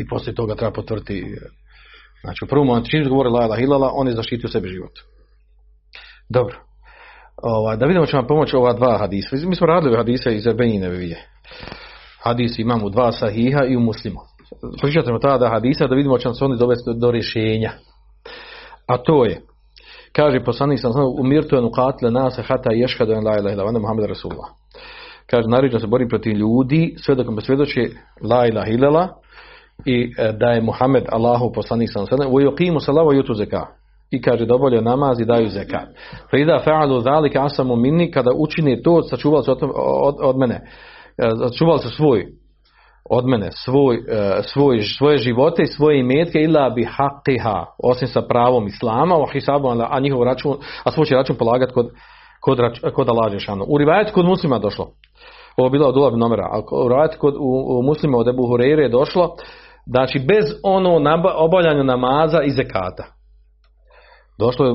I 0.00 0.08
poslije 0.08 0.34
toga 0.34 0.54
treba 0.54 0.72
potvrditi. 0.72 1.24
Znači, 2.20 2.44
u 2.44 2.48
prvom 2.48 2.66
momentu 2.66 2.90
čim 2.90 3.02
izgovori 3.02 3.28
la 3.28 3.58
illallah, 3.58 3.90
on 3.94 4.08
je 4.08 4.14
zaštitio 4.14 4.48
sebi 4.48 4.68
život. 4.68 4.92
Dobro. 6.28 6.56
Ovaj, 7.42 7.76
da 7.76 7.86
vidimo 7.86 8.06
će 8.06 8.16
vam 8.16 8.26
pomoći 8.26 8.56
ova 8.56 8.72
dva 8.72 8.98
hadisa. 8.98 9.36
Mi 9.46 9.56
smo 9.56 9.66
radili 9.66 9.96
hadise 9.96 10.34
iz 10.34 10.46
Ebenine 10.46 10.88
vije. 10.88 11.26
Hadis 12.22 12.58
imamo 12.58 12.86
u 12.86 12.90
dva 12.90 13.12
sahiha 13.12 13.64
i 13.64 13.76
u 13.76 13.80
muslimu. 13.80 14.20
Pričat 14.80 15.04
ćemo 15.04 15.18
tada 15.18 15.48
hadisa 15.48 15.86
da 15.86 15.94
vidimo 15.94 16.18
će 16.18 16.28
nam 16.28 16.34
se 16.34 16.44
oni 16.44 16.58
dovesti 16.58 16.82
do, 16.86 16.92
do 16.92 17.10
rješenja. 17.10 17.72
A 18.86 18.98
to 18.98 19.24
je, 19.24 19.40
kaže 20.12 20.44
poslanik 20.44 20.80
sam 20.80 20.92
znao, 20.92 21.14
umirtu 21.20 21.56
en 21.56 21.64
ukatle 21.64 22.10
nase 22.10 22.42
hata 22.42 22.72
ješhadu 22.72 23.12
en 23.12 23.24
la 23.24 23.38
ilaha 23.38 23.62
vana 23.62 23.78
Muhammed 23.78 24.04
Rasulullah. 24.04 24.50
Kaže, 25.26 25.48
naređeno 25.48 25.80
se 25.80 25.86
bori 25.86 26.08
protiv 26.08 26.32
ljudi, 26.32 26.94
sve 26.98 27.14
dok 27.14 27.26
me 27.26 27.40
svjedoči 27.40 27.92
la 28.30 28.46
ilaha 28.46 28.70
illallah 28.70 29.08
i 29.86 30.12
e, 30.18 30.32
da 30.32 30.50
je 30.50 30.60
Muhammed 30.60 31.04
Allahu 31.12 31.52
poslanik 31.54 31.88
sam 31.92 32.06
sada, 32.06 32.28
u 32.28 32.40
yuqimu 32.40 32.80
salava 32.80 33.12
yutu 33.12 33.34
zeka. 33.34 33.66
I 34.10 34.22
kaže 34.22 34.46
da 34.46 34.54
obavljaju 34.54 34.82
namaz 34.82 35.20
i 35.20 35.24
daju 35.24 35.48
zekat. 35.48 35.88
Fa 36.30 36.36
ida 36.36 36.58
fa'alu 36.64 37.00
zalika 37.00 37.44
asamu 37.44 37.76
minni 37.76 38.10
kada 38.10 38.30
učini 38.36 38.82
to, 38.82 39.02
sačuvali 39.02 39.44
se 39.44 39.50
od, 39.50 39.58
od, 39.76 40.16
od 40.20 40.38
mene. 40.38 40.60
E, 41.18 41.30
Sačuvali 41.48 41.78
se 41.78 41.88
svoj 41.88 42.26
od 43.10 43.26
mene 43.26 43.48
svoj, 43.52 43.96
e, 43.96 44.42
svoj, 44.42 44.80
svoje 44.80 45.18
živote 45.18 45.62
i 45.62 45.66
svoje 45.66 46.00
imetke 46.00 46.38
ila 46.42 46.70
bi 46.70 46.84
haqiha, 46.84 47.64
osim 47.82 48.08
sa 48.08 48.22
pravom 48.22 48.66
islama, 48.66 49.14
wa 49.14 49.32
hisabu, 49.32 49.68
a 49.68 50.00
njihov 50.00 50.22
račun, 50.22 50.56
a 50.84 50.90
svoj 50.90 51.06
će 51.06 51.14
račun 51.14 51.36
polagati 51.36 51.72
kod, 51.72 51.90
kod, 52.40 52.58
kod 52.94 53.08
Žešanu. 53.32 53.64
U 53.68 53.78
rivajetu 53.78 54.12
kod 54.14 54.26
muslima 54.26 54.58
došlo. 54.58 54.86
Ovo 55.56 55.68
bilo 55.68 55.88
od 55.88 55.96
Ulab 55.96 56.16
nomera, 56.16 56.48
a 56.52 56.60
u 56.84 56.88
rivajetu 56.88 57.16
kod 57.18 57.34
u, 57.34 57.78
u 57.78 57.82
muslima 57.82 58.18
od 58.18 58.28
Ebu 58.28 58.42
Hureyre 58.42 58.82
je 58.82 58.88
došlo, 58.88 59.36
znači 59.90 60.18
bez 60.18 60.44
ono 60.62 61.18
obavljanja 61.36 61.82
namaza 61.82 62.42
i 62.42 62.50
zekata. 62.50 63.04
Došlo 64.38 64.66
je 64.66 64.72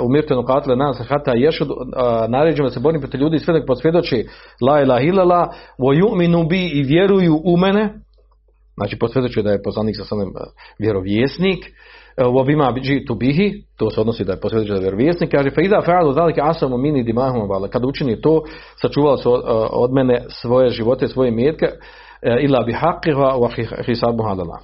u, 0.00 0.08
mirtenu 0.08 0.44
katle 0.44 0.76
nas 0.76 1.02
hata 1.08 1.32
ješud, 1.34 1.68
naređeno 2.28 2.68
da 2.68 2.74
se 2.74 2.80
borim 2.80 3.00
protiv 3.00 3.20
ljudi 3.20 3.38
sve 3.38 3.58
dok 3.58 3.66
posvjedoči 3.66 4.26
la 4.66 4.80
ilaha 4.80 5.00
illallah, 5.00 5.48
wa 5.78 6.02
yu'minu 6.02 6.48
bi 6.48 6.66
i 6.66 6.82
vjeruju 6.82 7.40
u 7.44 7.56
mene, 7.56 7.94
znači 8.74 8.98
posvjedoči 8.98 9.42
da 9.42 9.50
je 9.50 9.62
poslanik 9.62 9.96
sa 9.96 10.04
sanem 10.04 10.28
vjerovjesnik, 10.78 11.64
u 12.40 12.44
bima 12.44 12.74
tu 13.06 13.14
bihi, 13.14 13.62
to 13.78 13.90
se 13.90 14.00
odnosi 14.00 14.24
da 14.24 14.32
je 14.32 14.40
posvjedoči 14.40 14.70
da 14.70 14.74
je 14.74 14.80
vjerovjesnik, 14.80 15.30
kaže 15.30 15.50
fa 15.50 15.62
ida 15.62 15.82
fa'alu 15.86 16.12
zalika 16.12 16.40
asamu 16.44 16.78
mini 16.78 17.02
dimahum 17.02 17.48
kada 17.72 17.86
učini 17.86 18.20
to, 18.20 18.42
sačuvali 18.82 19.18
su 19.18 19.32
od, 19.32 19.42
od 19.70 19.92
mene 19.92 20.24
svoje 20.28 20.70
živote, 20.70 21.08
svoje 21.08 21.30
metke, 21.30 21.66
ila 22.40 22.62
bi 22.62 22.72
haqqiha 22.72 23.38
wa 23.40 23.48
hisabu 23.86 24.22
halala. 24.22 24.58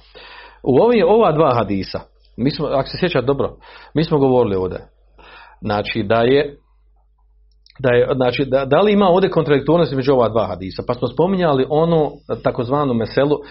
U 0.63 0.81
ovi, 0.81 1.03
ova 1.03 1.31
dva 1.31 1.53
hadisa, 1.55 1.99
mi 2.37 2.51
smo, 2.51 2.67
ako 2.67 2.89
se 2.89 2.97
sjećate 2.99 3.25
dobro, 3.25 3.55
mi 3.93 4.03
smo 4.03 4.17
govorili 4.17 4.55
ovdje, 4.55 4.79
znači 5.61 6.03
da 6.03 6.21
je 6.21 6.57
da 7.79 7.93
je, 7.93 8.07
znači, 8.15 8.45
da, 8.45 8.65
da 8.65 8.79
li 8.81 8.93
ima 8.93 9.07
ovdje 9.07 9.29
kontradiktornost 9.29 9.93
među 9.93 10.13
ova 10.13 10.29
dva 10.29 10.47
hadisa, 10.47 10.83
pa 10.87 10.93
smo 10.93 11.07
spominjali 11.07 11.65
ono 11.69 12.11
takozvanu 12.43 12.93
meselu 12.93 13.35
uh, 13.35 13.41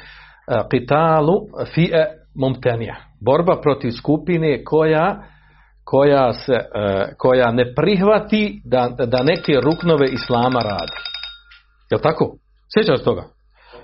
qitalu 0.73 1.35
fi'e 1.75 2.05
mumtenija, 2.35 2.97
borba 3.21 3.61
protiv 3.63 3.91
skupine 3.91 4.65
koja 4.65 5.23
koja 5.85 6.33
se, 6.33 6.53
uh, 6.53 7.03
koja 7.19 7.53
ne 7.53 7.75
prihvati 7.75 8.63
da, 8.65 8.89
da 9.07 9.23
neke 9.23 9.61
ruknove 9.61 10.07
islama 10.13 10.61
radi. 10.61 10.97
Jel 11.91 12.01
tako? 12.01 12.37
Sjećate 12.75 12.99
se 12.99 13.05
toga? 13.05 13.23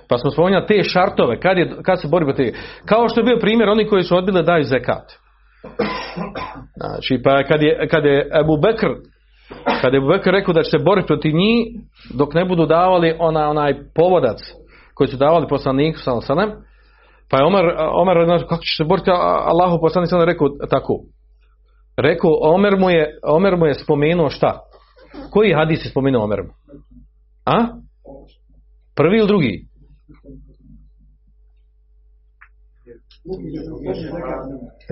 Pa 0.09 0.17
smo 0.17 0.31
spominjali 0.31 0.67
te 0.67 0.83
šartove, 0.83 1.39
kad, 1.39 1.57
je, 1.57 1.75
kad 1.83 2.01
se 2.01 2.07
bori 2.07 2.25
protiv 2.25 2.53
Kao 2.85 3.09
što 3.09 3.19
je 3.19 3.23
bio 3.23 3.37
primjer 3.41 3.69
oni 3.69 3.87
koji 3.87 4.03
su 4.03 4.17
odbili 4.17 4.35
da 4.35 4.51
daju 4.51 4.63
zekat. 4.63 5.11
Znači, 6.77 7.21
pa 7.23 7.43
kad 7.43 7.61
je, 7.61 7.87
kad 7.87 8.05
je 8.05 8.29
Ebu 8.41 8.57
Bekr 8.57 8.87
kad 9.81 9.93
je 9.93 9.97
Ebu 9.97 10.07
Bekr 10.07 10.29
rekao 10.31 10.53
da 10.53 10.63
će 10.63 10.69
se 10.69 10.83
boriti 10.83 11.07
protiv 11.07 11.35
njih 11.35 11.67
dok 12.13 12.33
ne 12.33 12.45
budu 12.45 12.65
davali 12.65 13.15
ona, 13.19 13.49
onaj 13.49 13.75
povodac 13.95 14.37
koji 14.93 15.07
su 15.07 15.17
davali 15.17 15.47
poslaniku 15.47 15.99
sa 15.99 16.21
sanem, 16.21 16.51
pa 17.29 17.37
je 17.37 17.45
Omer, 17.45 17.65
Omer 17.93 18.17
kako 18.49 18.61
će 18.61 18.75
se 18.77 18.83
boriti 18.83 19.11
Allahu 19.11 19.79
poslanik 19.81 20.09
sam 20.09 20.23
rekao 20.23 20.47
tako. 20.69 20.99
Rekao, 21.97 22.31
Omer 22.41 22.77
mu 22.77 22.89
je, 22.89 23.19
Omer 23.23 23.57
mu 23.57 23.65
je 23.65 23.73
spomenuo 23.73 24.29
šta? 24.29 24.59
Koji 25.31 25.53
hadis 25.53 25.85
je 25.85 25.89
spomenuo 25.89 26.23
Omer 26.23 26.39
mu? 26.43 26.49
A? 27.45 27.67
Prvi 28.95 29.17
ili 29.17 29.27
drugi? 29.27 29.67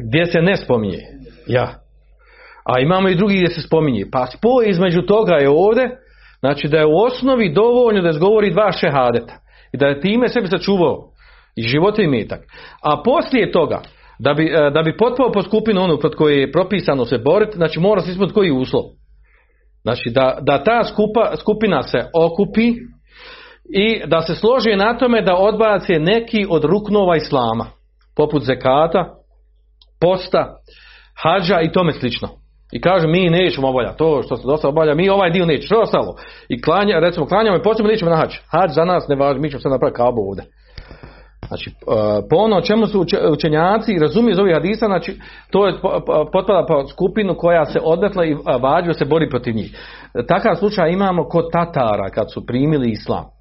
Gdje 0.07 0.25
se 0.25 0.41
ne 0.41 0.57
spominje. 0.57 0.99
Ja. 1.47 1.79
A 2.65 2.79
imamo 2.79 3.09
i 3.09 3.15
drugi 3.15 3.35
gdje 3.35 3.49
se 3.49 3.61
spominje. 3.61 4.05
Pa 4.11 4.27
spoj 4.27 4.69
između 4.69 5.01
toga 5.01 5.35
je 5.35 5.49
ovdje, 5.49 5.97
znači 6.39 6.67
da 6.67 6.77
je 6.77 6.85
u 6.85 6.97
osnovi 6.97 7.53
dovoljno 7.53 8.01
da 8.01 8.09
izgovori 8.09 8.51
dva 8.51 8.71
šehadeta. 8.71 9.33
I 9.73 9.77
da 9.77 9.87
je 9.87 10.01
time 10.01 10.27
sebi 10.27 10.47
sačuvao 10.47 11.11
i 11.55 11.61
život 11.61 11.99
i 11.99 12.07
metak. 12.07 12.39
A 12.83 13.01
poslije 13.03 13.51
toga, 13.51 13.81
da 14.19 14.33
bi, 14.33 14.51
da 14.73 14.81
bi 14.83 14.97
potpao 14.97 15.31
po 15.31 15.41
skupinu 15.41 15.81
onu 15.81 15.99
pod 15.99 16.15
koje 16.15 16.41
je 16.41 16.51
propisano 16.51 17.05
se 17.05 17.17
boriti, 17.17 17.57
znači 17.57 17.79
mora 17.79 18.01
se 18.01 18.11
ispod 18.11 18.33
koji 18.33 18.51
uslov. 18.51 18.83
Znači 19.81 20.09
da, 20.09 20.37
da 20.41 20.63
ta 20.63 20.83
skupa, 20.83 21.35
skupina 21.35 21.83
se 21.83 21.97
okupi 22.13 22.73
i 23.69 24.07
da 24.07 24.21
se 24.21 24.35
složi 24.35 24.75
na 24.75 24.97
tome 24.97 25.21
da 25.21 25.35
odbace 25.35 25.99
neki 25.99 26.45
od 26.49 26.63
ruknova 26.63 27.15
islama, 27.15 27.65
poput 28.15 28.43
zekata, 28.43 29.15
posta, 30.01 30.55
hađa 31.23 31.61
i 31.61 31.71
tome 31.71 31.91
slično. 31.91 32.29
I 32.71 32.81
kaže 32.81 33.07
mi 33.07 33.29
nećemo 33.29 33.69
obavljati 33.69 33.97
to 33.97 34.21
što 34.23 34.37
se 34.37 34.47
dosta 34.47 34.67
obavlja, 34.67 34.95
mi 34.95 35.09
ovaj 35.09 35.29
dio 35.29 35.45
nećemo, 35.45 35.65
što 35.65 35.81
ostalo? 35.81 36.15
I 36.49 36.61
klanja, 36.61 36.99
recimo 36.99 37.25
klanjamo 37.25 37.57
i 37.57 37.63
posebno 37.63 37.91
nećemo 37.91 38.11
na 38.11 38.17
hađ. 38.17 38.33
Hađ 38.51 38.71
za 38.71 38.85
nas 38.85 39.07
ne 39.07 39.15
važi, 39.15 39.39
mi 39.39 39.49
ćemo 39.49 39.59
sad 39.59 39.71
napraviti 39.71 39.97
kabu 39.97 40.21
ovdje. 40.21 40.43
Znači, 41.47 41.71
po 42.29 42.35
ono 42.35 42.61
čemu 42.61 42.87
su 42.87 43.05
učenjaci 43.31 43.99
razumiju 44.01 44.31
iz 44.31 44.39
ovih 44.39 44.53
hadisa, 44.53 44.85
znači, 44.85 45.19
to 45.51 45.67
je 45.67 45.73
potpada 46.33 46.65
po 46.67 46.87
skupinu 46.87 47.35
koja 47.37 47.65
se 47.65 47.79
odmetla 47.83 48.25
i 48.25 48.35
vađu 48.61 48.93
se 48.93 49.05
bori 49.05 49.29
protiv 49.29 49.55
njih. 49.55 49.77
Takav 50.27 50.55
slučaj 50.55 50.91
imamo 50.91 51.23
kod 51.23 51.51
Tatara 51.51 52.09
kad 52.09 52.33
su 52.33 52.45
primili 52.45 52.91
islam. 52.91 53.34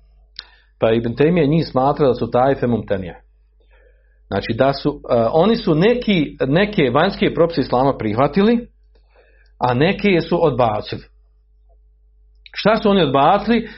Pa 0.85 0.93
Ibn 0.93 1.15
Taymije 1.15 1.47
njih 1.47 1.67
smatra 1.67 2.07
da 2.07 2.15
su 2.15 2.31
tajfe 2.31 2.67
mumtenije. 2.67 3.21
Znači 4.27 4.53
da 4.53 4.73
su, 4.73 5.01
e, 5.11 5.15
oni 5.33 5.57
su 5.57 5.75
neki, 5.75 6.37
neke 6.47 6.91
vanjske 6.95 7.35
propise 7.35 7.61
islama 7.61 7.97
prihvatili, 7.99 8.69
a 9.59 9.75
neke 9.75 10.21
su 10.29 10.47
odbacili. 10.47 11.03
Šta 12.53 12.77
su 12.77 12.91
oni 12.91 13.03
odbacili? 13.03 13.69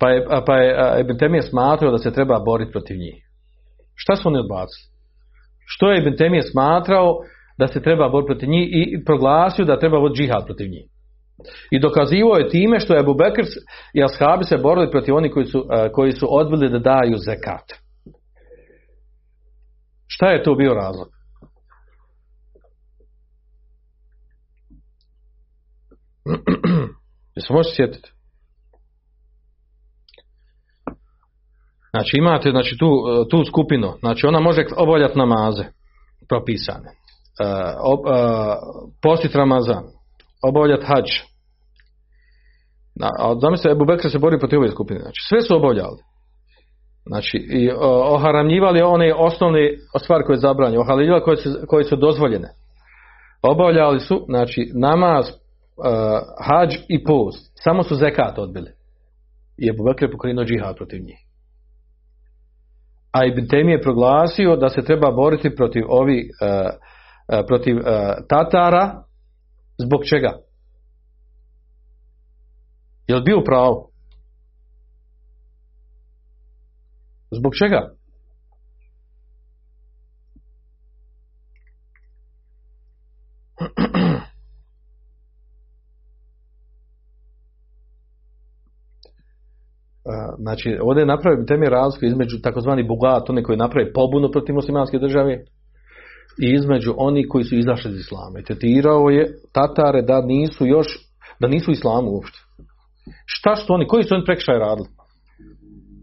Pa 0.00 0.10
je, 0.10 0.26
pa 0.46 0.56
je 0.56 0.76
a, 0.82 0.98
Ibn 1.00 1.12
Taymije 1.18 1.50
smatrao 1.50 1.92
da 1.92 1.98
se 1.98 2.12
treba 2.12 2.38
boriti 2.38 2.72
protiv 2.72 2.96
njih. 2.96 3.26
Šta 3.94 4.16
su 4.16 4.28
oni 4.28 4.38
odbacili? 4.38 4.84
Što 5.66 5.90
je 5.90 5.98
Ibn 5.98 6.16
Taymije 6.16 6.50
smatrao 6.50 7.18
da 7.58 7.66
se 7.68 7.82
treba 7.82 8.08
boriti 8.08 8.26
protiv 8.26 8.48
njih 8.48 8.68
i 8.72 9.04
proglasio 9.04 9.64
da 9.64 9.78
treba 9.78 9.98
voditi 9.98 10.22
džihad 10.22 10.46
protiv 10.46 10.68
njih. 10.70 10.91
I 11.70 11.80
dokazivao 11.80 12.36
je 12.36 12.48
time 12.48 12.80
što 12.80 12.94
je 12.94 13.00
Abu 13.00 13.14
Bekr 13.14 13.42
i 13.94 14.04
ashabi 14.04 14.44
se 14.44 14.56
borili 14.56 14.90
protiv 14.90 15.14
onih 15.14 15.32
koji 15.32 15.46
su, 15.46 15.66
a, 15.70 15.88
koji 15.92 16.12
su 16.12 16.26
odbili 16.30 16.70
da 16.70 16.78
daju 16.78 17.16
zekat. 17.16 17.72
Šta 20.06 20.30
je 20.30 20.42
to 20.42 20.54
bio 20.54 20.74
razlog? 20.74 21.08
Jesi 27.34 27.52
možete 27.52 27.74
sjetiti? 27.76 28.12
Znači 31.90 32.16
imate 32.16 32.50
znači, 32.50 32.76
tu, 32.78 32.90
tu 33.30 33.44
skupinu, 33.44 33.92
znači 34.00 34.26
ona 34.26 34.40
može 34.40 34.64
obavljati 34.76 35.18
namaze 35.18 35.64
propisane, 36.28 36.88
uh, 36.88 36.96
ob, 37.84 38.00
uh, 38.00 38.12
postit 39.02 39.34
Ramazan, 39.34 39.84
obavljati 40.42 40.86
hađ. 40.86 41.08
A 43.18 43.34
zamislite, 43.40 43.72
Ebu 43.72 43.84
Bekr 43.84 44.10
se 44.10 44.18
bori 44.18 44.38
protiv 44.38 44.58
ove 44.58 44.68
skupine, 44.68 45.00
znači 45.00 45.20
sve 45.28 45.42
su 45.42 45.56
obavljali. 45.56 45.98
Znači, 47.06 47.36
i 47.36 47.70
oharamljivali 48.14 48.82
one 48.82 49.14
osnovne 49.14 49.76
stvari 50.02 50.24
koje 50.24 50.34
je 50.34 50.40
zabranjeno, 50.40 50.80
oharamljivali 50.80 51.22
koje 51.22 51.36
su, 51.36 51.50
koje 51.68 51.84
su 51.84 51.96
dozvoljene. 51.96 52.48
Obavljali 53.42 54.00
su, 54.00 54.24
znači, 54.28 54.70
namaz, 54.74 55.26
uh, 55.26 55.34
hađ 56.46 56.74
i 56.88 57.04
post. 57.04 57.52
Samo 57.64 57.82
su 57.82 57.94
zekat 57.94 58.38
odbili. 58.38 58.70
I 59.58 59.68
Ebu 59.68 59.84
Bekr 59.84 60.04
je 60.04 60.10
pokrenuo 60.10 60.44
džihad 60.44 60.76
protiv 60.76 61.00
njih. 61.02 61.18
A 63.12 63.24
Ibn 63.24 63.48
Temi 63.48 63.72
je 63.72 63.82
proglasio 63.82 64.56
da 64.56 64.68
se 64.68 64.84
treba 64.84 65.10
boriti 65.10 65.54
protiv 65.54 65.84
ovi, 65.88 66.28
uh, 66.42 66.48
uh, 67.38 67.44
protiv 67.46 67.76
Tatara, 68.28 69.02
zbog 69.78 70.00
čega? 70.04 70.38
Je 73.06 73.14
li 73.14 73.22
bio 73.22 73.40
u 73.40 73.44
pravu? 73.44 73.88
Zbog 77.30 77.52
čega? 77.54 77.94
Znači, 90.38 90.78
ovdje 90.82 91.02
je 91.02 91.06
napravio 91.06 91.44
temi 91.44 91.66
razliku 91.66 92.06
između 92.06 92.36
takozvani 92.42 92.88
bugat, 92.88 93.30
oni 93.30 93.42
koji 93.42 93.58
napravi 93.58 93.92
pobunu 93.92 94.30
protiv 94.32 94.54
muslimanske 94.54 94.98
države 94.98 95.44
i 96.38 96.54
između 96.54 96.94
oni 96.96 97.28
koji 97.28 97.44
su 97.44 97.54
izašli 97.56 97.90
iz 97.90 97.98
islama. 97.98 98.38
I 98.38 98.44
tetirao 98.44 99.10
je 99.10 99.34
Tatare 99.52 100.02
da 100.02 100.20
nisu 100.20 100.66
još, 100.66 100.86
da 101.40 101.48
nisu 101.48 101.70
u 101.70 101.72
islamu 101.72 102.10
uopšte. 102.10 102.38
Šta 103.26 103.56
su 103.56 103.74
oni, 103.74 103.86
koji 103.86 104.04
su 104.04 104.14
oni 104.14 104.24
prekšaj 104.24 104.58
radili? 104.58 104.88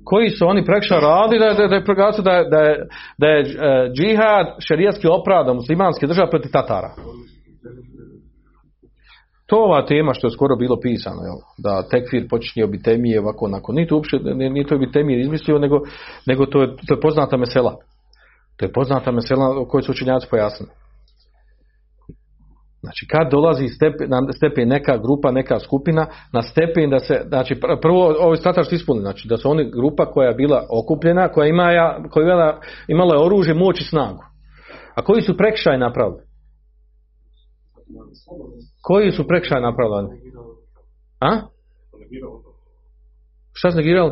koji 0.10 0.30
su 0.30 0.48
oni 0.48 0.66
prekša 0.66 0.96
radi 1.00 1.40
da 1.40 1.46
je, 1.46 1.54
da 1.54 1.64
je 1.64 1.84
da 2.24 2.32
je, 2.32 2.50
da 2.50 2.60
je, 2.60 2.88
da 3.22 3.28
je 3.28 3.42
uh, 3.42 3.52
džihad 3.96 4.46
šerijatski 4.68 5.08
opravdan 5.08 5.56
muslimanske 5.56 6.08
države 6.08 6.30
protiv 6.30 6.52
Tatara. 6.52 6.92
To 9.46 9.56
ova 9.56 9.86
tema 9.86 10.14
što 10.14 10.28
je 10.28 10.32
skoro 10.32 10.56
bilo 10.56 10.80
pisano, 10.82 11.22
jel? 11.28 11.40
da 11.58 11.88
tekfir 11.92 12.28
počinje 12.30 12.66
obitemije 12.66 13.20
ovako 13.20 13.46
onako. 13.46 13.74
Nije 13.74 13.88
to 13.88 13.96
uopšte, 13.96 14.18
nije 14.56 14.68
to 14.68 14.76
obitemije 14.76 15.22
izmislio, 15.22 15.60
nego, 15.60 15.78
nego 16.26 16.46
to, 16.46 16.62
je, 16.62 16.68
to 16.88 16.94
je 16.94 17.02
poznata 17.02 17.38
mesela. 17.38 17.76
To 18.60 18.66
je 18.66 18.72
poznata 18.72 19.12
mesela 19.12 19.60
o 19.60 19.66
kojoj 19.66 19.84
su 19.84 19.92
učenjaci 19.92 20.28
pojasnili. 20.30 20.72
Znači 22.82 23.08
kad 23.12 23.32
dolazi 23.32 23.68
stepen, 23.68 24.10
na 24.10 24.34
stepen 24.34 24.68
neka 24.68 24.98
grupa, 24.98 25.32
neka 25.32 25.60
skupina, 25.60 26.08
na 26.34 26.42
stepen 26.42 26.90
da 26.90 27.00
se, 27.00 27.22
znači 27.28 27.60
prvo 27.82 28.16
ovo 28.20 28.34
je 28.34 28.64
što 28.64 28.76
ispunili, 28.76 29.04
znači 29.04 29.28
da 29.28 29.38
su 29.38 29.50
oni 29.50 29.72
grupa 29.72 30.06
koja 30.06 30.28
je 30.28 30.36
bila 30.36 30.66
okupljena, 30.70 31.28
koja, 31.28 31.48
ima, 31.48 31.70
koja 32.12 32.24
je 32.24 32.32
imala, 32.32 32.60
imala 32.88 33.16
je 33.16 33.26
oružje, 33.26 33.54
moć 33.54 33.82
i 33.82 33.84
snagu. 33.84 34.24
A 34.96 35.02
koji 35.02 35.22
su 35.22 35.38
prekšaj 35.38 35.78
napravili? 35.78 36.22
Koji 38.82 39.12
su 39.12 39.28
prekšaj 39.28 39.62
napravili? 39.62 40.08
A? 41.20 41.42
Šta 43.54 43.72
su 43.72 43.78
negirali? 43.78 44.12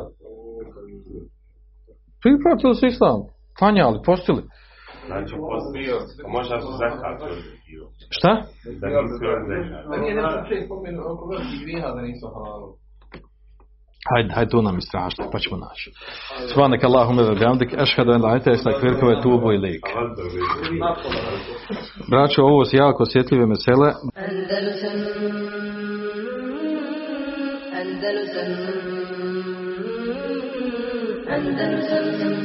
Pripratili 2.22 2.76
su 2.76 2.86
islam, 2.86 3.22
klanjali, 3.58 4.00
postili. 4.06 4.44
Znači, 5.08 5.34
postio, 5.50 5.96
možda 6.28 6.62
su 6.62 6.68
zekat 6.82 7.18
Šta? 8.10 8.44
Hajde, 14.10 14.34
hajde 14.34 14.50
tu 14.50 14.62
nam 14.62 14.78
istražite, 14.78 15.24
pa 15.32 15.40
ćemo 15.40 15.58
naći. 15.58 15.92
Svanak 16.54 16.84
Allahume 16.84 17.24
ve 17.24 17.36
bihamdik, 17.36 17.74
ešhadu 17.84 18.12
en 18.12 18.22
la 18.22 18.30
ilaha 18.30 18.44
illa 18.46 18.54
astaghfiruka 18.54 19.06
wa 19.06 19.20
atubu 19.20 19.52
ilaik. 19.52 19.86
Braćo, 22.10 22.42
ovo 22.44 22.66
su 22.66 22.76
jako 22.76 23.04
osjetljive 23.04 23.46
mesele. 23.46 23.90
Andalusam 24.28 24.98
Andalusam 27.80 28.50
Andalusam 31.36 31.38
Andalusam 31.38 32.37